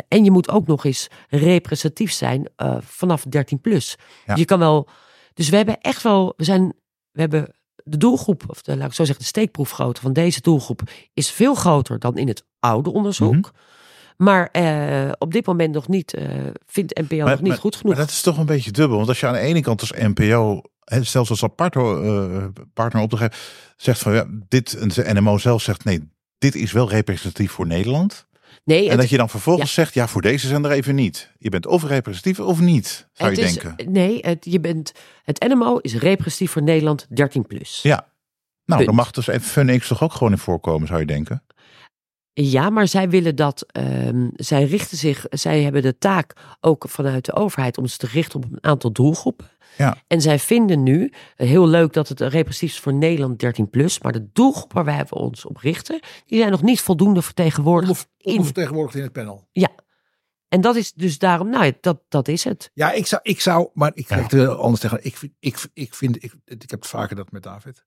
en 0.08 0.24
je 0.24 0.30
moet 0.30 0.48
ook 0.48 0.66
nog 0.66 0.84
eens 0.84 1.08
representatief 1.28 2.12
zijn 2.12 2.48
vanaf 2.80 3.22
13 3.22 3.60
plus. 3.60 3.96
Ja. 3.98 4.32
Dus 4.32 4.38
je 4.38 4.44
kan 4.44 4.58
wel. 4.58 4.88
Dus 5.34 5.48
we 5.48 5.56
hebben 5.56 5.80
echt 5.80 6.02
wel. 6.02 6.34
We 6.36 6.44
zijn. 6.44 6.74
We 7.10 7.20
hebben 7.20 7.55
de 7.88 7.96
doelgroep, 7.96 8.44
of 8.46 8.62
de, 8.62 8.76
laat 8.76 8.88
ik 8.88 8.94
zo 8.94 9.04
zeggen, 9.04 9.24
de 9.24 9.28
steekproefgrootte 9.30 10.00
van 10.00 10.12
deze 10.12 10.40
doelgroep 10.40 10.82
is 11.14 11.30
veel 11.30 11.54
groter 11.54 11.98
dan 11.98 12.16
in 12.16 12.28
het 12.28 12.44
oude 12.60 12.92
onderzoek. 12.92 13.32
Mm 13.32 13.42
-hmm. 13.42 13.64
Maar 14.16 14.48
uh, 14.52 15.12
op 15.18 15.32
dit 15.32 15.46
moment 15.46 15.74
nog 15.74 15.88
niet, 15.88 16.16
uh, 16.18 16.24
vindt 16.66 17.00
NPO 17.00 17.16
maar, 17.16 17.30
nog 17.30 17.40
niet 17.40 17.48
maar, 17.48 17.58
goed 17.58 17.76
genoeg. 17.76 17.94
Maar 17.94 18.04
dat 18.04 18.14
is 18.14 18.20
toch 18.20 18.38
een 18.38 18.46
beetje 18.46 18.70
dubbel. 18.70 18.96
Want 18.96 19.08
als 19.08 19.20
je 19.20 19.26
aan 19.26 19.32
de 19.32 19.38
ene 19.38 19.60
kant 19.60 19.80
als 19.80 19.92
NPO, 19.92 20.62
zelfs 20.84 21.30
als 21.30 21.44
partner, 21.56 22.04
uh, 22.04 22.44
partner 22.74 23.02
op 23.02 23.10
te 23.10 23.16
geven, 23.16 23.36
zegt 23.76 24.00
van 24.00 24.12
ja, 24.12 24.26
dit, 24.48 24.74
en 24.74 24.88
de 24.88 25.12
NMO 25.12 25.38
zelf 25.38 25.62
zegt 25.62 25.84
nee, 25.84 26.10
dit 26.38 26.54
is 26.54 26.72
wel 26.72 26.88
representatief 26.88 27.52
voor 27.52 27.66
Nederland. 27.66 28.25
Nee, 28.66 28.84
en 28.84 28.90
het, 28.90 29.00
dat 29.00 29.08
je 29.08 29.16
dan 29.16 29.28
vervolgens 29.28 29.74
ja. 29.74 29.82
zegt, 29.82 29.94
ja, 29.94 30.08
voor 30.08 30.22
deze 30.22 30.46
zender 30.46 30.70
even 30.70 30.94
niet. 30.94 31.30
Je 31.38 31.48
bent 31.48 31.66
of 31.66 31.84
representatief 31.84 32.40
of 32.40 32.60
niet, 32.60 33.08
zou 33.12 33.30
het 33.30 33.38
je 33.38 33.44
is, 33.44 33.54
denken. 33.54 33.92
Nee, 33.92 34.18
het, 34.20 34.44
je 34.44 34.60
bent, 34.60 34.92
het 35.22 35.48
NMO 35.48 35.76
is 35.76 35.94
representatief 35.94 36.50
voor 36.50 36.62
Nederland 36.62 37.06
13 37.08 37.46
plus. 37.46 37.80
Ja, 37.82 37.96
nou, 37.96 38.04
Punt. 38.64 38.84
dan 38.84 38.94
mag 38.94 39.10
dus 39.10 39.26
even 39.26 39.42
FunX 39.42 39.88
toch 39.88 40.02
ook 40.02 40.12
gewoon 40.12 40.32
in 40.32 40.38
voorkomen, 40.38 40.86
zou 40.86 41.00
je 41.00 41.06
denken? 41.06 41.42
Ja, 42.32 42.70
maar 42.70 42.88
zij 42.88 43.08
willen 43.08 43.36
dat, 43.36 43.66
ehm, 43.72 44.28
zij 44.34 44.64
richten 44.64 44.96
zich, 44.96 45.26
zij 45.30 45.62
hebben 45.62 45.82
de 45.82 45.98
taak 45.98 46.32
ook 46.60 46.84
vanuit 46.88 47.24
de 47.24 47.34
overheid 47.34 47.78
om 47.78 47.86
zich 47.86 47.96
te 47.96 48.06
richten 48.06 48.42
op 48.42 48.52
een 48.52 48.64
aantal 48.64 48.92
doelgroepen. 48.92 49.46
Ja. 49.76 49.96
En 50.06 50.20
zij 50.20 50.38
vinden 50.38 50.82
nu, 50.82 51.12
eh, 51.36 51.48
heel 51.48 51.66
leuk 51.66 51.92
dat 51.92 52.08
het 52.08 52.20
repressief 52.20 52.70
is 52.70 52.80
voor 52.80 52.94
Nederland 52.94 53.38
13 53.38 53.70
plus, 53.70 54.00
maar 54.00 54.12
de 54.12 54.28
doelgroep 54.32 54.72
waar 54.72 54.84
wij 54.84 55.06
ons 55.10 55.44
op 55.44 55.56
richten, 55.56 56.00
die 56.26 56.38
zijn 56.38 56.50
nog 56.50 56.62
niet 56.62 56.80
voldoende 56.80 57.22
vertegenwoordigd. 57.22 58.08
Onder, 58.20 58.68
in. 58.68 58.88
in 58.92 59.02
het 59.02 59.12
panel. 59.12 59.48
Ja. 59.52 59.70
En 60.48 60.60
dat 60.60 60.76
is 60.76 60.92
dus 60.92 61.18
daarom, 61.18 61.50
nou 61.50 61.72
dat, 61.80 62.02
dat 62.08 62.28
is 62.28 62.44
het. 62.44 62.70
Ja, 62.74 62.92
ik 62.92 63.06
zou, 63.06 63.22
ik 63.24 63.40
zou 63.40 63.68
maar 63.74 63.90
ik 63.94 64.06
ga 64.06 64.22
het 64.22 64.32
er 64.32 64.48
anders 64.48 64.80
tegen. 64.80 64.98
Ik 65.04 65.16
vind, 65.16 65.32
ik, 65.38 65.66
ik 65.72 65.94
vind, 65.94 66.24
ik, 66.24 66.34
ik 66.44 66.70
heb 66.70 66.80
het 66.80 66.86
vaker 66.86 67.16
dat 67.16 67.32
met 67.32 67.42
David. 67.42 67.84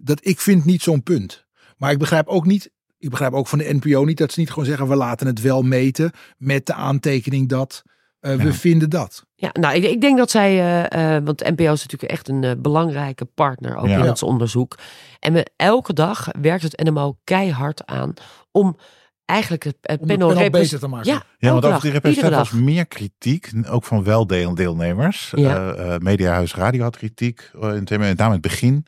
Dat 0.00 0.26
ik 0.26 0.40
vind 0.40 0.64
niet 0.64 0.82
zo'n 0.82 1.02
punt. 1.02 1.46
Maar 1.76 1.90
ik 1.90 1.98
begrijp 1.98 2.26
ook 2.26 2.46
niet, 2.46 2.70
ik 2.98 3.10
begrijp 3.10 3.32
ook 3.32 3.48
van 3.48 3.58
de 3.58 3.74
NPO 3.74 4.04
niet 4.04 4.18
dat 4.18 4.32
ze 4.32 4.40
niet 4.40 4.48
gewoon 4.48 4.64
zeggen 4.64 4.88
we 4.88 4.96
laten 4.96 5.26
het 5.26 5.40
wel 5.40 5.62
meten 5.62 6.12
met 6.38 6.66
de 6.66 6.74
aantekening 6.74 7.48
dat 7.48 7.82
eh, 8.22 8.34
we 8.34 8.52
vinden 8.52 8.90
dat. 8.90 9.24
Ja, 9.34 9.50
nou, 9.52 9.74
ik, 9.74 9.84
ik 9.84 10.00
denk 10.00 10.18
dat 10.18 10.30
zij, 10.30 10.50
eh, 10.90 11.16
eh, 11.16 11.24
want 11.24 11.40
NPO 11.56 11.72
is 11.72 11.82
natuurlijk 11.82 12.12
echt 12.12 12.28
een 12.28 12.58
belangrijke 12.62 13.24
partner 13.24 13.76
ook 13.76 13.86
Ja. 13.86 13.96
in 13.98 14.04
Ja. 14.04 14.10
het 14.10 14.22
onderzoek. 14.22 14.78
En 15.18 15.32
we, 15.32 15.46
elke 15.56 15.92
dag 15.92 16.28
werkt 16.40 16.62
het 16.62 16.82
NMO 16.84 17.16
keihard 17.24 17.86
aan 17.86 18.12
om 18.50 18.76
eigenlijk 19.24 19.64
het, 19.64 19.76
het 19.80 20.00
Om 20.00 20.08
het 20.08 20.16
panel, 20.16 20.28
panel 20.28 20.42
repres- 20.42 20.62
beter 20.62 20.78
te 20.78 20.88
maken. 20.88 21.12
Ja, 21.12 21.22
Ja, 21.38 21.52
want 21.52 21.64
over 21.64 21.80
die 21.80 21.90
representatie 21.90 22.36
was 22.36 22.50
meer 22.50 22.86
kritiek, 22.86 23.50
ook 23.68 23.84
van 23.84 24.04
weldeelnemers. 24.04 25.32
Ja. 25.36 25.72
Eh, 25.74 25.94
eh, 25.94 26.00
Mediahuis 26.00 26.54
Radio 26.54 26.82
had 26.82 26.96
kritiek, 26.96 27.50
in 27.60 27.60
het, 27.68 27.90
met 27.90 27.98
name 27.98 28.24
in 28.24 28.30
het 28.32 28.40
begin. 28.40 28.86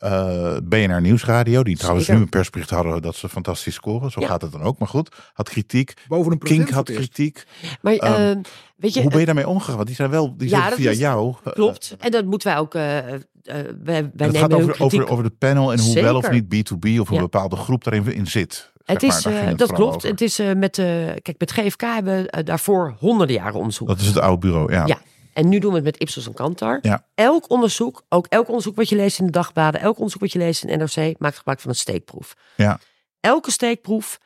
Eh, 0.00 0.56
BNR 0.62 1.00
Nieuwsradio, 1.00 1.62
die 1.62 1.76
trouwens 1.76 2.04
Zeker. 2.06 2.20
nu 2.20 2.26
een 2.26 2.32
persbericht 2.32 2.70
hadden 2.70 3.02
dat 3.02 3.14
ze 3.16 3.28
fantastisch 3.28 3.74
scoren. 3.74 4.10
Zo 4.10 4.20
Ja. 4.20 4.26
gaat 4.26 4.42
het 4.42 4.52
dan 4.52 4.62
ook, 4.62 4.78
maar 4.78 4.88
goed. 4.88 5.16
Had 5.32 5.48
kritiek. 5.48 5.94
Boven 6.08 6.32
een 6.32 6.38
Kink 6.38 6.70
had 6.70 6.90
kritiek. 6.90 7.44
Maar 7.80 7.94
Ehm, 7.94 8.12
eh, 8.30 8.36
weet 8.76 8.94
je, 8.94 9.00
Hoe 9.00 9.10
ben 9.10 9.20
je 9.20 9.26
daarmee 9.26 9.48
omgegaan? 9.48 9.74
Want 9.74 9.86
die 9.86 9.96
zijn 9.96 10.10
wel 10.10 10.36
die 10.36 10.48
Ja, 10.48 10.56
zijn 10.58 10.70
dat 10.70 10.78
via 10.78 10.90
is- 10.90 10.98
jou. 10.98 11.34
eh, 11.44 11.52
klopt. 11.52 11.96
En 11.98 12.10
dat 12.10 12.24
moeten 12.24 12.48
wij 12.48 12.58
ook, 12.58 12.74
eh, 12.74 12.98
eh, 12.98 13.14
wij, 13.44 13.64
wij 13.84 13.94
Het 13.94 14.14
nemen 14.16 14.36
gaat 14.36 14.50
hun 14.50 14.60
over, 14.62 14.82
over, 14.84 15.08
over 15.08 15.24
de 15.24 15.32
panel 15.38 15.72
en 15.72 15.80
hoe 15.80 15.94
wel 16.02 16.16
of 16.16 16.30
niet 16.30 16.44
B2B 16.44 17.00
of 17.00 17.08
een 17.08 17.14
Ja. 17.14 17.20
bepaalde 17.20 17.56
groep 17.56 17.84
daarin 17.84 18.14
in 18.14 18.26
zit. 18.26 18.48
zeg 18.84 19.00
het 19.00 19.02
maar. 19.24 19.32
is, 19.42 19.48
het 19.48 19.58
dat 19.58 19.72
klopt. 19.72 19.94
over. 19.96 20.08
Het 20.08 20.20
is 20.20 20.38
eh, 20.38 20.52
met, 20.54 20.78
eh, 20.78 20.86
kijk, 21.22 21.34
met 21.38 21.52
GFK 21.52 21.80
hebben 21.80 22.22
we 22.30 22.42
daarvoor 22.42 22.94
honderden 22.98 23.36
jaren 23.36 23.54
onderzoek. 23.58 23.88
Dat 23.88 24.00
is 24.00 24.06
het 24.06 24.18
oude 24.18 24.46
bureau, 24.46 24.72
ja. 24.72 24.86
Ja. 24.86 24.98
En 25.40 25.48
nu 25.48 25.58
doen 25.58 25.70
we 25.70 25.76
het 25.76 25.84
met 25.84 26.00
Ipsos 26.00 26.26
en 26.26 26.34
Kantar. 26.34 26.78
Ja. 26.82 27.06
Elk 27.14 27.50
onderzoek, 27.50 28.04
ook 28.08 28.26
elk 28.26 28.48
onderzoek 28.48 28.76
wat 28.76 28.88
je 28.88 28.96
leest 28.96 29.18
in 29.18 29.26
de 29.26 29.32
dagbladen, 29.32 29.80
elk 29.80 29.96
onderzoek 29.96 30.20
wat 30.20 30.32
je 30.32 30.38
leest 30.38 30.64
in 30.64 30.78
NRC, 30.78 31.18
maakt 31.18 31.36
gebruik 31.36 31.60
van 31.60 31.70
een 31.70 31.76
steekproef. 31.76 32.36
Ja. 32.56 32.78
Elke 33.20 33.50
steekproef 33.50 34.18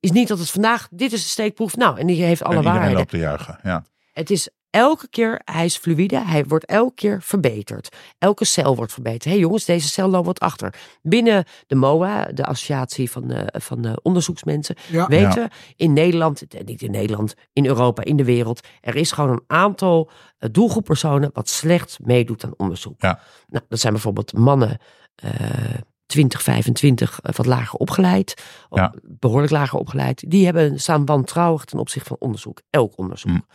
is 0.00 0.10
niet 0.10 0.28
dat 0.28 0.38
het 0.38 0.50
vandaag, 0.50 0.88
dit 0.90 1.12
is 1.12 1.22
een 1.22 1.28
steekproef, 1.28 1.76
nou, 1.76 1.98
en 1.98 2.06
die 2.06 2.22
heeft 2.22 2.42
alle 2.42 2.56
en 2.56 3.18
juichen. 3.18 3.58
Ja. 3.62 3.84
Het 4.12 4.30
is 4.30 4.48
elke 4.72 5.08
keer, 5.08 5.40
hij 5.44 5.64
is 5.64 5.76
fluïde, 5.76 6.18
hij 6.24 6.44
wordt 6.44 6.64
elke 6.64 6.94
keer 6.94 7.22
verbeterd. 7.22 7.96
Elke 8.18 8.44
cel 8.44 8.76
wordt 8.76 8.92
verbeterd. 8.92 9.24
Hé 9.24 9.30
hey 9.30 9.38
jongens, 9.40 9.64
deze 9.64 9.88
cel 9.88 10.08
loopt 10.08 10.26
wat 10.26 10.40
achter. 10.40 10.74
Binnen 11.02 11.44
de 11.66 11.74
MOA, 11.74 12.24
de 12.24 12.44
associatie 12.44 13.10
van, 13.10 13.30
eh, 13.30 13.60
van 13.60 13.84
eh, 13.84 13.92
onderzoeksmensen, 14.02 14.76
Ja. 14.90 15.06
weten 15.06 15.40
Ja. 15.40 15.48
we 15.48 15.74
in 15.76 15.92
Nederland, 15.92 16.46
eh, 16.54 16.64
niet 16.64 16.82
in 16.82 16.90
Nederland, 16.90 17.34
in 17.52 17.66
Europa, 17.66 18.04
in 18.04 18.16
de 18.16 18.24
wereld, 18.24 18.66
er 18.80 18.96
is 18.96 19.12
gewoon 19.12 19.30
een 19.30 19.44
aantal 19.46 20.10
doelgroeppersonen 20.50 21.30
wat 21.32 21.48
slecht 21.48 21.98
meedoet 22.02 22.44
aan 22.44 22.54
onderzoek. 22.56 23.00
Ja. 23.02 23.20
Nou, 23.48 23.64
dat 23.68 23.80
zijn 23.80 23.92
bijvoorbeeld 23.92 24.32
mannen. 24.32 24.78
eh 25.14 25.30
20, 26.06 26.42
25 26.42 27.20
eh, 27.22 27.34
wat 27.34 27.46
lager 27.46 27.78
opgeleid, 27.78 28.42
behoorlijk 29.02 29.52
lager 29.52 29.78
opgeleid, 29.78 30.24
die 30.30 30.44
hebben 30.44 30.80
staan 30.80 31.04
wantrouwig 31.04 31.64
ten 31.64 31.78
opzichte 31.78 32.08
van 32.08 32.16
onderzoek, 32.20 32.60
elk 32.70 32.98
onderzoek. 32.98 33.30
Mm. 33.30 33.46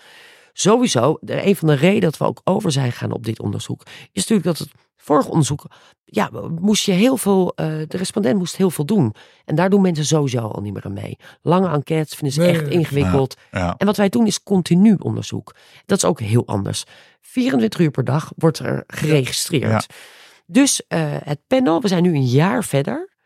Sowieso, 0.59 1.17
de, 1.21 1.45
een 1.45 1.55
van 1.55 1.67
de 1.67 1.73
redenen 1.73 2.01
dat 2.01 2.17
we 2.17 2.25
ook 2.25 2.41
over 2.43 2.71
zijn 2.71 2.91
gegaan 2.91 3.11
op 3.11 3.25
dit 3.25 3.39
onderzoek, 3.39 3.83
is 4.11 4.27
natuurlijk 4.27 4.43
dat 4.43 4.57
het 4.57 4.71
vorige 4.95 5.29
onderzoek, 5.29 5.65
ja, 6.05 6.29
moest 6.59 6.85
je 6.85 6.91
heel 6.91 7.17
veel, 7.17 7.53
eh, 7.55 7.65
de 7.87 7.97
respondent 7.97 8.37
moest 8.37 8.55
heel 8.55 8.69
veel 8.69 8.85
doen. 8.85 9.13
En 9.45 9.55
daar 9.55 9.69
doen 9.69 9.81
mensen 9.81 10.05
sowieso 10.05 10.39
al 10.39 10.61
niet 10.61 10.73
meer 10.73 10.85
aan 10.85 10.93
mee. 10.93 11.17
Lange 11.41 11.69
enquêtes 11.69 12.13
vinden 12.13 12.33
ze 12.33 12.41
Nee, 12.41 12.49
echt 12.49 12.67
ingewikkeld. 12.67 13.35
Ja. 13.51 13.75
En 13.77 13.85
wat 13.85 13.97
wij 13.97 14.09
doen 14.09 14.27
is 14.27 14.43
continu 14.43 14.95
onderzoek. 14.99 15.55
Dat 15.85 15.97
is 15.97 16.05
ook 16.05 16.19
heel 16.19 16.47
anders. 16.47 16.83
24 17.21 17.79
uur 17.79 17.91
per 17.91 18.03
dag 18.03 18.31
wordt 18.35 18.59
er 18.59 18.83
geregistreerd. 18.87 19.87
Dus 20.45 20.87
eh, 20.87 20.99
het 21.23 21.39
panel, 21.47 21.81
we 21.81 21.87
zijn 21.87 22.03
nu 22.03 22.15
een 22.15 22.27
jaar 22.27 22.63
verder. 22.63 23.16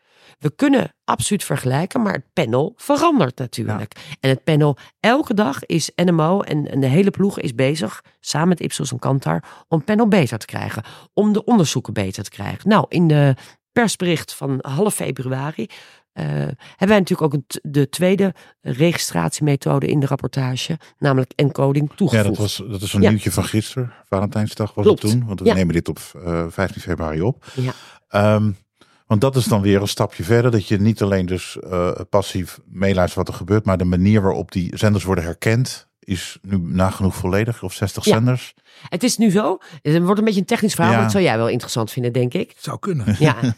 We 0.42 0.50
kunnen 0.56 0.94
absoluut 1.04 1.44
vergelijken, 1.44 2.02
maar 2.02 2.12
het 2.12 2.32
panel 2.32 2.72
verandert 2.76 3.38
natuurlijk. 3.38 4.16
En 4.20 4.30
het 4.30 4.44
panel, 4.44 4.76
elke 5.00 5.34
dag 5.34 5.64
is 5.66 5.90
NMO 6.04 6.40
en, 6.40 6.70
en 6.70 6.80
de 6.80 6.86
hele 6.86 7.10
ploeg 7.10 7.40
is 7.40 7.54
bezig, 7.54 8.02
samen 8.20 8.48
met 8.48 8.60
Ipsos 8.60 8.92
en 8.92 8.98
Kantar, 8.98 9.44
om 9.68 9.76
het 9.76 9.86
panel 9.86 10.08
beter 10.08 10.38
te 10.38 10.46
krijgen. 10.46 10.82
Om 11.14 11.32
de 11.32 11.44
onderzoeken 11.44 11.92
beter 11.92 12.24
te 12.24 12.30
krijgen. 12.30 12.68
Nou, 12.68 12.86
in 12.88 13.08
de 13.08 13.34
persbericht 13.72 14.34
van 14.34 14.58
half 14.60 14.94
februari 14.94 15.66
eh, 16.12 16.24
hebben 16.26 16.88
wij 16.88 16.98
natuurlijk 16.98 17.34
ook 17.34 17.40
de 17.62 17.88
tweede 17.88 18.34
registratiemethode 18.60 19.86
in 19.86 20.00
de 20.00 20.06
rapportage, 20.06 20.78
namelijk 20.98 21.32
encoding 21.36 21.88
Ja, 21.90 21.96
toegevoegd. 21.96 22.26
dat, 22.28 22.36
was, 22.36 22.62
dat 22.70 22.82
is 22.82 22.92
een 22.92 23.02
Ja. 23.02 23.08
nieuwtje 23.08 23.30
van 23.32 23.44
gisteren. 23.44 23.92
Valentijnsdag 24.04 24.74
was 24.74 24.84
Klopt. 24.84 25.02
het 25.02 25.10
toen. 25.10 25.26
Want 25.26 25.40
we 25.40 25.46
Ja. 25.46 25.54
nemen 25.54 25.74
dit 25.74 25.88
op 25.88 25.98
eh 26.24 26.44
15 26.48 26.80
februari 26.82 27.20
op. 27.22 27.44
Ja. 27.54 27.72
Ehm, 28.08 28.50
want 29.12 29.20
dat 29.34 29.36
is 29.42 29.48
dan 29.48 29.62
weer 29.62 29.80
een 29.80 29.88
stapje 29.88 30.22
verder. 30.24 30.50
Dat 30.50 30.68
je 30.68 30.80
niet 30.80 31.02
alleen 31.02 31.26
dus 31.26 31.58
eh, 31.58 31.90
passief 32.10 32.60
meeluistert 32.64 33.14
wat 33.26 33.28
er 33.28 33.40
gebeurt. 33.40 33.64
Maar 33.64 33.78
de 33.78 33.84
manier 33.84 34.22
waarop 34.22 34.52
die 34.52 34.76
zenders 34.78 35.04
worden 35.04 35.24
herkend. 35.24 35.88
Is 35.98 36.38
nu 36.42 36.58
nagenoeg 36.58 37.14
volledig. 37.14 37.62
Of 37.62 37.72
60 37.72 38.04
Ja. 38.04 38.12
zenders. 38.12 38.54
Het 38.88 39.02
is 39.02 39.16
nu 39.16 39.30
zo, 39.30 39.58
het 39.82 40.02
wordt 40.02 40.18
een 40.18 40.24
beetje 40.24 40.40
een 40.40 40.46
technisch 40.46 40.74
verhaal, 40.74 40.90
Ja. 40.92 40.96
maar 40.96 41.06
dat 41.06 41.16
zou 41.16 41.24
jij 41.28 41.36
wel 41.36 41.48
interessant 41.48 41.90
vinden, 41.90 42.12
denk 42.12 42.34
ik. 42.34 42.54
Zou 42.58 42.78
kunnen. 42.78 43.16
Ja. 43.18 43.36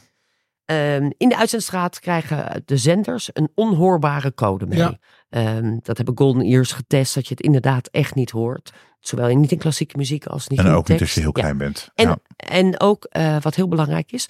Ehm, 0.65 1.11
in 1.17 1.29
de 1.29 1.37
uitzendstraat 1.37 1.99
krijgen 2.01 2.63
de 2.65 2.77
zenders 2.77 3.31
een 3.33 3.51
onhoorbare 3.55 4.35
code 4.35 4.67
mee. 4.67 4.79
Ja. 4.79 4.99
Ehm, 5.29 5.79
dat 5.83 5.97
hebben 5.97 6.17
Golden 6.19 6.43
Ears 6.43 6.73
getest, 6.73 7.15
dat 7.15 7.29
je 7.29 7.35
het 7.35 7.43
inderdaad 7.45 7.89
echt 7.89 8.15
niet 8.15 8.31
hoort. 8.31 8.73
Zowel 9.01 9.29
in, 9.29 9.41
niet 9.41 9.53
in 9.53 9.59
klassieke 9.59 9.97
muziek 9.97 10.27
als 10.27 10.49
niet 10.49 10.59
En 10.59 10.65
in 10.67 10.71
ook 10.73 10.77
niet 10.77 10.87
tekst. 10.87 11.03
als 11.03 11.15
je 11.15 11.21
heel 11.21 11.31
Ja. 11.35 11.41
klein 11.43 11.59
bent. 11.59 11.91
En, 11.95 12.09
ja. 12.09 12.19
en 12.37 12.81
ook 12.81 13.05
eh, 13.05 13.37
wat 13.41 13.55
heel 13.55 13.69
belangrijk 13.69 14.13
is, 14.13 14.29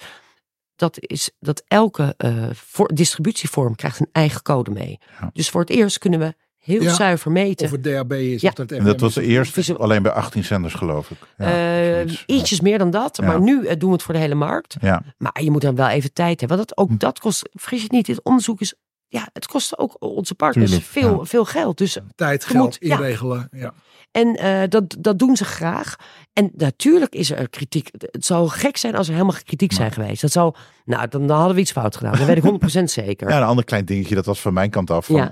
dat 0.75 0.97
is 0.99 1.31
dat 1.39 1.63
elke 1.67 2.13
eh, 2.17 2.33
voor, 2.53 2.93
distributievorm 2.93 3.75
krijgt 3.75 3.99
een 3.99 4.09
eigen 4.11 4.41
code 4.41 4.71
mee. 4.71 4.99
Ja. 5.21 5.29
Dus 5.33 5.49
voor 5.49 5.61
het 5.61 5.69
eerst 5.69 5.97
kunnen 5.97 6.19
we 6.19 6.33
heel 6.57 6.81
Ja. 6.81 6.93
zuiver 6.93 7.31
meten. 7.31 7.65
Of 7.65 7.71
het 7.71 7.83
DHB 7.83 8.11
is. 8.11 8.41
Ja. 8.41 8.49
Of 8.49 8.53
dat 8.55 8.71
En 8.71 8.83
dat 8.83 8.99
was 8.99 9.15
eerst 9.15 9.77
alleen 9.77 10.01
bij 10.01 10.11
18 10.11 10.43
zenders 10.43 10.73
geloof 10.73 11.11
ik. 11.11 11.17
Ja, 11.37 11.45
Eh, 11.45 11.93
zoiets. 11.95 12.23
ietsjes 12.25 12.61
meer 12.61 12.77
dan 12.77 12.89
dat, 12.91 13.17
Ja. 13.17 13.25
maar 13.27 13.41
nu 13.41 13.65
eh, 13.65 13.75
doen 13.77 13.89
we 13.89 13.95
het 13.95 14.03
voor 14.03 14.13
de 14.13 14.19
hele 14.19 14.35
markt. 14.35 14.75
Ja, 14.81 15.01
Maar 15.17 15.43
je 15.43 15.51
moet 15.51 15.61
dan 15.61 15.75
wel 15.75 15.87
even 15.87 16.13
tijd 16.13 16.39
hebben. 16.39 16.57
Want 16.57 16.69
dat, 16.69 16.77
ook 16.77 16.89
Hm. 16.89 16.97
dat 16.97 17.19
kost, 17.19 17.49
vergis 17.53 17.81
je 17.81 17.87
niet, 17.91 18.05
dit 18.05 18.23
onderzoek 18.23 18.61
is, 18.61 18.73
ja, 19.19 19.27
het 19.33 19.47
kost 19.47 19.77
ook 19.77 19.95
onze 19.99 20.35
partners 20.35 20.69
Tuurlijk, 20.71 20.91
veel, 20.91 21.17
ja. 21.19 21.23
veel 21.25 21.45
geld. 21.45 21.77
Dus, 21.77 21.97
Tijd, 22.15 22.45
geld, 22.45 22.63
moet- 22.63 22.77
inregelen. 22.77 23.47
Ja. 23.51 23.73
en 24.11 24.35
eh, 24.35 24.69
dat, 24.69 24.95
dat 24.99 25.19
doen 25.19 25.35
ze 25.35 25.45
graag. 25.45 25.95
En 26.33 26.51
natuurlijk 26.55 27.13
is 27.15 27.31
er 27.31 27.49
kritiek. 27.49 27.89
Het 28.11 28.25
zou 28.25 28.49
gek 28.49 28.77
zijn 28.77 28.95
als 28.95 29.07
er 29.07 29.13
helemaal 29.13 29.35
geen 29.35 29.43
kritiek 29.43 29.73
zijn 29.73 29.91
geweest. 29.91 30.21
Dat 30.21 30.31
zou, 30.31 30.53
nou, 30.85 31.07
dan, 31.07 31.27
dan 31.27 31.37
hadden 31.37 31.55
we 31.55 31.61
iets 31.61 31.71
fout 31.71 31.95
gedaan. 31.97 32.11
Dat 32.17 32.25
weet 32.27 32.43
ik 32.43 32.79
100% 32.79 32.83
zeker. 32.83 33.29
ja, 33.29 33.37
een 33.37 33.43
ander 33.43 33.63
klein 33.65 33.85
dingetje. 33.85 34.15
Dat 34.15 34.25
was 34.25 34.41
van 34.41 34.53
mijn 34.53 34.69
kant 34.69 34.89
af. 34.91 35.05
Van, 35.05 35.15
Ja. 35.15 35.31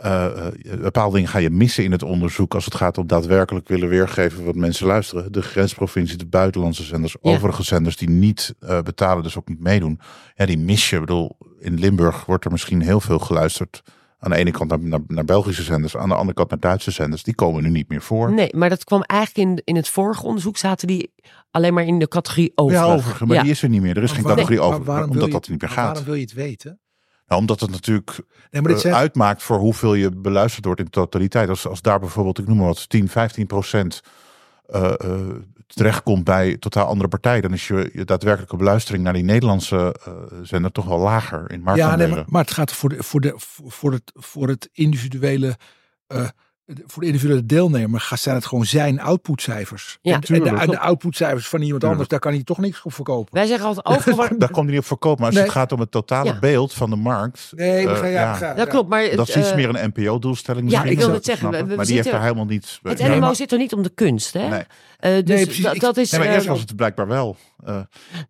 Eh, 0.00 0.46
eh, 0.46 0.52
bepaalde 0.80 1.14
dingen 1.14 1.30
ga 1.30 1.38
je 1.38 1.50
missen 1.50 1.84
in 1.84 1.92
het 1.92 2.02
onderzoek 2.02 2.54
als 2.54 2.64
het 2.64 2.74
gaat 2.74 2.98
om 2.98 3.06
daadwerkelijk 3.06 3.68
willen 3.68 3.88
weergeven 3.88 4.44
wat 4.44 4.54
mensen 4.54 4.86
luisteren. 4.86 5.32
De 5.32 5.42
grensprovincie, 5.42 6.16
de 6.18 6.26
buitenlandse 6.26 6.82
zenders, 6.82 7.16
Ja. 7.22 7.30
overige 7.30 7.62
zenders 7.62 7.96
die 7.96 8.10
niet 8.10 8.54
eh, 8.60 8.80
betalen, 8.80 9.22
dus 9.22 9.36
ook 9.38 9.48
niet 9.48 9.60
meedoen. 9.60 10.00
Ja, 10.34 10.46
die 10.46 10.58
mis 10.58 10.90
je. 10.90 10.94
Ik 10.96 11.00
bedoel, 11.00 11.36
in 11.60 11.78
Limburg 11.78 12.24
wordt 12.26 12.44
er 12.44 12.50
misschien 12.50 12.82
heel 12.82 13.00
veel 13.00 13.18
geluisterd. 13.18 13.82
Aan 14.20 14.30
de 14.30 14.36
ene 14.36 14.50
kant 14.50 14.70
naar, 14.70 14.80
naar, 14.80 15.00
naar 15.06 15.24
Belgische 15.24 15.62
zenders, 15.62 15.96
aan 15.96 16.08
de 16.08 16.14
andere 16.14 16.34
kant 16.34 16.50
naar 16.50 16.58
Duitse 16.60 16.90
zenders. 16.90 17.22
Die 17.22 17.34
komen 17.34 17.62
nu 17.62 17.68
niet 17.68 17.88
meer 17.88 18.02
voor. 18.02 18.32
Nee, 18.32 18.56
maar 18.56 18.68
dat 18.68 18.84
kwam 18.84 19.02
eigenlijk 19.02 19.48
in, 19.50 19.60
in 19.64 19.76
het 19.76 19.88
vorige 19.88 20.26
onderzoek. 20.26 20.56
Zaten 20.56 20.86
die 20.86 21.12
alleen 21.50 21.74
maar 21.74 21.84
in 21.84 21.98
de 21.98 22.08
categorie 22.08 22.52
over. 22.54 22.76
Ja, 22.76 22.84
overige, 22.84 23.26
maar 23.26 23.36
Ja. 23.36 23.42
die 23.42 23.50
is 23.50 23.62
er 23.62 23.68
niet 23.68 23.80
meer. 23.82 23.96
Er 23.96 24.02
is 24.02 24.10
geen 24.12 24.22
Waarom- 24.22 24.44
categorie 24.44 24.70
over, 24.72 24.84
waarom 24.84 25.10
omdat 25.10 25.24
je 25.24 25.30
dat 25.32 25.48
niet 25.48 25.60
meer 25.60 25.70
maar 25.70 25.78
gaat. 25.78 25.86
Waarom 25.86 26.04
wil 26.04 26.14
je 26.14 26.20
het 26.20 26.32
weten? 26.32 26.80
Nou, 27.28 27.40
omdat 27.40 27.60
het 27.60 27.70
natuurlijk 27.70 28.20
Nee, 28.50 28.62
maar 28.62 28.70
dit 28.72 28.84
eh, 28.84 28.90
zijn, 28.90 28.94
uitmaakt 28.94 29.42
voor 29.42 29.58
hoeveel 29.58 29.94
je 29.94 30.10
beluisterd 30.10 30.64
wordt 30.64 30.80
in 30.80 30.90
totaliteit. 30.90 31.48
Als, 31.48 31.66
als 31.66 31.82
daar 31.82 32.00
bijvoorbeeld, 32.00 32.38
ik 32.38 32.46
noem 32.46 32.56
maar 32.56 32.66
wat, 32.66 32.88
10, 32.88 33.08
15 33.08 33.46
procent 33.46 34.02
eh, 34.66 34.92
eh, 34.98 35.36
terechtkomt 35.66 36.24
bij 36.24 36.56
totaal 36.56 36.86
andere 36.86 37.08
partijen, 37.08 37.42
dan 37.42 37.52
is 37.52 37.68
je, 37.68 37.90
je 37.92 38.04
daadwerkelijke 38.04 38.56
beluistering 38.56 39.04
naar 39.04 39.12
die 39.12 39.22
Nederlandse 39.22 39.96
eh, 40.04 40.12
zender 40.42 40.72
toch 40.72 40.84
wel 40.84 40.98
lager 40.98 41.50
in 41.50 41.58
ja, 41.58 41.64
marktaandelen. 41.64 42.08
nee, 42.08 42.16
maar, 42.16 42.24
maar 42.28 42.42
het 42.42 42.50
gaat 42.50 42.72
voor, 42.72 42.88
de, 42.88 43.02
voor, 43.02 43.20
de, 43.20 43.32
voor, 43.66 43.92
het, 43.92 44.12
voor 44.14 44.48
het 44.48 44.68
individuele 44.72 45.56
voor 46.86 47.02
de 47.02 47.06
individuele 47.08 47.46
deelnemer 47.46 48.00
gaat- 48.00 48.20
zijn 48.20 48.34
het 48.34 48.46
gewoon 48.46 48.64
zijn 48.64 49.00
outputcijfers. 49.00 49.98
Ja, 50.02 50.18
en, 50.20 50.42
de, 50.70 50.78
outputcijfers 50.78 51.48
van 51.48 51.60
iemand 51.62 51.80
Tuurlijk. 51.80 51.84
anders, 51.84 52.08
daar 52.08 52.18
kan 52.18 52.32
hij 52.32 52.42
toch 52.42 52.58
niks 52.58 52.82
op 52.82 52.92
verkopen. 52.94 53.34
Wij 53.34 53.46
zeggen 53.46 53.66
altijd 53.66 53.86
overal. 53.86 54.28
Daar 54.38 54.50
komt 54.50 54.64
hij 54.64 54.74
niet 54.74 54.78
op 54.78 54.84
verkoop. 54.86 55.16
Maar 55.18 55.26
als 55.26 55.34
Nee. 55.34 55.44
het 55.44 55.52
gaat 55.52 55.72
om 55.72 55.80
het 55.80 55.90
totale 55.90 56.28
Ja. 56.32 56.38
beeld 56.38 56.74
van 56.74 56.90
de 56.90 56.96
markt. 56.96 57.52
Nee, 57.56 57.86
gaan, 57.88 57.96
ja, 58.10 58.20
ja, 58.20 58.34
gaan- 58.34 58.56
dat 58.56 58.68
klopt, 58.68 58.88
maar 58.88 59.16
Dat 59.16 59.28
is 59.28 59.36
iets 59.36 59.50
eh, 59.50 59.56
meer 59.56 59.68
een 59.68 59.92
NPO-doelstelling. 59.94 60.70
ja, 60.70 60.82
ik 60.84 60.98
wil 60.98 61.12
het 61.12 61.24
zeggen, 61.24 61.38
snappen. 61.48 61.62
we- 61.64 61.70
we 61.70 61.76
maar 61.76 61.86
die 61.86 61.94
heeft 61.94 62.10
daar 62.10 62.22
helemaal 62.22 62.44
niets. 62.44 62.80
het 62.82 62.98
NMO 62.98 63.34
zit 63.34 63.52
er 63.52 63.58
niet 63.58 63.72
om 63.72 63.82
de 63.82 63.90
kunst, 63.94 64.32
hè? 64.32 64.48
Nee. 64.48 64.62
Eh, 64.98 65.12
dus 65.12 65.24
Nee, 65.24 65.44
precies. 65.44 65.64
dat, 65.64 65.74
Ik- 65.74 65.80
dat 65.80 65.96
is. 65.96 66.10
Nee, 66.10 66.20
maar 66.20 66.28
eerst 66.34 66.46
was 66.46 66.60
het 66.60 66.76
blijkbaar 66.76 67.06
wel. 67.06 67.36
Eh, 67.64 67.80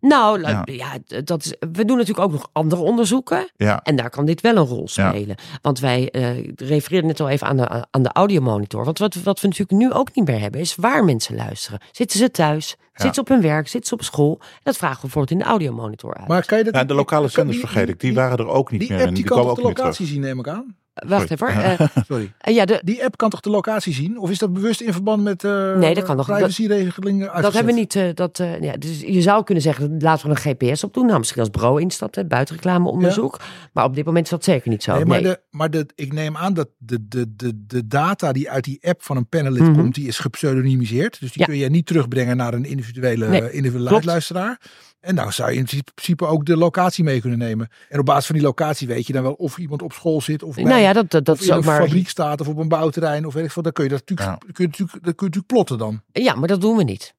Nou, 0.01 0.41
Ja. 0.65 0.97
dat 1.23 1.43
is, 1.45 1.53
we 1.71 1.85
doen 1.85 1.97
natuurlijk 1.97 2.25
ook 2.27 2.31
nog 2.31 2.49
andere 2.51 2.81
onderzoeken. 2.81 3.49
ja, 3.55 3.79
En 3.83 3.95
daar 3.95 4.09
kan 4.09 4.25
dit 4.25 4.41
wel 4.41 4.55
een 4.55 4.65
rol 4.65 4.87
Ja. 4.91 5.09
spelen. 5.09 5.35
Want 5.61 5.79
wij 5.79 6.09
eh 6.11 6.49
refereerden 6.55 7.07
net 7.09 7.19
al 7.19 7.29
even 7.29 7.47
aan 7.47 7.57
de, 7.57 7.85
aan 7.91 8.03
de 8.03 8.11
audiomonitor. 8.11 8.85
Want 8.85 8.97
wat, 8.99 9.13
wat 9.15 9.39
we 9.41 9.47
natuurlijk 9.47 9.79
nu 9.81 9.91
ook 9.91 10.15
niet 10.15 10.27
meer 10.27 10.39
hebben, 10.39 10.61
is 10.61 10.75
waar 10.75 11.03
mensen 11.05 11.35
luisteren. 11.35 11.79
Zitten 11.91 12.19
ze 12.19 12.31
thuis? 12.31 12.67
Zitten 12.93 13.13
ze 13.13 13.19
op 13.21 13.27
hun 13.27 13.41
werk? 13.41 13.67
Zitten 13.67 13.89
ze 13.89 13.95
op 13.95 14.03
school? 14.03 14.39
Dat 14.63 14.77
vragen 14.77 14.95
we 14.95 15.01
bijvoorbeeld 15.01 15.31
in 15.31 15.37
de 15.45 15.49
audiomonitor 15.51 16.13
uit. 16.17 16.27
Maar 16.27 16.45
kan 16.45 16.57
je 16.57 16.63
dat 16.63 16.73
Ja, 16.75 16.83
de 16.83 16.93
lokale 16.93 17.27
zenders 17.27 17.59
vergeet 17.59 17.89
ik. 17.89 17.99
Die 17.99 18.13
waren 18.13 18.37
er 18.37 18.47
ook 18.47 18.71
niet 18.71 18.79
Die 18.79 18.89
meer 18.89 18.99
app 18.99 19.07
in. 19.07 19.13
die 19.13 19.23
Die 19.23 19.31
kan 19.33 19.41
ook 19.43 19.45
de 19.49 19.55
niet 19.55 19.65
meer 19.65 19.73
terug. 19.75 19.85
locatie 19.87 20.05
zien, 20.05 20.21
neem 20.21 20.39
ik 20.39 20.47
aan? 20.47 20.75
Wacht 21.07 21.31
even 21.31 21.47
hoor. 21.53 21.63
Eh, 21.63 21.87
Sorry. 22.07 22.31
eh, 22.39 22.53
ja, 22.55 22.65
de, 22.65 22.81
Die 22.83 23.03
app 23.03 23.17
kan 23.17 23.29
toch 23.29 23.39
de 23.39 23.49
locatie 23.49 23.93
zien? 23.93 24.19
Of 24.19 24.29
is 24.29 24.37
dat 24.37 24.53
bewust 24.53 24.81
in 24.81 24.93
verband 24.93 25.23
met 25.23 25.43
eh 25.43 25.75
Nee, 25.75 25.93
dat 25.93 26.03
kan 26.03 26.15
nog. 26.15 26.25
privacyregelingen 26.25 27.41
dat 27.41 27.53
hebben 27.53 27.73
we 27.73 27.79
niet. 27.79 28.17
dat, 28.17 28.37
ja, 28.61 28.77
dus 28.77 28.99
je 29.01 29.21
zou 29.21 29.43
kunnen 29.43 29.63
zeggen, 29.63 29.95
laten 29.99 30.29
we 30.29 30.35
een 30.45 30.55
GPS 30.57 30.83
op 30.83 30.93
doen. 30.93 31.05
Nou, 31.05 31.17
misschien 31.19 31.39
als 31.41 31.49
Bro 31.49 31.77
instapt, 31.77 32.27
buitenreclameonderzoek. 32.27 33.39
Maar 33.73 33.85
op 33.85 33.95
dit 33.95 34.05
moment 34.05 34.23
is 34.25 34.31
dat 34.31 34.43
zeker 34.43 34.69
niet 34.69 34.83
zo. 34.83 34.95
Nee, 34.95 35.05
maar, 35.05 35.21
Nee. 35.21 35.31
De, 35.31 35.39
maar 35.51 35.69
de, 35.71 35.85
ik 35.95 36.13
neem 36.13 36.37
aan 36.37 36.53
dat 36.53 36.67
de, 36.77 37.07
de, 37.07 37.35
de, 37.35 37.65
de 37.67 37.87
data 37.87 38.31
die 38.31 38.49
uit 38.49 38.63
die 38.63 38.79
app 38.87 39.03
van 39.03 39.17
een 39.17 39.27
panelid 39.27 39.61
Mhm. 39.61 39.73
komt, 39.73 39.95
die 39.95 40.07
is 40.07 40.17
gepseudonymiseerd. 40.19 41.19
Dus 41.19 41.31
die 41.31 41.39
Ja. 41.41 41.45
kun 41.45 41.57
je 41.57 41.69
niet 41.69 41.85
terugbrengen 41.85 42.37
naar 42.37 42.53
een 42.53 42.65
individuele, 42.65 43.27
Nee, 43.27 43.51
individuele 43.51 44.01
luisteraar. 44.03 44.61
En 44.99 45.15
nou 45.15 45.31
zou 45.31 45.51
je 45.51 45.57
in 45.57 45.65
principe 45.93 46.25
ook 46.25 46.45
de 46.45 46.57
locatie 46.57 47.03
mee 47.03 47.21
kunnen 47.21 47.39
nemen. 47.39 47.69
En 47.89 47.99
op 47.99 48.05
basis 48.05 48.25
van 48.25 48.35
die 48.35 48.43
locatie 48.45 48.87
weet 48.87 49.07
je 49.07 49.13
dan 49.13 49.23
wel 49.23 49.33
of 49.33 49.57
iemand 49.57 49.81
op 49.81 49.93
school 49.93 50.21
zit 50.21 50.43
of 50.43 50.55
bij, 50.55 50.63
nou 50.63 50.81
ja, 50.81 50.93
dat, 50.93 51.11
dat, 51.11 51.25
dat 51.25 51.35
of 51.35 51.41
is 51.41 51.47
in 51.47 51.53
ook 51.53 51.59
een 51.59 51.65
maar. 51.65 51.81
fabriek 51.81 52.09
staat 52.09 52.41
of 52.41 52.47
op 52.47 52.57
een 52.57 52.67
bouwterrein 52.67 53.25
of 53.25 53.33
weet 53.33 53.45
ik 53.45 53.51
veel. 53.51 53.63
Dan 53.63 53.71
kun 53.71 53.83
je 53.83 53.89
dat 53.89 53.99
natuurlijk, 54.09 54.39
kun 54.39 54.53
je 54.63 54.63
natuurlijk, 54.69 54.91
dat 54.93 55.15
kun 55.15 55.27
je 55.27 55.33
natuurlijk 55.35 55.45
plotten 55.53 55.77
dan. 55.77 56.01
Ja, 56.11 56.35
maar 56.35 56.47
dat 56.47 56.61
doen 56.61 56.77
we 56.77 56.83
niet. 56.83 57.13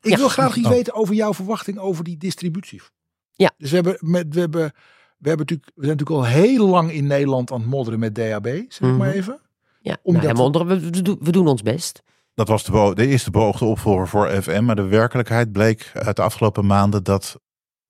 Ik 0.00 0.10
Ja. 0.10 0.16
wil 0.16 0.28
graag 0.28 0.56
iets 0.56 0.66
Oh. 0.66 0.72
weten 0.72 0.94
over 0.94 1.14
jouw 1.14 1.34
verwachting 1.34 1.78
over 1.78 2.04
die 2.04 2.16
distributie. 2.16 2.82
Ja. 3.32 3.50
Dus 3.58 3.68
we 3.70 3.74
hebben, 3.74 3.96
met, 4.00 4.34
we 4.34 4.40
hebben, 4.40 4.72
we 5.18 5.28
hebben 5.28 5.46
natuurlijk, 5.46 5.70
we 5.74 5.84
zijn 5.84 5.96
natuurlijk 5.96 6.26
al 6.26 6.32
heel 6.32 6.68
lang 6.68 6.92
in 6.92 7.06
Nederland 7.06 7.52
aan 7.52 7.60
het 7.60 7.68
modderen 7.68 7.98
met 8.00 8.14
DAB, 8.14 8.46
zeg 8.46 8.90
ik 8.90 8.96
maar 8.96 9.08
Mhm. 9.08 9.16
even. 9.16 9.40
Ja, 9.80 9.96
Omdat- 10.02 10.22
nou, 10.22 10.34
ja, 10.34 10.42
maar 10.42 10.64
onder- 10.64 10.66
we, 11.02 11.16
we 11.20 11.32
doen 11.32 11.46
ons 11.46 11.62
best. 11.62 12.02
Dat 12.34 12.48
was 12.48 12.64
de, 12.64 12.90
de 12.94 13.06
eerste 13.06 13.30
beoogde 13.30 13.64
opvolger 13.64 14.08
voor 14.08 14.28
FM. 14.42 14.64
Maar 14.64 14.76
de 14.76 14.82
werkelijkheid 14.86 15.52
bleek 15.52 15.90
uit 15.94 16.16
de 16.16 16.22
afgelopen 16.22 16.66
maanden 16.66 17.04
dat 17.04 17.40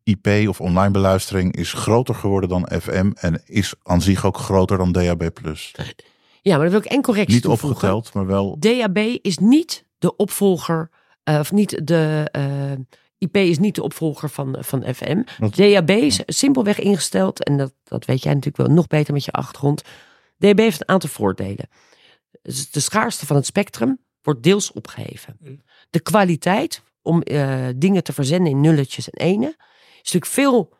IP 0.03 0.29
of 0.49 0.61
online 0.61 0.91
beluistering 0.91 1.57
is 1.57 1.73
groter 1.73 2.15
geworden 2.15 2.49
dan 2.49 2.69
FM. 2.81 3.11
En 3.15 3.43
is 3.45 3.75
aan 3.83 4.03
zich 4.03 4.25
ook 4.27 4.37
groter 4.37 4.79
dan 4.79 4.93
DAB+. 4.93 5.31
Ja, 6.43 6.55
maar 6.57 6.63
dat 6.63 6.71
wil 6.71 6.81
ik 6.81 6.91
één 6.91 7.03
correctie 7.03 7.35
Niet 7.35 7.43
toevoegen. 7.43 7.93
opgeteld, 7.95 8.15
maar 8.15 8.27
wel... 8.27 8.57
DAB 8.59 8.99
is 8.99 9.39
niet 9.39 9.85
de 9.99 10.17
opvolger, 10.17 10.91
eh, 11.23 11.39
of 11.39 11.53
niet 11.53 11.87
de 11.87 12.29
eh, 12.33 12.73
IP 13.19 13.37
is 13.37 13.59
niet 13.59 13.75
de 13.75 13.83
opvolger 13.83 14.29
van, 14.31 14.57
van 14.61 14.95
FM. 14.95 15.23
Dat- 15.39 15.55
DAB 15.55 15.91
is 15.91 16.21
simpelweg 16.27 16.79
ingesteld, 16.79 17.45
en 17.45 17.57
dat, 17.57 17.73
dat 17.85 18.05
weet 18.05 18.23
jij 18.23 18.35
natuurlijk 18.35 18.67
wel 18.67 18.77
nog 18.77 18.87
beter 18.87 19.13
met 19.13 19.25
je 19.25 19.33
achtergrond. 19.33 19.83
DAB 20.39 20.59
heeft 20.59 20.81
een 20.81 20.89
aantal 20.89 21.11
voordelen. 21.11 21.69
De 22.71 22.81
schaarste 22.81 23.27
van 23.27 23.37
het 23.37 23.47
spectrum 23.47 23.99
wordt 24.23 24.43
deels 24.43 24.73
opgeheven. 24.73 25.61
De 25.91 26.01
kwaliteit 26.01 26.83
om 27.03 27.23
eh, 27.23 27.69
dingen 27.77 28.05
te 28.05 28.13
verzenden 28.13 28.53
in 28.53 28.61
nulletjes 28.61 29.11
en 29.11 29.27
enen 29.27 29.57
is 30.03 30.13
natuurlijk 30.13 30.33
veel, 30.33 30.73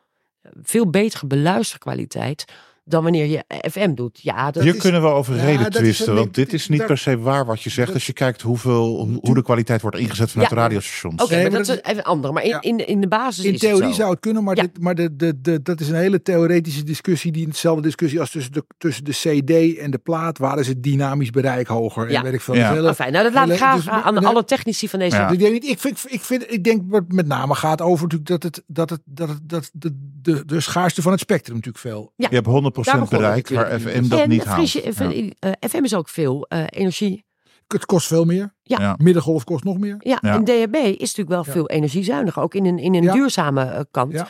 veel 0.61 0.89
betere 0.89 1.27
beluisterkwaliteit 1.27 2.45
dan 2.85 3.03
wanneer 3.03 3.25
je 3.25 3.43
FM 3.71 3.93
doet. 3.93 4.19
Ja, 4.21 4.51
dat 4.51 4.63
Hier 4.63 4.73
is- 4.75 4.81
kunnen 4.81 5.01
we 5.01 5.07
over 5.07 5.35
reden 5.35 5.71
twisten. 5.71 6.07
het- 6.09 6.17
Want 6.17 6.35
dit 6.35 6.53
is 6.53 6.67
niet 6.67 6.77
daar- 6.77 6.87
per 6.87 6.97
se 6.97 7.19
waar 7.19 7.45
wat 7.45 7.61
je 7.61 7.69
zegt. 7.69 7.85
dat- 7.87 7.95
Als 7.95 8.05
je 8.05 8.13
kijkt 8.13 8.41
hoeveel, 8.41 9.09
hoe- 9.21 9.33
de 9.33 9.43
kwaliteit 9.43 9.81
wordt 9.81 9.97
ingezet 9.97 10.31
vanuit 10.31 10.49
Ja. 10.49 10.55
de 10.55 10.61
radiostations. 10.61 11.21
Oké, 11.23 11.31
Nee, 11.33 11.41
maar 11.41 11.51
maar 11.51 11.59
dat 11.59 11.67
dat 11.75 11.85
is 11.85 11.91
even 11.91 12.03
andere. 12.03 12.33
Maar 12.33 12.43
in, 12.43 12.49
Ja. 12.49 12.61
in, 12.61 12.77
de, 12.77 12.85
in 12.85 13.01
de 13.01 13.07
basis 13.07 13.45
In 13.45 13.53
is 13.53 13.61
het 13.61 13.69
theorie 13.69 13.89
zo. 13.89 13.95
zou 13.95 14.11
het 14.11 14.19
kunnen, 14.19 14.43
maar, 14.43 14.55
Ja. 14.55 14.61
dit, 14.61 14.79
maar 14.79 14.95
de, 14.95 15.15
de, 15.15 15.41
de, 15.41 15.61
dat 15.61 15.79
is 15.79 15.89
een 15.89 15.95
hele 15.95 16.21
theoretische 16.21 16.83
discussie. 16.83 17.31
Die 17.31 17.45
hetzelfde 17.47 17.81
discussie 17.81 18.19
als 18.19 18.31
tussen 18.31 18.51
de, 18.51 18.63
tussen 18.77 19.03
de 19.03 19.11
CD 19.11 19.77
en 19.77 19.91
de 19.91 19.97
plaat. 19.97 20.37
Waar 20.37 20.59
is 20.59 20.67
het 20.67 20.83
dynamisch 20.83 21.29
bereik 21.29 21.67
hoger? 21.67 22.09
Ja. 22.11 22.17
En 22.17 22.23
weet 22.23 22.33
ik 22.33 22.41
veel. 22.41 22.55
Ja. 22.55 22.73
Hele- 22.73 22.87
Enfin, 22.87 23.11
nou, 23.11 23.23
dat 23.23 23.33
laat 23.33 23.49
ik 23.49 23.55
graag 23.55 23.75
dus- 23.75 23.89
aan 23.89 24.13
nee, 24.13 24.25
alle 24.27 24.43
technici 24.45 24.89
van 24.89 24.99
deze. 24.99 25.15
Ja. 25.15 25.29
Ik 25.29 25.39
denk, 25.39 25.63
ik, 25.63 25.79
vind, 25.79 26.05
ik, 26.07 26.21
vind, 26.21 26.51
ik 26.51 26.63
denk 26.63 26.81
wat 26.87 27.03
met 27.07 27.27
name 27.27 27.55
gaat 27.55 27.81
over 27.81 28.03
natuurlijk 28.03 28.29
dat, 28.29 28.43
het, 28.43 28.63
dat, 28.67 28.89
het, 28.89 29.01
dat, 29.05 29.29
het, 29.29 29.39
dat 29.43 29.69
de, 29.73 29.91
de, 30.21 30.45
de 30.45 30.59
schaarste 30.59 31.01
van 31.01 31.11
het 31.11 31.21
spectrum 31.21 31.55
natuurlijk 31.55 31.83
veel. 31.83 32.13
Ja. 32.15 32.27
Je 32.29 32.35
hebt 32.35 32.47
100% 32.47 32.72
Daar 32.75 32.83
begon 32.83 32.99
het 32.99 33.09
bereik 33.09 33.49
waar. 33.49 33.79
FM 33.79 34.07
dat 34.09 34.19
en 34.19 34.29
niet 34.29 34.43
haalt. 34.43 34.57
frisje, 34.57 34.81
eh, 34.81 35.29
eh, 35.39 35.51
FM 35.69 35.83
is 35.83 35.93
ook 35.95 36.09
veel 36.09 36.45
eh, 36.47 36.63
energie. 36.69 37.25
Het 37.67 37.85
kost 37.85 38.07
veel 38.07 38.25
meer. 38.25 38.53
Ja. 38.63 38.77
Ja. 38.79 38.95
Middengolf 38.97 39.43
kost 39.43 39.63
nog 39.63 39.77
meer. 39.77 39.95
Ja, 39.99 40.17
Ja. 40.21 40.33
en 40.33 40.43
DHB 40.43 40.75
is 40.75 40.97
natuurlijk 41.15 41.29
wel 41.29 41.43
Ja. 41.45 41.51
veel 41.51 41.69
energiezuiniger. 41.69 42.41
Ook 42.41 42.55
in 42.55 42.65
een, 42.65 42.77
in 42.77 42.93
een 42.95 43.03
Ja. 43.03 43.13
duurzame 43.13 43.87
kant. 43.91 44.23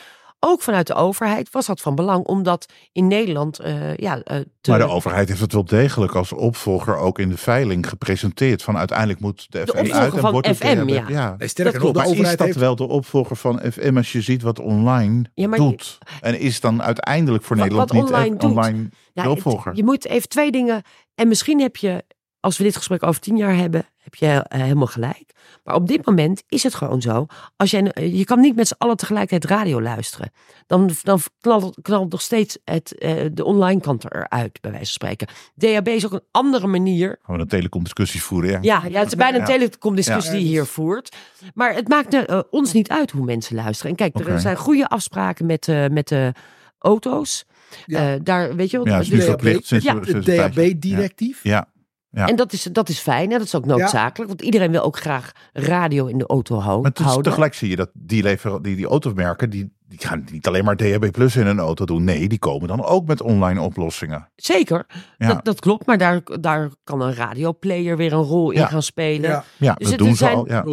Ja. 0.44 0.50
Ook 0.50 0.62
vanuit 0.62 0.86
de 0.86 0.94
overheid 0.94 1.50
was 1.50 1.66
dat 1.66 1.80
van 1.80 1.94
belang. 1.94 2.24
Omdat 2.24 2.66
in 2.92 3.06
Nederland 3.06 3.58
eh, 3.58 3.96
ja, 3.96 4.20
eh, 4.22 4.36
te- 4.60 4.70
Maar 4.70 4.78
de 4.78 4.88
overheid 4.88 5.28
heeft 5.28 5.40
het 5.40 5.52
wel 5.52 5.64
degelijk 5.64 6.14
als 6.14 6.32
opvolger 6.32 6.96
ook 6.96 7.18
in 7.18 7.28
de 7.28 7.36
veiling 7.36 7.88
gepresenteerd. 7.88 8.62
Van 8.62 8.76
uiteindelijk 8.76 9.20
moet 9.20 9.46
de, 9.50 9.58
FM 9.58 9.68
opvolger 9.70 9.94
uit 9.94 10.14
en 10.14 10.20
van 10.20 10.32
wordt 10.32 10.46
het 10.46 10.56
FM, 10.56 10.86
DHB. 10.86 11.08
ja. 11.08 11.34
Nee, 11.38 11.48
sterker 11.48 11.72
Dat 11.72 11.82
nog, 11.82 11.92
de 11.92 11.98
Maar 11.98 12.06
is 12.06 12.10
overheid 12.12 12.38
dat 12.38 12.46
heeft... 12.46 12.58
wel 12.58 12.76
de 12.76 12.88
opvolger 12.88 13.36
van 13.36 13.60
FM 13.72 13.96
als 13.96 14.12
je 14.12 14.20
ziet 14.20 14.42
wat 14.42 14.58
online 14.58 15.24
Ja, 15.34 15.48
maar 15.48 15.58
doet? 15.58 15.98
En 16.20 16.38
is 16.38 16.60
dan 16.60 16.82
uiteindelijk 16.82 17.44
voor 17.44 17.56
Wat- 17.56 17.64
Nederland 17.64 17.90
wat 17.92 18.00
niet 18.02 18.10
online 18.12 18.34
F- 18.36 18.38
doet. 18.40 18.50
online 18.50 18.78
Ja, 19.12 19.22
de 19.22 19.28
het- 19.28 19.30
opvolger? 19.38 19.76
je 19.76 19.84
moet 19.84 20.06
even 20.06 20.28
twee 20.28 20.50
dingen. 20.50 20.82
En 21.14 21.28
misschien 21.28 21.60
heb 21.60 21.76
je, 21.76 22.04
als 22.40 22.56
we 22.58 22.64
dit 22.64 22.76
gesprek 22.76 23.02
over 23.02 23.20
tien 23.20 23.36
jaar 23.36 23.56
hebben, 23.56 23.86
heb 24.04 24.14
je 24.14 24.26
eh, 24.26 24.60
helemaal 24.62 24.86
gelijk. 24.86 25.32
Maar 25.64 25.74
op 25.74 25.86
dit 25.88 26.06
moment 26.06 26.42
is 26.48 26.62
het 26.62 26.74
gewoon 26.74 27.02
zo. 27.02 27.26
Als 27.56 27.70
jij, 27.70 27.90
eh, 27.92 28.18
je 28.18 28.24
kan 28.24 28.40
niet 28.40 28.56
met 28.56 28.68
z'n 28.68 28.74
allen 28.78 28.96
tegelijkertijd 28.96 29.52
radio 29.58 29.82
luisteren. 29.82 30.30
Dan, 30.66 30.90
dan 31.02 31.20
knalt, 31.40 31.78
knalt 31.82 32.10
nog 32.12 32.20
steeds 32.20 32.58
het, 32.64 32.98
eh, 32.98 33.24
de 33.32 33.44
online 33.44 33.80
kant 33.80 34.04
eruit, 34.04 34.58
bij 34.60 34.70
wijze 34.70 34.98
van 34.98 35.08
spreken. 35.14 35.26
DHB 35.58 35.88
is 35.88 36.06
ook 36.06 36.12
een 36.12 36.24
andere 36.30 36.66
manier. 36.66 37.18
Gewoon 37.22 37.40
een 37.40 37.48
telecomdiscussies 37.48 38.22
voeren, 38.22 38.50
ja. 38.50 38.58
Ja, 38.62 38.82
ja 38.88 38.98
het 38.98 39.08
is 39.08 39.14
bijna 39.16 39.38
een 39.38 39.44
telecomdiscussie 39.44 40.32
Ja. 40.32 40.38
die 40.38 40.46
je 40.46 40.52
hier 40.52 40.66
voert. 40.66 41.16
Maar 41.54 41.74
het 41.74 41.88
maakt 41.88 42.42
ons 42.50 42.72
niet 42.72 42.88
uit 42.88 43.10
hoe 43.10 43.24
mensen 43.24 43.54
luisteren. 43.56 43.90
En 43.90 43.96
kijk, 43.96 44.28
er 44.28 44.40
zijn 44.40 44.56
goede 44.56 44.88
afspraken 44.88 45.46
met, 45.46 45.68
eh, 45.68 45.86
met 45.86 46.08
de 46.08 46.32
auto's. 46.78 47.44
Ja. 47.86 48.12
Eh, 48.14 48.20
daar, 48.22 48.56
weet 48.56 48.70
je 48.70 48.76
wel, 48.76 48.86
Ja, 48.86 48.98
is 48.98 49.08
de- 49.08 49.14
nu 49.14 49.20
DHB 49.20 49.28
verplicht 49.28 49.66
sinds 49.66 49.84
ja, 49.84 49.94
een- 49.94 50.02
Het. 50.16 50.24
DHB-directief. 50.24 51.40
Ja, 51.42 51.68
ja. 52.14 52.26
En 52.28 52.36
dat 52.36 52.52
is, 52.52 52.62
dat 52.62 52.88
is 52.88 52.98
fijn 52.98 53.32
en 53.32 53.38
dat 53.38 53.46
is 53.46 53.54
ook 53.54 53.66
noodzakelijk. 53.66 54.28
Want 54.30 54.42
iedereen 54.42 54.70
wil 54.70 54.82
ook 54.82 54.96
graag 54.98 55.32
radio 55.52 56.06
in 56.06 56.18
de 56.18 56.26
auto 56.26 56.54
Maar 56.80 56.90
is- 56.94 57.02
houden. 57.02 57.22
tegelijk 57.22 57.54
zie 57.54 57.68
je 57.70 57.76
dat 57.76 57.90
die, 57.92 58.22
lever, 58.22 58.62
die, 58.62 58.76
die 58.76 58.86
automerken, 58.86 59.50
die, 59.50 59.72
die 59.88 59.98
gaan 59.98 60.24
niet 60.32 60.46
alleen 60.46 60.64
maar 60.64 60.76
DHB 60.76 61.10
Plus 61.10 61.36
in 61.36 61.46
een 61.46 61.58
auto 61.58 61.84
doen. 61.84 62.04
Nee, 62.04 62.28
die 62.28 62.38
komen 62.38 62.68
dan 62.68 62.84
ook 62.84 63.06
met 63.06 63.22
online 63.22 63.60
oplossingen. 63.60 64.28
Zeker, 64.36 64.86
Ja, 65.18 65.28
dat, 65.28 65.44
dat 65.44 65.60
klopt. 65.60 65.86
Maar 65.86 65.98
daar, 65.98 66.20
daar 66.40 66.70
kan 66.84 67.00
een 67.00 67.14
radioplayer 67.14 67.96
weer 67.96 68.12
een 68.12 68.22
rol 68.22 68.50
in 68.50 68.66
gaan 68.66 68.82
spelen. 68.82 69.30
Ja, 69.30 69.44
ja 69.58 69.74
Dus 69.74 69.82
dat 69.82 69.88
het- 69.90 69.98
doen 69.98 70.08
er 70.08 70.16
ze 70.16 70.24
zijn- 70.24 70.36
al. 70.36 70.48
Ja. 70.48 70.64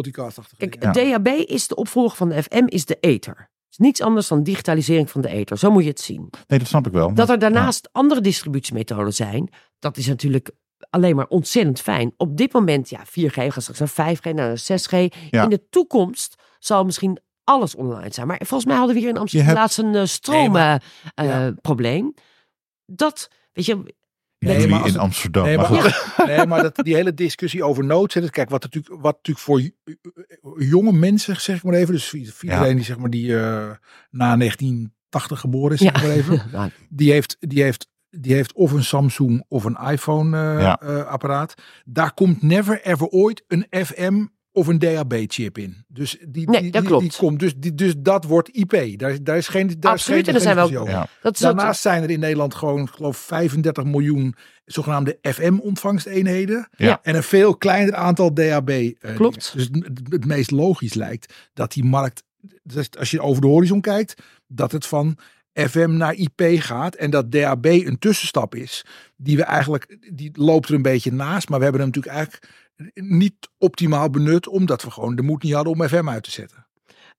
Kijk, 0.56 0.92
dingen. 0.92 1.22
DHB 1.22 1.26
is 1.50 1.68
de 1.68 1.74
opvolger 1.74 2.16
van 2.16 2.28
de 2.28 2.42
FM, 2.42 2.64
is 2.66 2.84
de 2.84 2.96
ether. 3.00 3.36
Het 3.36 3.80
is 3.80 3.86
niets 3.86 4.00
anders 4.02 4.28
dan 4.28 4.42
digitalisering 4.42 5.10
van 5.10 5.20
de 5.20 5.28
ether. 5.28 5.58
Zo 5.58 5.70
moet 5.70 5.82
je 5.82 5.88
het 5.88 6.00
zien. 6.00 6.28
Nee, 6.46 6.58
dat 6.58 6.68
snap 6.68 6.86
ik 6.86 6.92
wel. 6.92 7.14
Dat 7.14 7.30
er 7.30 7.38
daarnaast 7.38 7.88
andere 7.92 8.20
distributiemethoden 8.20 9.14
zijn, 9.14 9.48
dat 9.78 9.96
is 9.96 10.06
natuurlijk 10.06 10.50
alleen 10.90 11.16
maar 11.16 11.26
ontzettend 11.26 11.80
fijn. 11.80 12.14
Op 12.16 12.36
dit 12.36 12.52
moment, 12.52 12.90
ja, 12.90 13.04
4G 13.06 13.32
gaat 13.34 13.62
straks 13.62 13.78
naar 13.96 14.16
5G, 14.16 14.32
naar 14.34 14.56
6G. 14.58 15.14
Ja. 15.30 15.42
In 15.42 15.48
de 15.48 15.68
toekomst 15.70 16.42
zal 16.58 16.84
misschien 16.84 17.18
alles 17.44 17.74
online 17.74 18.12
zijn. 18.12 18.26
Maar 18.26 18.40
volgens 18.44 18.64
mij 18.64 18.76
hadden 18.76 18.94
we 18.94 19.00
hier 19.00 19.10
in 19.10 19.18
Amsterdam 19.18 19.46
hebt- 19.48 19.60
laatst 19.60 19.78
een 19.78 19.86
uh, 19.86 19.92
Nee, 19.92 20.06
stroomprobleem. 20.06 22.14
dat, 22.86 23.28
weet 23.52 23.64
je, 23.66 23.94
Nee, 24.38 24.68
maar 24.68 24.78
als 24.78 24.88
in 24.88 24.94
het- 24.94 25.02
Amsterdam. 25.02 25.44
Nee, 25.44 25.56
maar 25.56 25.70
maar, 25.70 25.82
goed. 25.82 26.26
nee, 26.26 26.46
maar 26.46 26.62
dat, 26.62 26.76
die 26.76 26.94
hele 26.94 27.14
discussie 27.14 27.64
over 27.64 27.84
noodzetten. 27.84 28.30
Kijk, 28.32 28.50
wat 28.50 28.62
natuurlijk, 28.62 29.02
wat 29.02 29.16
natuurlijk 29.26 29.44
voor 29.46 29.60
jonge 30.64 30.92
mensen, 30.92 31.40
zeg 31.40 31.56
ik 31.56 31.62
maar 31.62 31.74
even. 31.74 31.94
Dus 31.94 32.12
iedereen 32.12 32.76
die 32.76 32.84
zeg 32.84 32.98
maar 32.98 33.10
die 33.10 33.36
eh, 33.36 33.70
na 34.10 34.36
1980 34.36 35.40
geboren 35.40 35.72
is, 35.74 35.80
zeg 35.80 36.00
Ja. 36.00 36.06
maar 36.06 36.16
even. 36.16 36.70
Die 36.88 37.12
heeft, 37.12 37.36
die 37.40 37.62
heeft, 37.62 37.88
die 38.20 38.34
heeft 38.34 38.52
of 38.52 38.72
een 38.72 38.84
Samsung 38.84 39.44
of 39.48 39.64
een 39.64 39.78
iPhone 39.90 40.36
eh, 40.54 40.60
Ja. 40.60 40.80
eh, 40.80 41.04
apparaat. 41.04 41.54
Daar 41.84 42.14
komt 42.14 42.42
never 42.42 42.80
ever 42.82 43.06
ooit 43.06 43.44
een 43.48 43.66
FM 43.84 44.24
of 44.52 44.66
een 44.66 44.78
DAB-chip 44.78 45.58
in. 45.58 45.84
Dus 45.88 46.18
die, 46.28 46.50
Nee, 46.50 46.60
die, 46.62 46.70
dat 46.70 46.80
die- 46.80 46.90
klopt. 46.90 47.02
die 47.02 47.16
komt. 47.18 47.38
Dus, 47.40 47.54
die, 47.56 47.74
dus 47.74 47.94
dat 47.98 48.24
wordt 48.24 48.48
IP. 48.56 48.98
Daar, 48.98 49.22
daar 49.24 49.36
is 49.36 49.48
geen. 49.48 49.74
Daar 49.78 49.92
Absoluut, 49.92 50.20
is 50.20 50.34
en 50.34 50.34
geen 50.40 50.44
daar 50.44 50.54
zijn 50.54 50.56
we 50.56 50.62
ook- 50.62 50.68
discussie 50.68 50.78
over. 50.78 50.92
Ja. 50.92 51.20
Dat 51.22 51.34
is 51.34 51.46
ook- 51.46 51.56
Daarnaast 51.56 51.80
zijn 51.80 52.02
er 52.02 52.10
in 52.10 52.20
Nederland 52.20 52.54
gewoon, 52.54 52.80
ik 52.82 52.88
geloof 52.90 53.16
35 53.16 53.84
miljoen 53.84 54.34
zogenaamde 54.64 55.18
FM-ontvangsteenheden. 55.22 56.68
Ja. 56.76 56.98
En 57.02 57.14
een 57.14 57.22
veel 57.22 57.56
kleiner 57.56 57.94
aantal 57.94 58.34
DAB. 58.34 58.68
eh, 58.70 59.14
Klopt. 59.14 59.52
dingen. 59.54 59.70
Dus 59.72 59.86
het, 59.88 60.00
het 60.12 60.24
meest 60.26 60.50
logisch 60.50 60.94
lijkt 60.94 61.34
dat 61.52 61.72
die 61.72 61.84
markt, 61.84 62.22
dus 62.62 62.88
als 62.98 63.10
je 63.10 63.20
over 63.20 63.42
de 63.42 63.48
horizon 63.48 63.80
kijkt, 63.80 64.22
dat 64.46 64.72
het 64.72 64.86
van 64.86 65.16
FM 65.54 65.90
naar 65.96 66.14
IP 66.14 66.42
gaat. 66.44 66.94
En 66.94 67.10
dat 67.10 67.32
DAB 67.32 67.66
een 67.66 67.98
tussenstap 67.98 68.54
is. 68.54 68.84
Die 69.16 69.36
we 69.36 69.42
eigenlijk, 69.42 69.96
die 70.12 70.30
loopt 70.34 70.68
er 70.68 70.74
een 70.74 70.82
beetje 70.82 71.12
naast. 71.12 71.48
Maar 71.48 71.58
we 71.58 71.64
hebben 71.64 71.82
hem 71.82 71.90
natuurlijk 71.90 72.16
eigenlijk 72.16 72.48
niet 72.94 73.34
optimaal 73.58 74.10
benut. 74.10 74.48
Omdat 74.48 74.82
we 74.82 74.90
gewoon 74.90 75.16
de 75.16 75.22
moed 75.22 75.42
niet 75.42 75.52
hadden 75.52 75.72
om 75.72 75.88
FM 75.88 76.08
uit 76.08 76.22
te 76.22 76.30
zetten. 76.30 76.66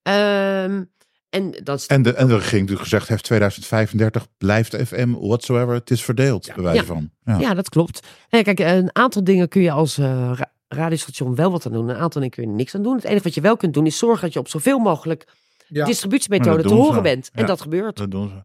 Ehm, 0.02 0.84
en 1.30 1.52
dat 1.64 1.80
is 1.80 1.86
En 1.86 2.02
de, 2.02 2.14
en 2.14 2.28
de 2.28 2.34
regering 2.34 2.62
natuurlijk 2.62 2.82
gezegd 2.90 3.08
heeft 3.08 3.24
2035 3.24 4.28
blijft 4.38 4.76
FM 4.76 5.12
whatsoever. 5.12 5.74
Het 5.74 5.92
is 5.92 6.04
verdeeld, 6.04 6.52
bij 6.56 6.64
wijze 6.64 6.80
Ja. 6.80 6.86
van. 6.86 7.10
Ja. 7.24 7.40
Ja, 7.40 7.54
dat 7.54 7.70
klopt. 7.70 8.08
En 8.30 8.44
kijk, 8.44 8.60
een 8.60 8.96
aantal 8.96 9.24
dingen 9.24 9.48
kun 9.48 9.62
je 9.62 9.72
als 9.72 9.98
eh, 9.98 10.32
ra- 10.36 10.52
radiostation 10.68 11.36
wel 11.36 11.52
wat 11.52 11.66
aan 11.66 11.72
doen. 11.72 11.90
Een 11.90 11.96
aantal 11.96 12.22
dingen 12.22 12.30
kun 12.30 12.44
je 12.50 12.56
niks 12.56 12.76
aan 12.76 12.84
doen. 12.84 12.96
Het 12.96 13.04
enige 13.04 13.24
wat 13.24 13.34
je 13.34 13.42
wel 13.42 13.58
kunt 13.58 13.74
doen 13.74 13.86
is 13.86 13.98
zorgen 13.98 14.22
dat 14.22 14.34
je 14.34 14.40
op 14.40 14.48
zoveel 14.48 14.80
mogelijk 14.80 15.28
Ja. 15.74 15.86
Distributiemethode 15.86 16.62
te 16.62 16.68
ze. 16.68 16.74
horen 16.74 17.04
bent. 17.04 17.30
En 17.34 17.42
Ja. 17.42 17.48
dat 17.48 17.62
gebeurt. 17.62 17.98
Dat 17.98 18.12
doen 18.12 18.30
ze. 18.30 18.44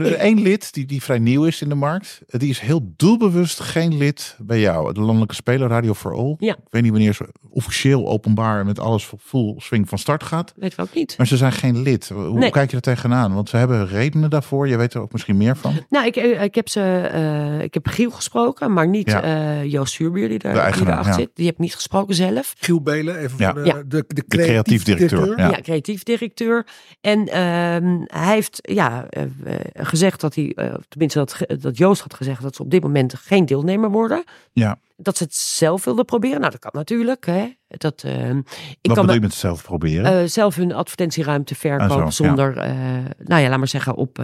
Er 0.00 0.06
is 0.06 0.12
één 0.14 0.42
lid 0.42 0.74
die, 0.74 0.86
die 0.86 1.02
vrij 1.02 1.18
nieuw 1.18 1.44
is 1.44 1.62
in 1.62 1.68
de 1.68 1.74
markt. 1.74 2.20
Die 2.26 2.48
is 2.50 2.60
heel 2.60 2.92
doelbewust 2.96 3.60
geen 3.60 3.96
lid 3.96 4.36
bij 4.38 4.60
jou. 4.60 4.92
De 4.92 5.00
landelijke 5.00 5.34
speler 5.34 5.68
Radio 5.68 5.94
for 5.94 6.14
All. 6.14 6.34
Ja. 6.38 6.52
Ik 6.52 6.58
weet 6.70 6.82
niet 6.82 6.90
wanneer 6.90 7.14
ze 7.14 7.28
officieel 7.50 8.08
openbaar 8.08 8.64
met 8.66 8.78
alles 8.78 9.10
full 9.24 9.54
swing 9.58 9.88
van 9.88 9.98
start 9.98 10.22
gaat. 10.22 10.52
Weten 10.56 10.76
we 10.76 10.82
ook 10.82 10.94
niet. 10.94 11.14
Maar 11.18 11.26
ze 11.26 11.36
zijn 11.36 11.52
geen 11.52 11.82
lid. 11.82 12.08
Hoe 12.08 12.38
Nee. 12.38 12.50
kijk 12.50 12.70
je 12.70 12.76
er 12.76 12.82
tegenaan? 12.82 13.34
Want 13.34 13.48
ze 13.48 13.56
hebben 13.56 13.86
redenen 13.88 14.30
daarvoor. 14.30 14.68
Je 14.68 14.76
weet 14.76 14.94
er 14.94 15.00
ook 15.00 15.12
misschien 15.12 15.36
meer 15.36 15.56
van. 15.56 15.74
Nou, 15.88 16.06
ik, 16.06 16.16
eh, 16.16 16.42
ik 16.42 16.54
heb 16.54 16.68
ze, 16.68 16.80
eh, 17.12 17.60
ik 17.62 17.74
heb 17.74 17.86
Giel 17.86 18.10
gesproken, 18.10 18.72
maar 18.72 18.88
niet 18.88 19.10
Ja. 19.10 19.22
eh, 19.22 19.64
Joost 19.64 19.92
Suurbier 19.92 20.28
die, 20.28 20.38
daar, 20.38 20.78
ja. 20.84 21.12
zit. 21.12 21.30
Die 21.34 21.46
heb 21.46 21.54
ik 21.54 21.60
niet 21.60 21.74
gesproken 21.74 22.14
zelf. 22.14 22.54
Giel 22.58 22.80
Belen, 22.82 23.18
even 23.18 23.38
Ja. 23.38 23.52
voor 23.52 23.62
de, 23.62 23.66
Ja. 23.68 23.74
de, 23.74 23.82
de, 23.86 24.04
De 24.14 24.24
creatief 24.26 24.84
directeur. 24.84 25.38
Ja, 25.38 25.48
Ja. 25.48 25.58
creatief 25.62 26.02
directeur. 26.02 26.66
En 27.00 27.28
ehm, 27.28 28.00
hij 28.06 28.34
heeft 28.34 28.58
ja, 28.62 29.06
eh, 29.08 29.22
eh, 29.22 29.30
gezegd 29.72 30.20
dat 30.20 30.34
hij, 30.34 30.52
eh, 30.54 30.74
tenminste 30.88 31.18
dat, 31.18 31.60
dat 31.62 31.76
Joost 31.76 32.02
had 32.02 32.14
gezegd 32.14 32.42
dat 32.42 32.56
ze 32.56 32.62
op 32.62 32.70
dit 32.70 32.82
moment 32.82 33.14
geen 33.14 33.46
deelnemer 33.46 33.90
worden. 33.90 34.24
Ja. 34.52 34.78
Dat 34.96 35.16
ze 35.16 35.22
het 35.24 35.34
zelf 35.34 35.84
wilden 35.84 36.04
proberen. 36.04 36.38
Nou, 36.40 36.50
dat 36.50 36.60
kan 36.60 36.70
natuurlijk. 36.74 37.26
Hè. 37.26 37.52
Dat, 37.68 38.02
ehm, 38.02 38.38
ik 38.38 38.44
Wat 38.82 38.94
kan 38.94 38.94
bedoel 38.94 39.14
je 39.14 39.20
met 39.20 39.34
zelf 39.34 39.62
proberen? 39.62 40.30
zelf 40.30 40.54
hun 40.54 40.72
advertentieruimte 40.72 41.54
verkopen 41.54 41.90
Ah, 41.90 41.96
zo, 41.98 42.04
ja. 42.04 42.10
zonder, 42.10 42.56
eh, 42.56 42.74
nou 43.18 43.42
ja, 43.42 43.48
laat 43.48 43.58
maar 43.58 43.68
zeggen, 43.68 43.94
op, 43.94 44.18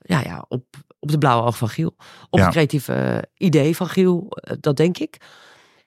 ja, 0.00 0.20
ja, 0.20 0.44
op, 0.48 0.64
op 0.98 1.10
de 1.10 1.18
blauwe 1.18 1.46
oog 1.46 1.56
van 1.56 1.68
Giel. 1.68 1.94
Op 2.30 2.38
Ja. 2.38 2.44
het 2.44 2.52
creatieve 2.52 3.24
idee 3.36 3.76
van 3.76 3.88
Giel, 3.88 4.26
dat 4.60 4.76
denk 4.76 4.98
ik. 4.98 5.16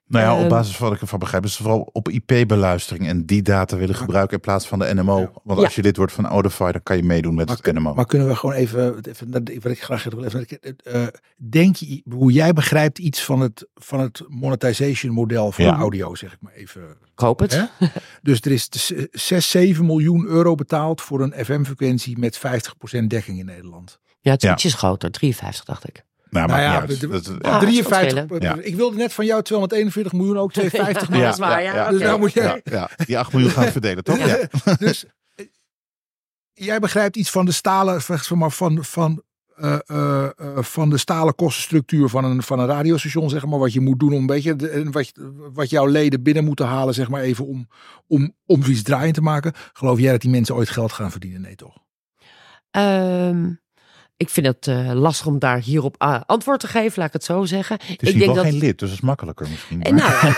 Nou 0.08 0.26
ja, 0.26 0.34
op 0.34 0.39
ehm, 0.39 0.49
basis 0.49 0.76
van 0.76 0.86
wat 0.86 0.95
ik 0.95 1.01
ervan 1.01 1.20
begrijp, 1.20 1.43
is 1.43 1.51
het 1.51 1.60
vooral 1.62 1.89
op 1.91 2.10
IP-beluistering 2.10 3.08
en 3.08 3.26
die 3.26 3.41
data 3.41 3.78
willen 3.78 3.95
gebruiken 3.95 4.36
in 4.36 4.39
plaats 4.41 4.68
van 4.68 4.80
de 4.80 4.93
NMO. 4.93 5.32
Want 5.43 5.60
Ja. 5.60 5.66
als 5.66 5.76
je 5.76 5.82
lid 5.82 5.97
wordt 5.97 6.14
van 6.14 6.26
Audify, 6.26 6.72
dan 6.72 6.84
kan 6.84 6.97
je 6.97 7.04
meedoen 7.04 7.36
met 7.36 7.47
Maar, 7.47 7.58
het 7.62 7.74
NMO. 7.74 7.93
maar 7.93 8.06
kunnen 8.06 8.28
we 8.28 8.36
gewoon 8.36 8.56
even, 8.56 8.99
even 9.08 9.32
dat- 9.32 9.51
wat 9.62 9.72
ik 9.72 9.84
graag 9.84 10.04
wil 10.04 10.24
even, 10.24 10.45
eh, 10.84 11.08
denk 11.36 11.76
je, 11.76 12.01
hoe 12.10 12.32
jij 12.32 12.54
begrijpt 12.54 12.99
iets 12.99 13.24
van 13.24 13.39
het, 13.39 13.68
van 13.76 13.99
het 13.99 14.24
monetization 14.28 15.14
model 15.14 15.51
van 15.51 15.66
Ja. 15.66 15.76
audio, 15.76 16.16
zeg 16.16 16.34
ik 16.34 16.41
maar 16.41 16.54
even. 16.54 16.82
Koop 17.16 17.39
het. 17.39 17.51
Hè? 17.54 17.64
Dus 18.22 18.41
er 18.41 18.51
is 18.51 18.70
dus, 18.70 18.91
eh, 18.93 19.04
6, 19.12 19.49
7 19.49 19.86
miljoen 19.86 20.26
euro 20.26 20.56
betaald 20.56 21.01
voor 21.01 21.22
een 21.22 21.34
FM-frequentie 21.45 22.18
met 22.18 22.38
50% 22.38 23.10
dekking 23.10 23.39
in 23.39 23.45
Nederland. 23.45 23.99
Ja, 24.20 24.32
het 24.32 24.41
is 24.43 24.47
Ja. 24.49 24.54
ietsjes 24.56 24.74
groter, 24.74 25.12
53 25.12 25.66
dacht 25.66 25.88
ik. 25.88 26.04
Nou, 26.34 26.47
Nou 26.47 26.61
ja, 26.61 26.81
niet 26.81 26.89
uit. 26.89 26.99
de- 26.99 27.07
Dat- 27.07 27.27
Ah, 27.41 27.51
ja. 27.51 27.59
53. 27.59 28.59
Ik 28.63 28.75
wilde 28.75 28.97
net 28.97 29.13
van 29.13 29.25
jou 29.25 29.43
241 29.43 30.13
miljoen, 30.13 30.38
ook 30.38 30.51
250 30.53 31.01
Ja, 31.01 31.07
miljoen. 31.09 31.25
dat 31.25 31.34
is 31.34 31.39
waar, 31.45 31.63
ja. 31.63 31.89
Dus 31.89 32.01
nou 32.01 32.19
moet 32.19 32.34
je, 32.34 32.41
Ja, 32.41 32.59
ja, 32.63 32.89
die 33.05 33.17
8 33.19 33.31
miljoen 33.34 33.51
gaan 33.51 33.71
verdelen, 33.71 34.03
toch? 34.03 34.17
Ja. 34.27 34.47
dus 34.79 35.05
eh, 35.36 35.45
jij 36.53 36.79
begrijpt 36.79 37.15
iets 37.15 37.29
van 37.29 37.45
de 37.45 37.51
stalen, 37.51 38.01
zeg 38.01 38.31
maar, 38.34 38.51
van, 38.51 38.84
van, 38.84 39.23
eh, 39.55 39.77
eh, 39.86 40.23
eh, 40.38 40.57
van 40.63 40.89
de 40.89 40.97
stalen 40.97 41.36
kostenstructuur 41.36 42.09
van 42.09 42.23
een, 42.25 42.43
van 42.43 42.59
een 42.59 42.67
radiostation, 42.67 43.29
zeg 43.29 43.45
maar, 43.45 43.59
wat 43.59 43.73
je 43.73 43.79
moet 43.81 43.99
doen 43.99 44.13
om 44.13 44.19
een 44.19 44.25
beetje, 44.25 44.55
de- 44.55 44.69
en 44.69 44.91
wat, 44.91 45.07
je- 45.07 45.49
wat 45.53 45.69
jouw 45.69 45.86
leden 45.86 46.23
binnen 46.23 46.43
moeten 46.43 46.65
halen, 46.65 46.93
zeg 46.93 47.09
maar 47.09 47.21
even 47.21 47.47
om, 47.47 47.67
om, 48.07 48.36
om 48.45 48.63
iets 48.63 48.81
draaiend 48.84 49.15
te 49.15 49.21
maken. 49.21 49.53
Geloof 49.73 49.99
jij 49.99 50.11
dat 50.11 50.21
die 50.21 50.29
mensen 50.31 50.55
ooit 50.55 50.69
geld 50.69 50.91
gaan 50.91 51.11
verdienen? 51.11 51.41
Nee, 51.41 51.55
toch? 51.55 51.77
Ehm, 52.71 53.49
ik 54.24 54.30
vind 54.30 54.45
het 54.47 54.67
eh, 54.67 54.91
lastig 54.91 55.26
om 55.26 55.39
daar 55.39 55.59
hierop 55.59 55.95
ah, 55.97 56.21
antwoord 56.26 56.59
te 56.59 56.67
geven, 56.67 56.93
laat 56.99 57.07
ik 57.07 57.13
het 57.13 57.24
zo 57.24 57.45
zeggen. 57.45 57.78
Het 57.86 58.01
is 58.01 58.09
ik 58.09 58.19
denk 58.19 58.36
dat. 58.36 58.45
geen 58.45 58.57
lid, 58.57 58.80
dus 58.80 58.89
dat 58.89 58.97
is 58.97 59.01
makkelijker 59.03 59.49
misschien. 59.49 59.84
En 59.84 59.95
nou, 59.95 60.34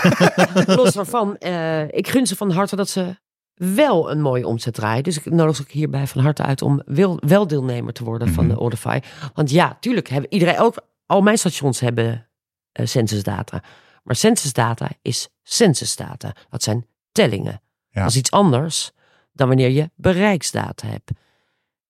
los 0.78 0.92
daarvan, 0.94 1.36
eh, 1.36 1.82
ik 1.82 2.08
gun 2.08 2.26
ze 2.26 2.36
van 2.36 2.50
harte 2.50 2.76
dat 2.76 2.88
ze 2.88 3.16
wel 3.54 4.10
een 4.10 4.20
mooie 4.20 4.46
omzet 4.46 4.74
draaien. 4.74 5.02
Dus 5.02 5.16
ik 5.18 5.24
nodig 5.24 5.56
ze 5.56 5.62
ook 5.62 5.70
hierbij 5.70 6.06
van 6.06 6.22
harte 6.22 6.42
uit 6.42 6.62
om 6.62 6.82
wel, 6.86 7.18
wel 7.26 7.46
deelnemer 7.46 7.92
te 7.92 8.04
worden 8.04 8.28
van 8.28 8.44
Mhm. 8.44 8.54
de 8.54 8.60
Audify. 8.60 9.00
Want 9.34 9.50
ja, 9.50 9.76
tuurlijk, 9.80 10.08
hebben 10.08 10.32
iedereen 10.32 10.58
ook, 10.58 10.74
al 11.06 11.20
mijn 11.20 11.38
stations 11.38 11.80
hebben 11.80 12.28
eh 12.72 12.86
censusdata. 12.86 13.62
Maar 14.02 14.16
censusdata 14.16 14.88
is 15.02 15.28
censusdata. 15.42 16.34
Dat 16.50 16.62
zijn 16.62 16.86
tellingen. 17.12 17.60
Ja. 17.88 18.00
Dat 18.00 18.10
is 18.10 18.16
iets 18.16 18.30
anders 18.30 18.90
dan 19.32 19.48
wanneer 19.48 19.70
je 19.70 19.90
bereiksdata 19.94 20.86
hebt. 20.86 21.10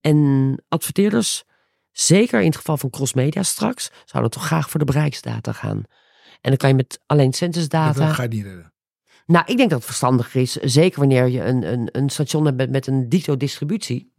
En 0.01 0.63
adverteerders, 0.69 1.45
zeker 1.99 2.41
in 2.41 2.47
het 2.47 2.57
geval 2.57 2.77
van 2.77 2.91
crossmedia 2.91 3.43
straks, 3.43 3.91
zouden 4.05 4.33
toch 4.33 4.47
graag 4.47 4.71
voor 4.71 4.81
de 4.81 4.87
bereiksdata 4.87 5.53
gaan. 5.53 5.83
En 6.41 6.51
dan 6.51 6.57
kan 6.57 6.69
je 6.69 6.75
met 6.75 7.01
alleen 7.07 7.33
censusdata. 7.33 8.07
Dat 8.07 8.15
ga 8.15 8.23
je 8.23 8.29
niet 8.29 8.45
redden. 8.45 8.73
Nou, 9.27 9.45
ik 9.47 9.57
denk 9.57 9.71
dat 9.71 9.79
het 9.79 9.87
verstandiger 9.87 10.41
is, 10.41 10.53
zeker 10.53 10.99
wanneer 10.99 11.29
je 11.29 11.43
een, 11.43 11.73
een, 11.73 11.89
een 11.93 12.09
station 12.09 12.45
hebt 12.45 12.57
met, 12.57 12.71
met 12.71 12.87
een 12.87 13.09
dito-distributie, 13.09 14.13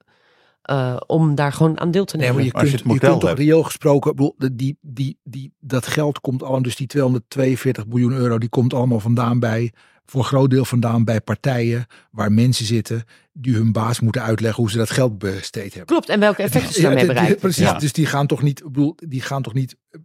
eh, 0.67 0.97
om 1.05 1.35
daar 1.35 1.51
gewoon 1.53 1.79
aan 1.79 1.91
deel 1.91 2.05
te 2.05 2.17
Nee, 2.17 2.25
nemen. 2.27 2.35
maar 2.43 2.45
je 2.45 2.59
Als 2.59 2.63
je 2.63 2.69
kunt, 2.69 2.79
het 2.79 2.87
je 2.89 2.93
model 2.93 3.09
kunt 3.09 3.21
toch 3.21 3.29
hebt. 3.29 3.41
reëel 3.41 3.63
gesproken, 3.63 4.15
bedoel, 4.15 4.35
die, 4.53 4.77
die, 4.81 5.19
die, 5.23 5.53
dat 5.59 5.87
geld 5.87 6.19
komt 6.19 6.43
al, 6.43 6.61
dus 6.61 6.75
die 6.75 6.87
242 6.87 7.85
miljoen 7.87 8.13
euro, 8.13 8.37
die 8.37 8.49
komt 8.49 8.73
allemaal 8.73 8.99
vandaan 8.99 9.39
bij, 9.39 9.73
voor 10.05 10.19
een 10.19 10.25
groot 10.27 10.49
deel 10.49 10.65
vandaan 10.65 11.03
bij 11.03 11.21
partijen 11.21 11.85
waar 12.11 12.31
mensen 12.31 12.65
zitten 12.65 13.03
die 13.33 13.55
hun 13.55 13.71
baas 13.71 13.99
moeten 13.99 14.21
uitleggen 14.21 14.61
hoe 14.63 14.71
ze 14.71 14.77
dat 14.77 14.89
geld 14.89 15.17
besteed 15.17 15.69
hebben. 15.73 15.85
Klopt, 15.85 16.09
en 16.09 16.19
welke 16.19 16.41
effecten 16.43 16.73
ze 16.73 16.81
daarmee 16.81 17.05
bereiken. 17.13 17.37
Precies, 17.37 17.63
Ja. 17.63 17.77
dus 17.79 17.93
die 17.93 18.05
gaan 18.05 18.27
toch 18.27 18.41
niet, 18.41 18.59
ik 18.59 18.65
bedoel, 18.65 18.95
die 19.07 19.21
gaan 19.21 19.41
toch 19.41 19.53
niet 19.53 19.77
eh, 19.89 19.99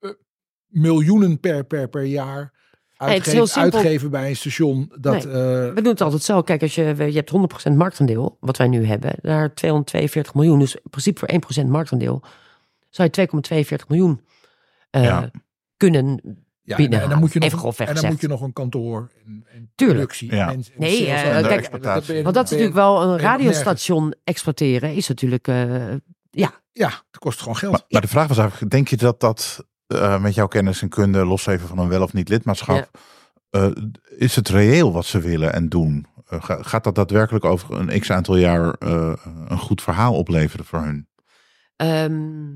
eh, 0.00 0.10
miljoenen 0.66 1.40
per, 1.40 1.64
per, 1.64 1.88
per 1.88 2.04
jaar 2.04 2.60
uitgeven, 3.08 3.32
heel 3.32 3.46
simpel. 3.46 3.78
uitgeven 3.78 4.10
bij 4.10 4.28
een 4.28 4.36
station. 4.36 4.92
Dat, 5.00 5.12
Nee. 5.24 5.32
eh, 5.34 5.74
We 5.74 5.80
doen 5.82 5.92
het 5.92 6.00
altijd 6.00 6.22
zo. 6.22 6.42
Kijk, 6.42 6.62
als 6.62 6.74
je, 6.74 6.82
je 6.96 7.22
hebt 7.24 7.30
100% 7.70 7.72
marktaandeel, 7.76 8.36
wat 8.40 8.56
wij 8.56 8.68
nu 8.68 8.84
hebben, 8.86 9.14
naar 9.22 9.54
242 9.54 10.34
miljoen. 10.34 10.58
Dus 10.58 10.74
in 10.74 10.90
principe 10.90 11.18
voor 11.18 11.28
1% 11.64 11.68
marktaandeel 11.68 12.22
zou 12.90 13.08
je 13.12 13.28
2,42 13.80 13.86
miljoen 13.88 14.20
eh, 14.90 15.02
Ja. 15.04 15.30
kunnen 15.76 16.20
ja, 16.62 16.76
binnen 16.76 17.02
en 17.02 17.08
dan 17.08 17.18
moet 17.18 17.32
je 17.32 17.38
nog, 17.38 17.76
en 17.78 17.94
dan 17.94 18.06
moet 18.06 18.20
je 18.20 18.28
nog 18.28 18.40
een 18.40 18.52
kantoor 18.52 19.10
en, 19.26 19.46
en 19.52 19.70
Tuurlijk. 19.74 19.98
productie. 19.98 20.34
Ja. 20.34 20.52
en 20.52 20.64
Nee, 20.76 21.06
eh, 21.06 21.36
en- 21.36 21.42
kijk, 21.42 21.82
dat 21.82 22.06
ben 22.06 22.16
je- 22.16 22.22
Want 22.22 22.34
dat 22.34 22.44
is 22.44 22.50
natuurlijk 22.50 22.76
wel 22.76 23.02
een 23.02 23.18
radiostation 23.18 24.14
exploiteren, 24.24 24.94
is 24.94 25.08
natuurlijk, 25.08 25.48
eh, 25.48 25.88
ja, 26.30 26.60
Ja, 26.74 26.88
het 27.10 27.18
kost 27.18 27.38
gewoon 27.38 27.56
geld. 27.56 27.72
Maar, 27.72 27.82
maar 27.88 28.00
de 28.00 28.08
vraag 28.08 28.28
was 28.28 28.38
eigenlijk, 28.38 28.70
denk 28.70 28.88
je 28.88 28.96
dat 28.96 29.20
dat 29.20 29.66
eh, 30.00 30.20
met 30.22 30.34
jouw 30.34 30.46
kennis 30.46 30.82
en 30.82 30.88
kunde, 30.88 31.24
los 31.24 31.46
even 31.46 31.68
van 31.68 31.78
een 31.78 31.88
wel 31.88 32.02
of 32.02 32.12
niet 32.12 32.28
lidmaatschap, 32.28 32.90
eh, 33.50 33.70
is 34.16 34.36
het 34.36 34.48
reëel 34.48 34.92
wat 34.92 35.04
ze 35.04 35.20
willen 35.20 35.52
en 35.52 35.68
doen? 35.68 36.06
Eh, 36.28 36.42
ga- 36.42 36.62
gaat 36.62 36.84
dat 36.84 36.94
daadwerkelijk 36.94 37.44
over 37.44 37.74
een 37.74 38.00
x 38.00 38.10
aantal 38.10 38.36
jaar 38.36 38.74
een 38.78 39.58
goed 39.58 39.82
verhaal 39.82 40.14
opleveren 40.14 40.64
voor 40.64 40.80
hun? 40.80 41.08
Ehm, 41.76 42.50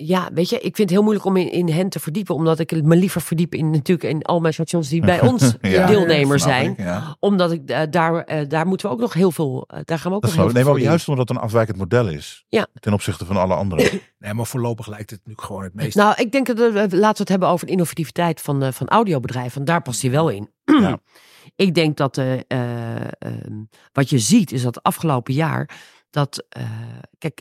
ja, 0.00 0.28
weet 0.34 0.48
je, 0.48 0.56
ik 0.56 0.62
vind 0.62 0.78
het 0.78 0.90
heel 0.90 1.02
moeilijk 1.02 1.24
om 1.26 1.36
in, 1.36 1.52
in 1.52 1.68
hen 1.68 1.88
te 1.88 2.00
verdiepen, 2.00 2.34
omdat 2.34 2.58
ik 2.58 2.82
me 2.82 2.96
liever 2.96 3.20
verdiep 3.20 3.54
in 3.54 3.70
natuurlijk 3.70 4.08
in 4.08 4.22
al 4.22 4.40
mijn 4.40 4.52
stations 4.54 4.88
die 4.88 5.00
bij 5.00 5.20
ons 5.30 5.54
Ja, 5.60 5.86
deelnemer 5.86 6.40
zijn. 6.40 6.70
ik, 6.70 6.78
ja. 6.78 7.16
Omdat 7.20 7.52
ik 7.52 7.70
eh, 7.70 7.80
daar, 7.90 8.24
eh, 8.24 8.48
daar 8.48 8.66
moeten 8.66 8.86
we 8.86 8.92
ook 8.92 9.00
nog 9.00 9.12
heel 9.12 9.30
veel, 9.30 9.64
eh, 9.66 9.80
daar 9.84 9.98
gaan 9.98 10.10
we 10.10 10.16
ook 10.16 10.22
Dat 10.22 10.30
nog 10.30 10.40
wel- 10.40 10.44
heel 10.46 10.54
nee, 10.54 10.62
veel 10.62 10.62
maar 10.62 10.64
voor 10.64 10.74
doen. 10.80 10.88
juist 10.88 11.08
omdat 11.08 11.28
het 11.28 11.36
een 11.36 11.42
afwijkend 11.42 11.76
model 11.76 12.08
is. 12.08 12.44
Ja. 12.48 12.66
Ten 12.80 12.92
opzichte 12.92 13.24
van 13.24 13.36
alle 13.36 13.54
anderen. 13.54 13.90
Nee, 14.18 14.34
maar 14.34 14.46
voorlopig 14.46 14.86
lijkt 14.86 15.10
het 15.10 15.20
nu 15.24 15.32
gewoon 15.36 15.62
het 15.62 15.74
meest. 15.74 15.96
Nou, 15.96 16.14
ik 16.16 16.32
denk 16.32 16.46
dat 16.46 16.56
we, 16.58 16.72
laten 16.72 16.98
we 16.98 17.06
het 17.06 17.28
hebben 17.28 17.48
over 17.48 17.66
de 17.66 17.72
innovativiteit 17.72 18.40
van, 18.40 18.72
van 18.72 18.88
audiobedrijven. 18.88 19.54
Want 19.54 19.66
daar 19.66 19.82
past 19.82 20.02
hij 20.02 20.10
wel 20.10 20.28
in. 20.28 20.50
Ja. 20.64 20.98
Ik 21.56 21.74
denk 21.74 21.96
dat 21.96 22.18
eh, 22.18 22.32
eh, 22.34 22.96
ehm, 23.18 23.62
wat 23.92 24.10
je 24.10 24.18
ziet 24.18 24.52
is 24.52 24.62
dat 24.62 24.82
afgelopen 24.82 25.34
jaar 25.34 25.70
dat, 26.10 26.44
eh, 26.48 26.62
kijk, 27.18 27.40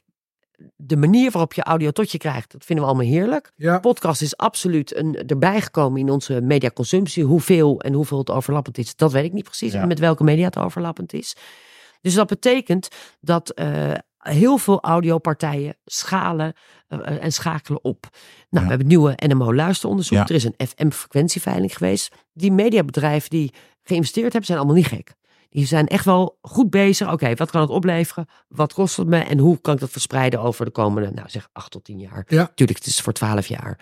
de 0.76 0.98
manier 0.98 1.32
waarop 1.32 1.54
je 1.54 1.64
audio 1.64 1.92
tot 1.92 2.12
je 2.12 2.18
krijgt, 2.18 2.52
dat 2.52 2.66
vinden 2.66 2.86
we 2.86 2.92
allemaal 2.92 3.12
heerlijk. 3.12 3.52
Ja. 3.56 3.80
Podcast 3.80 4.22
is 4.22 4.38
absoluut 4.38 4.96
een, 4.96 5.28
erbij 5.28 5.62
gekomen 5.62 6.00
in 6.00 6.10
onze 6.10 6.42
mediaconsumptie. 6.42 7.24
Hoeveel 7.24 7.82
en 7.82 7.94
hoeveel 7.94 8.18
het 8.18 8.32
overlappend 8.32 8.78
is, 8.78 8.96
dat 8.96 9.12
weet 9.12 9.26
ik 9.26 9.34
niet 9.34 9.44
precies. 9.44 9.74
Ja. 9.74 9.82
En 9.82 9.88
met 9.88 10.00
welke 10.00 10.24
media 10.24 10.46
het 10.46 10.58
overlappend 10.58 11.14
is. 11.14 11.36
Dus 12.02 12.14
dat 12.14 12.28
betekent 12.28 12.88
dat 13.20 13.50
eh, 13.50 13.94
heel 14.18 14.58
veel 14.58 14.82
audiopartijen 14.82 15.78
schalen 15.86 16.54
eh, 16.88 17.24
en 17.24 17.32
schakelen 17.32 17.84
op. 17.84 18.08
Nou, 18.50 18.66
we 18.66 18.70
hebben 18.70 18.78
het 18.78 18.88
nieuwe 18.88 19.14
NMO-luisteronderzoek. 19.28 20.30
Er 20.30 20.36
is 20.36 20.44
een 20.44 20.68
FM-frequentieveiling 20.68 21.74
geweest. 21.74 22.16
Die 22.34 22.52
mediabedrijven 22.52 23.30
die 23.30 23.54
geïnvesteerd 23.84 24.32
hebben, 24.32 24.46
zijn 24.46 24.58
allemaal 24.58 24.76
niet 24.76 24.88
gek. 24.88 25.16
Die 25.58 25.66
zijn 25.66 25.88
echt 25.88 26.06
wel 26.06 26.38
goed 26.42 26.70
bezig. 26.70 27.12
Oké, 27.12 27.34
wat 27.36 27.52
kan 27.52 27.62
het 27.62 27.70
opleveren? 27.70 28.26
Wat 28.48 28.74
kost 28.74 28.98
het 28.98 29.08
me? 29.08 29.18
En 29.18 29.38
hoe 29.38 29.62
kan 29.62 29.74
ik 29.74 29.80
dat 29.80 29.90
verspreiden 29.90 30.42
over 30.42 30.66
de 30.66 30.72
komende, 30.72 31.12
nou 31.12 31.30
zeg, 31.30 31.50
acht 31.54 31.72
tot 31.72 31.84
tien 31.84 32.00
jaar? 32.00 32.26
Ja. 32.28 32.52
Tuurlijk, 32.56 32.78
het 32.80 32.88
is 32.88 33.02
voor 33.02 33.14
twaalf 33.14 33.48
jaar. 33.48 33.80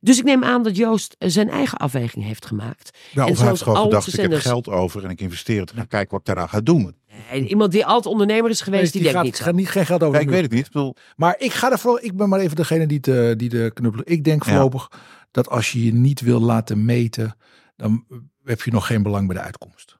Dus 0.00 0.18
ik 0.18 0.24
neem 0.24 0.44
aan 0.44 0.62
dat 0.62 0.76
Joost 0.76 1.16
eh, 1.18 1.28
zijn 1.28 1.48
eigen 1.50 1.78
afweging 1.78 2.24
heeft 2.24 2.46
gemaakt. 2.46 2.98
Ja, 3.12 3.24
En 3.24 3.32
of 3.32 3.38
hij 3.38 3.48
heeft 3.48 3.62
gewoon 3.62 3.82
gedacht, 3.82 4.18
ik 4.18 4.20
heb 4.30 4.40
geld 4.40 4.68
over 4.68 5.04
en 5.04 5.10
ik 5.10 5.20
investeer 5.20 5.60
het. 5.60 5.74
Nou, 5.74 5.86
kijk 5.86 6.10
wat 6.10 6.20
ik 6.20 6.26
daaraan 6.26 6.48
ga 6.48 6.60
doen. 6.60 6.96
En 7.30 7.46
iemand 7.48 7.72
die 7.72 7.86
altijd 7.86 8.12
ondernemer 8.12 8.50
is 8.50 8.60
geweest, 8.60 8.92
die, 8.92 9.02
denkt 9.02 9.16
gaat, 9.16 9.24
niet 9.26 9.40
gaat 9.40 9.54
niet 9.54 9.70
geen 9.70 9.86
geld 9.86 10.02
over. 10.02 10.20
Ik 10.20 10.28
weet 10.28 10.42
het 10.42 10.50
niet. 10.52 10.66
Ik 10.66 10.72
bedoel, 10.72 10.94
Maar 11.16 11.34
ik 11.38 11.52
ga 11.52 11.70
er 11.70 11.78
vooral, 11.78 12.04
ik 12.04 12.16
ben 12.16 12.28
maar 12.28 12.40
even 12.40 12.56
degene 12.56 12.86
die, 12.86 13.00
de, 13.00 13.34
die 13.36 13.48
de 13.48 13.70
knuppel. 13.74 14.00
Ik 14.04 14.24
denk 14.24 14.44
Ja. 14.44 14.50
voorlopig 14.50 14.88
dat 15.30 15.48
als 15.48 15.72
je 15.72 15.84
je 15.84 15.92
niet 15.94 16.20
wil 16.20 16.40
laten 16.40 16.84
meten, 16.84 17.36
dan 17.76 18.04
heb 18.44 18.62
je 18.62 18.70
nog 18.70 18.86
geen 18.86 19.02
belang 19.02 19.26
bij 19.26 19.36
de 19.36 19.42
uitkomst. 19.42 19.93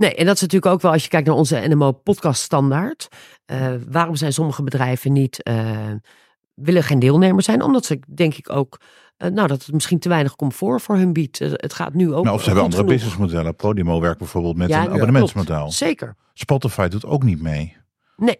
Nee, 0.00 0.14
en 0.14 0.26
dat 0.26 0.34
is 0.34 0.40
natuurlijk 0.40 0.72
ook 0.72 0.80
wel 0.80 0.92
als 0.92 1.02
je 1.02 1.08
kijkt 1.08 1.26
naar 1.26 1.36
onze 1.36 1.62
NMO 1.68 1.92
podcast 1.92 2.42
standaard. 2.42 3.08
Eh, 3.44 3.74
waarom 3.88 4.16
zijn 4.16 4.32
sommige 4.32 4.62
bedrijven 4.62 5.12
niet, 5.12 5.42
eh, 5.42 5.90
willen 6.54 6.82
geen 6.82 6.98
deelnemer 6.98 7.42
zijn? 7.42 7.62
Omdat 7.62 7.84
ze 7.84 7.98
denk 8.14 8.34
ik 8.34 8.50
ook, 8.50 8.80
eh, 9.16 9.30
nou 9.30 9.48
dat 9.48 9.64
het 9.64 9.72
misschien 9.74 9.98
te 9.98 10.08
weinig 10.08 10.36
comfort 10.36 10.82
voor 10.82 10.96
hun 10.96 11.12
biedt. 11.12 11.38
Het 11.38 11.72
gaat 11.74 11.94
nu 11.94 12.12
ook 12.14 12.24
nou, 12.24 12.36
of 12.36 12.40
ze 12.40 12.46
hebben 12.46 12.64
andere 12.64 12.82
genoeg. 12.82 12.96
businessmodellen. 12.96 13.56
Podimo 13.56 14.00
werkt 14.00 14.18
bijvoorbeeld 14.18 14.56
met 14.56 14.68
Ja, 14.68 14.84
een 14.84 14.90
abonnementsmodel. 14.90 15.56
klopt. 15.58 15.72
Zeker, 15.72 16.16
Spotify 16.34 16.88
doet 16.88 17.04
ook 17.06 17.22
niet 17.22 17.42
mee. 17.42 17.76
nee, 18.16 18.38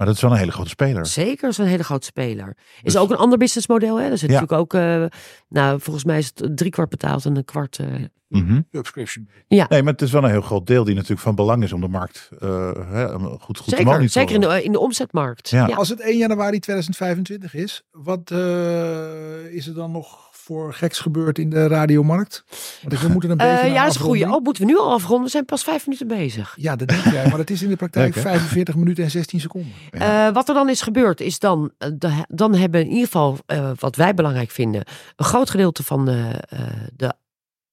Maar 0.00 0.08
dat 0.08 0.18
is 0.18 0.22
wel 0.24 0.32
een 0.32 0.38
hele 0.38 0.52
grote 0.52 0.68
speler. 0.68 1.06
zeker 1.06 1.48
is 1.48 1.58
een 1.58 1.66
hele 1.66 1.84
grote 1.84 2.06
speler. 2.06 2.56
Is 2.76 2.82
Dus- 2.92 2.96
ook 2.96 3.10
een 3.10 3.16
ander 3.16 3.38
businessmodel, 3.38 3.96
hè? 4.00 4.10
Er 4.10 4.18
zit 4.18 4.30
Ja. 4.30 4.40
natuurlijk 4.40 4.60
ook, 4.74 4.74
eh, 4.80 5.04
nou 5.48 5.80
volgens 5.80 6.04
mij 6.04 6.18
is 6.18 6.32
het 6.34 6.56
drie 6.56 6.70
kwart 6.70 6.88
betaald 6.88 7.24
en 7.24 7.36
een 7.36 7.44
kwart... 7.44 7.78
eh, 7.78 7.86
Mhm. 8.28 8.60
Subscription. 8.72 9.28
ja, 9.48 9.66
Nee, 9.68 9.82
maar 9.82 9.92
het 9.92 10.02
is 10.02 10.10
wel 10.10 10.24
een 10.24 10.30
heel 10.30 10.40
groot 10.40 10.66
deel 10.66 10.84
die 10.84 10.94
natuurlijk 10.94 11.20
van 11.20 11.34
belang 11.34 11.62
is 11.62 11.72
om 11.72 11.80
de 11.80 11.88
markt 11.88 12.28
eh, 12.40 12.70
hè, 12.90 13.08
goed, 13.18 13.38
goed 13.38 13.56
te 13.56 13.62
zeker, 13.64 13.84
monitoren. 13.84 14.10
zeker 14.10 14.34
in 14.34 14.40
de, 14.40 14.62
in 14.64 14.72
de 14.72 14.78
omzetmarkt. 14.78 15.48
Ja. 15.50 15.66
Ja. 15.68 15.74
Als 15.74 15.88
het 15.88 16.00
1 16.00 16.16
januari 16.16 16.58
2025 16.58 17.54
is, 17.54 17.82
wat 17.90 18.30
eh, 18.30 19.44
is 19.54 19.66
er 19.66 19.74
dan 19.74 19.90
nog 19.90 20.28
voor 20.50 20.74
geks 20.74 20.98
gebeurd 20.98 21.38
in 21.38 21.50
de 21.50 21.66
radiomarkt? 21.66 22.44
Want 22.82 23.00
we 23.00 23.08
moeten 23.08 23.30
een 23.30 23.36
beetje. 23.36 23.52
Eh, 23.52 23.58
naar 23.62 23.68
ja, 23.72 23.82
dat 23.82 23.90
is 23.90 23.94
een 23.94 24.00
goede. 24.00 24.18
afronding. 24.24 24.32
Oh, 24.38 24.44
moeten 24.44 24.66
we 24.66 24.70
nu 24.72 24.78
al 24.78 24.92
afronden? 24.92 25.24
We 25.24 25.30
zijn 25.30 25.44
pas 25.44 25.62
vijf 25.62 25.86
minuten 25.86 26.08
bezig. 26.08 26.54
Ja, 26.56 26.76
dat 26.76 26.88
denk 26.88 27.04
jij, 27.04 27.28
maar 27.28 27.38
het 27.38 27.50
is 27.50 27.62
in 27.62 27.68
de 27.68 27.76
praktijk 27.76 28.14
Leuk, 28.14 28.24
hè? 28.24 28.30
45 28.30 28.74
minuten 28.76 29.04
en 29.04 29.10
16 29.10 29.40
seconden. 29.40 29.72
Ja. 29.90 30.26
Eh, 30.28 30.34
wat 30.34 30.48
er 30.48 30.54
dan 30.54 30.68
is 30.68 30.82
gebeurd, 30.82 31.20
is 31.20 31.38
dan, 31.38 31.70
eh, 31.78 31.88
de- 31.94 32.24
dan 32.28 32.54
hebben 32.54 32.80
in 32.80 32.88
ieder 32.88 33.04
geval, 33.04 33.38
eh, 33.46 33.70
wat 33.78 33.96
wij 33.96 34.14
belangrijk 34.14 34.50
vinden, 34.50 34.84
een 35.16 35.24
groot 35.24 35.50
gedeelte 35.50 35.82
van 35.82 36.04
de, 36.04 36.44
eh, 36.48 36.58
de 36.96 37.12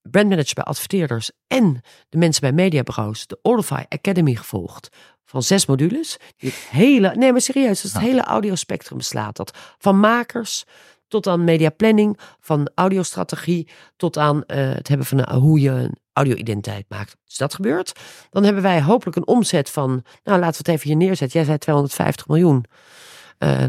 brandmanagers 0.01 0.53
bij 0.53 0.63
adverteerders 0.63 1.31
en 1.47 1.81
de 2.09 2.17
mensen 2.17 2.41
bij 2.41 2.51
mediabureaus 2.51 3.27
de 3.27 3.39
Audify 3.41 3.83
Academy 3.89 4.35
gevolgd. 4.35 4.89
Van 5.25 5.43
zes 5.43 5.65
modules. 5.65 6.17
Die 6.37 6.49
het 6.49 6.59
hele, 6.69 7.15
nee 7.15 7.31
maar 7.31 7.41
serieus, 7.41 7.81
dat 7.81 7.91
het 7.91 8.01
hele 8.01 8.21
audiospectrum 8.23 8.97
beslaat. 8.97 9.35
Dat 9.35 9.57
van 9.77 9.99
makers 9.99 10.63
tot 11.07 11.27
aan 11.27 11.43
mediaplanning, 11.43 12.19
van 12.39 12.69
audiostrategie 12.75 13.69
tot 13.95 14.17
aan 14.17 14.43
eh, 14.45 14.69
het 14.73 14.87
hebben 14.87 15.05
van 15.07 15.17
een- 15.19 15.39
hoe 15.39 15.59
je 15.59 15.69
een 15.69 15.97
audio-identiteit 16.13 16.85
maakt. 16.89 17.15
Dus 17.25 17.37
dat 17.37 17.53
gebeurt. 17.53 17.99
Dan 18.29 18.43
hebben 18.43 18.63
wij 18.63 18.81
hopelijk 18.81 19.17
een 19.17 19.27
omzet 19.27 19.69
van, 19.69 19.89
nou 20.23 20.39
laten 20.39 20.63
we 20.63 20.71
het 20.71 20.79
even 20.79 20.87
hier 20.87 20.97
neerzetten. 20.97 21.37
Jij 21.37 21.45
zei 21.45 21.57
250 21.57 22.27
miljoen. 22.27 22.65
Eh 23.37 23.63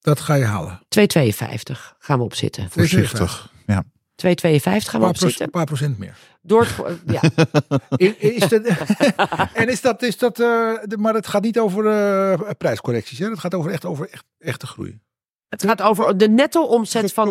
Dat 0.00 0.20
ga 0.20 0.34
je 0.34 0.44
halen. 0.44 0.80
2,52 0.88 1.94
gaan 1.98 2.18
we 2.18 2.24
op 2.24 2.34
zitten. 2.34 2.70
Voorzichtig. 2.70 3.52
Ja. 3.66 3.84
2,52 4.14 4.90
gaan 4.90 5.00
we 5.00 5.06
Een 5.06 5.44
op 5.44 5.50
paar, 5.50 5.64
procent 5.64 5.98
meer. 5.98 6.16
Door 6.42 6.66
het, 6.66 7.00
ja, 7.06 7.20
Is 8.18 8.48
dat, 8.48 8.62
en 9.54 9.68
is 9.68 9.80
dat, 9.80 10.02
is 10.02 10.18
dat 10.18 10.40
eh, 10.40 10.46
de- 10.82 10.96
maar 10.98 11.14
het 11.14 11.26
gaat 11.26 11.42
niet 11.42 11.58
over 11.58 11.86
eh, 11.86 12.50
prijscorrecties. 12.58 13.18
Hè? 13.18 13.28
Het 13.30 13.38
gaat 13.38 13.54
over 13.54 13.70
echt 13.70 13.84
over 13.84 14.08
echt, 14.10 14.24
echte 14.38 14.66
groei. 14.66 15.00
Het 15.48 15.64
gaat 15.64 15.82
over 15.82 16.16
de 16.18 16.28
netto 16.28 16.62
omzet 16.62 17.12
van. 17.12 17.26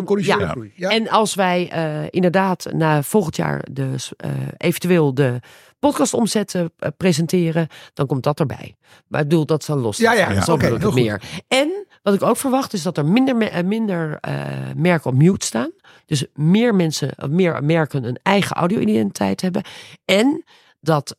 Ja. 0.74 0.88
Ja. 0.88 0.88
En 0.96 1.08
als 1.08 1.34
wij 1.34 1.70
eh, 1.70 2.06
inderdaad 2.10 2.66
na 2.72 3.02
volgend 3.02 3.36
jaar 3.36 3.64
dus, 3.72 4.12
eh, 4.16 4.30
eventueel 4.56 5.14
de 5.14 5.40
podcastomzet 5.78 6.54
eh, 6.54 6.64
presenteren, 6.96 7.68
dan 7.94 8.06
komt 8.06 8.22
dat 8.22 8.40
erbij. 8.40 8.76
Maar 9.06 9.20
ik 9.20 9.28
bedoel, 9.28 9.46
dat 9.46 9.64
zal 9.64 9.76
los. 9.78 9.96
Ja, 9.96 10.12
ja, 10.12 10.40
goed. 10.82 10.94
meer. 10.94 11.22
En 11.48 11.86
wat 12.02 12.14
ik 12.14 12.22
ook 12.22 12.36
verwacht 12.36 12.72
is 12.72 12.82
dat 12.82 12.96
er 12.98 13.04
minder, 13.06 13.36
me- 13.36 13.48
eh, 13.48 13.64
minder 13.64 14.20
merken 14.76 15.10
op 15.10 15.16
mute 15.16 15.46
staan. 15.46 15.70
Dus 16.06 16.26
meer 16.34 16.74
mensen, 16.74 17.14
meer 17.30 17.64
merken 17.64 18.04
een 18.04 18.18
eigen 18.22 18.56
audio-identiteit 18.56 19.40
hebben. 19.40 19.62
En 20.04 20.44
dat, 20.80 21.16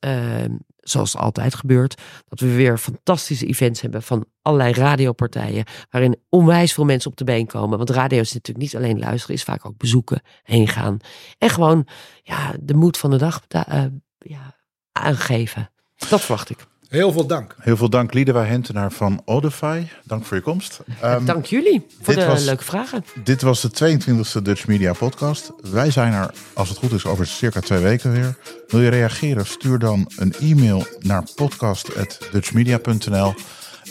zoals 0.90 1.16
altijd 1.16 1.56
gebeurt, 1.56 2.02
dat 2.28 2.40
we 2.40 2.56
weer 2.56 2.78
fantastische 2.78 3.46
events 3.46 3.82
hebben 3.82 4.04
van 4.04 4.26
allerlei 4.42 4.74
radiopartijen. 4.74 5.66
Waarin 5.90 6.22
onwijs 6.30 6.74
veel 6.74 6.86
mensen 6.86 7.12
op 7.12 7.18
de 7.18 7.24
been 7.24 7.48
komen. 7.48 7.78
Want 7.78 7.90
radio 7.90 8.20
is 8.20 8.34
natuurlijk 8.34 8.66
niet 8.66 8.76
alleen 8.76 9.00
luisteren, 9.00 9.36
is 9.36 9.44
vaak 9.44 9.66
ook 9.66 9.78
bezoeken, 9.78 10.22
heen 10.44 10.68
gaan. 10.68 10.98
En 11.38 11.50
gewoon 11.50 11.88
ja, 12.24 12.54
de 12.62 12.74
moed 12.74 12.98
van 12.98 13.10
de 13.10 13.18
dag 13.18 13.42
da- 13.48 13.68
eh, 13.68 13.86
ja, 14.18 14.56
aangeven. 14.92 15.72
Dat 16.10 16.22
verwacht 16.22 16.50
ik. 16.50 16.68
Heel 16.90 17.12
veel 17.12 17.26
dank. 17.28 17.56
Heel 17.60 17.78
veel 17.78 17.90
dank 17.90 18.14
Liedewij 18.14 18.46
Hentenaar 18.48 18.92
van 18.92 19.22
Audify. 19.26 19.84
Dank 20.04 20.26
voor 20.26 20.38
je 20.38 20.44
komst. 20.44 20.80
Ehm, 21.02 21.26
Dank 21.26 21.46
jullie 21.46 21.86
voor 22.02 22.14
de 22.16 22.26
was- 22.26 22.44
leuke 22.44 22.64
vragen. 22.64 23.06
Dit 23.24 23.42
was 23.42 23.62
de 23.62 23.70
22e 23.70 24.42
Dutch 24.42 24.68
Media 24.68 24.94
Podcast. 24.94 25.52
Wij 25.72 25.92
zijn 25.92 26.14
er, 26.14 26.32
als 26.54 26.70
het 26.70 26.78
goed 26.78 26.92
is, 26.92 27.06
over 27.06 27.28
circa 27.28 27.60
twee 27.60 27.80
weken 27.80 28.12
weer. 28.12 28.38
Wil 28.68 28.82
je 28.82 28.90
reageren? 28.90 29.46
Stuur 29.46 29.80
dan 29.80 30.12
een 30.18 30.34
e-mail 30.40 30.86
naar 31.00 31.24
podcast.dutchmedia.nl. 31.36 33.34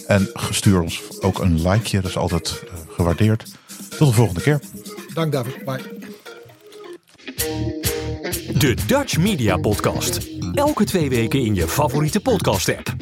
En 0.07 0.31
stuur 0.51 0.81
ons 0.81 1.03
ook 1.21 1.39
een 1.39 1.69
likeje, 1.69 2.01
dat 2.01 2.11
is 2.11 2.17
altijd 2.17 2.63
eh, 2.65 2.75
gewaardeerd. 2.95 3.45
Tot 3.99 4.09
de 4.09 4.15
volgende 4.15 4.41
keer. 4.41 4.61
Dank 5.15 5.33
David. 5.33 5.65
Bye. 5.65 5.83
De 8.59 8.75
Dutch 8.87 9.19
Media 9.19 9.57
Podcast. 9.57 10.29
Elke 10.55 10.85
twee 10.85 11.09
weken 11.09 11.45
in 11.45 11.55
je 11.55 11.69
favoriete 11.69 12.21
podcast 12.21 12.69
app. 12.69 12.97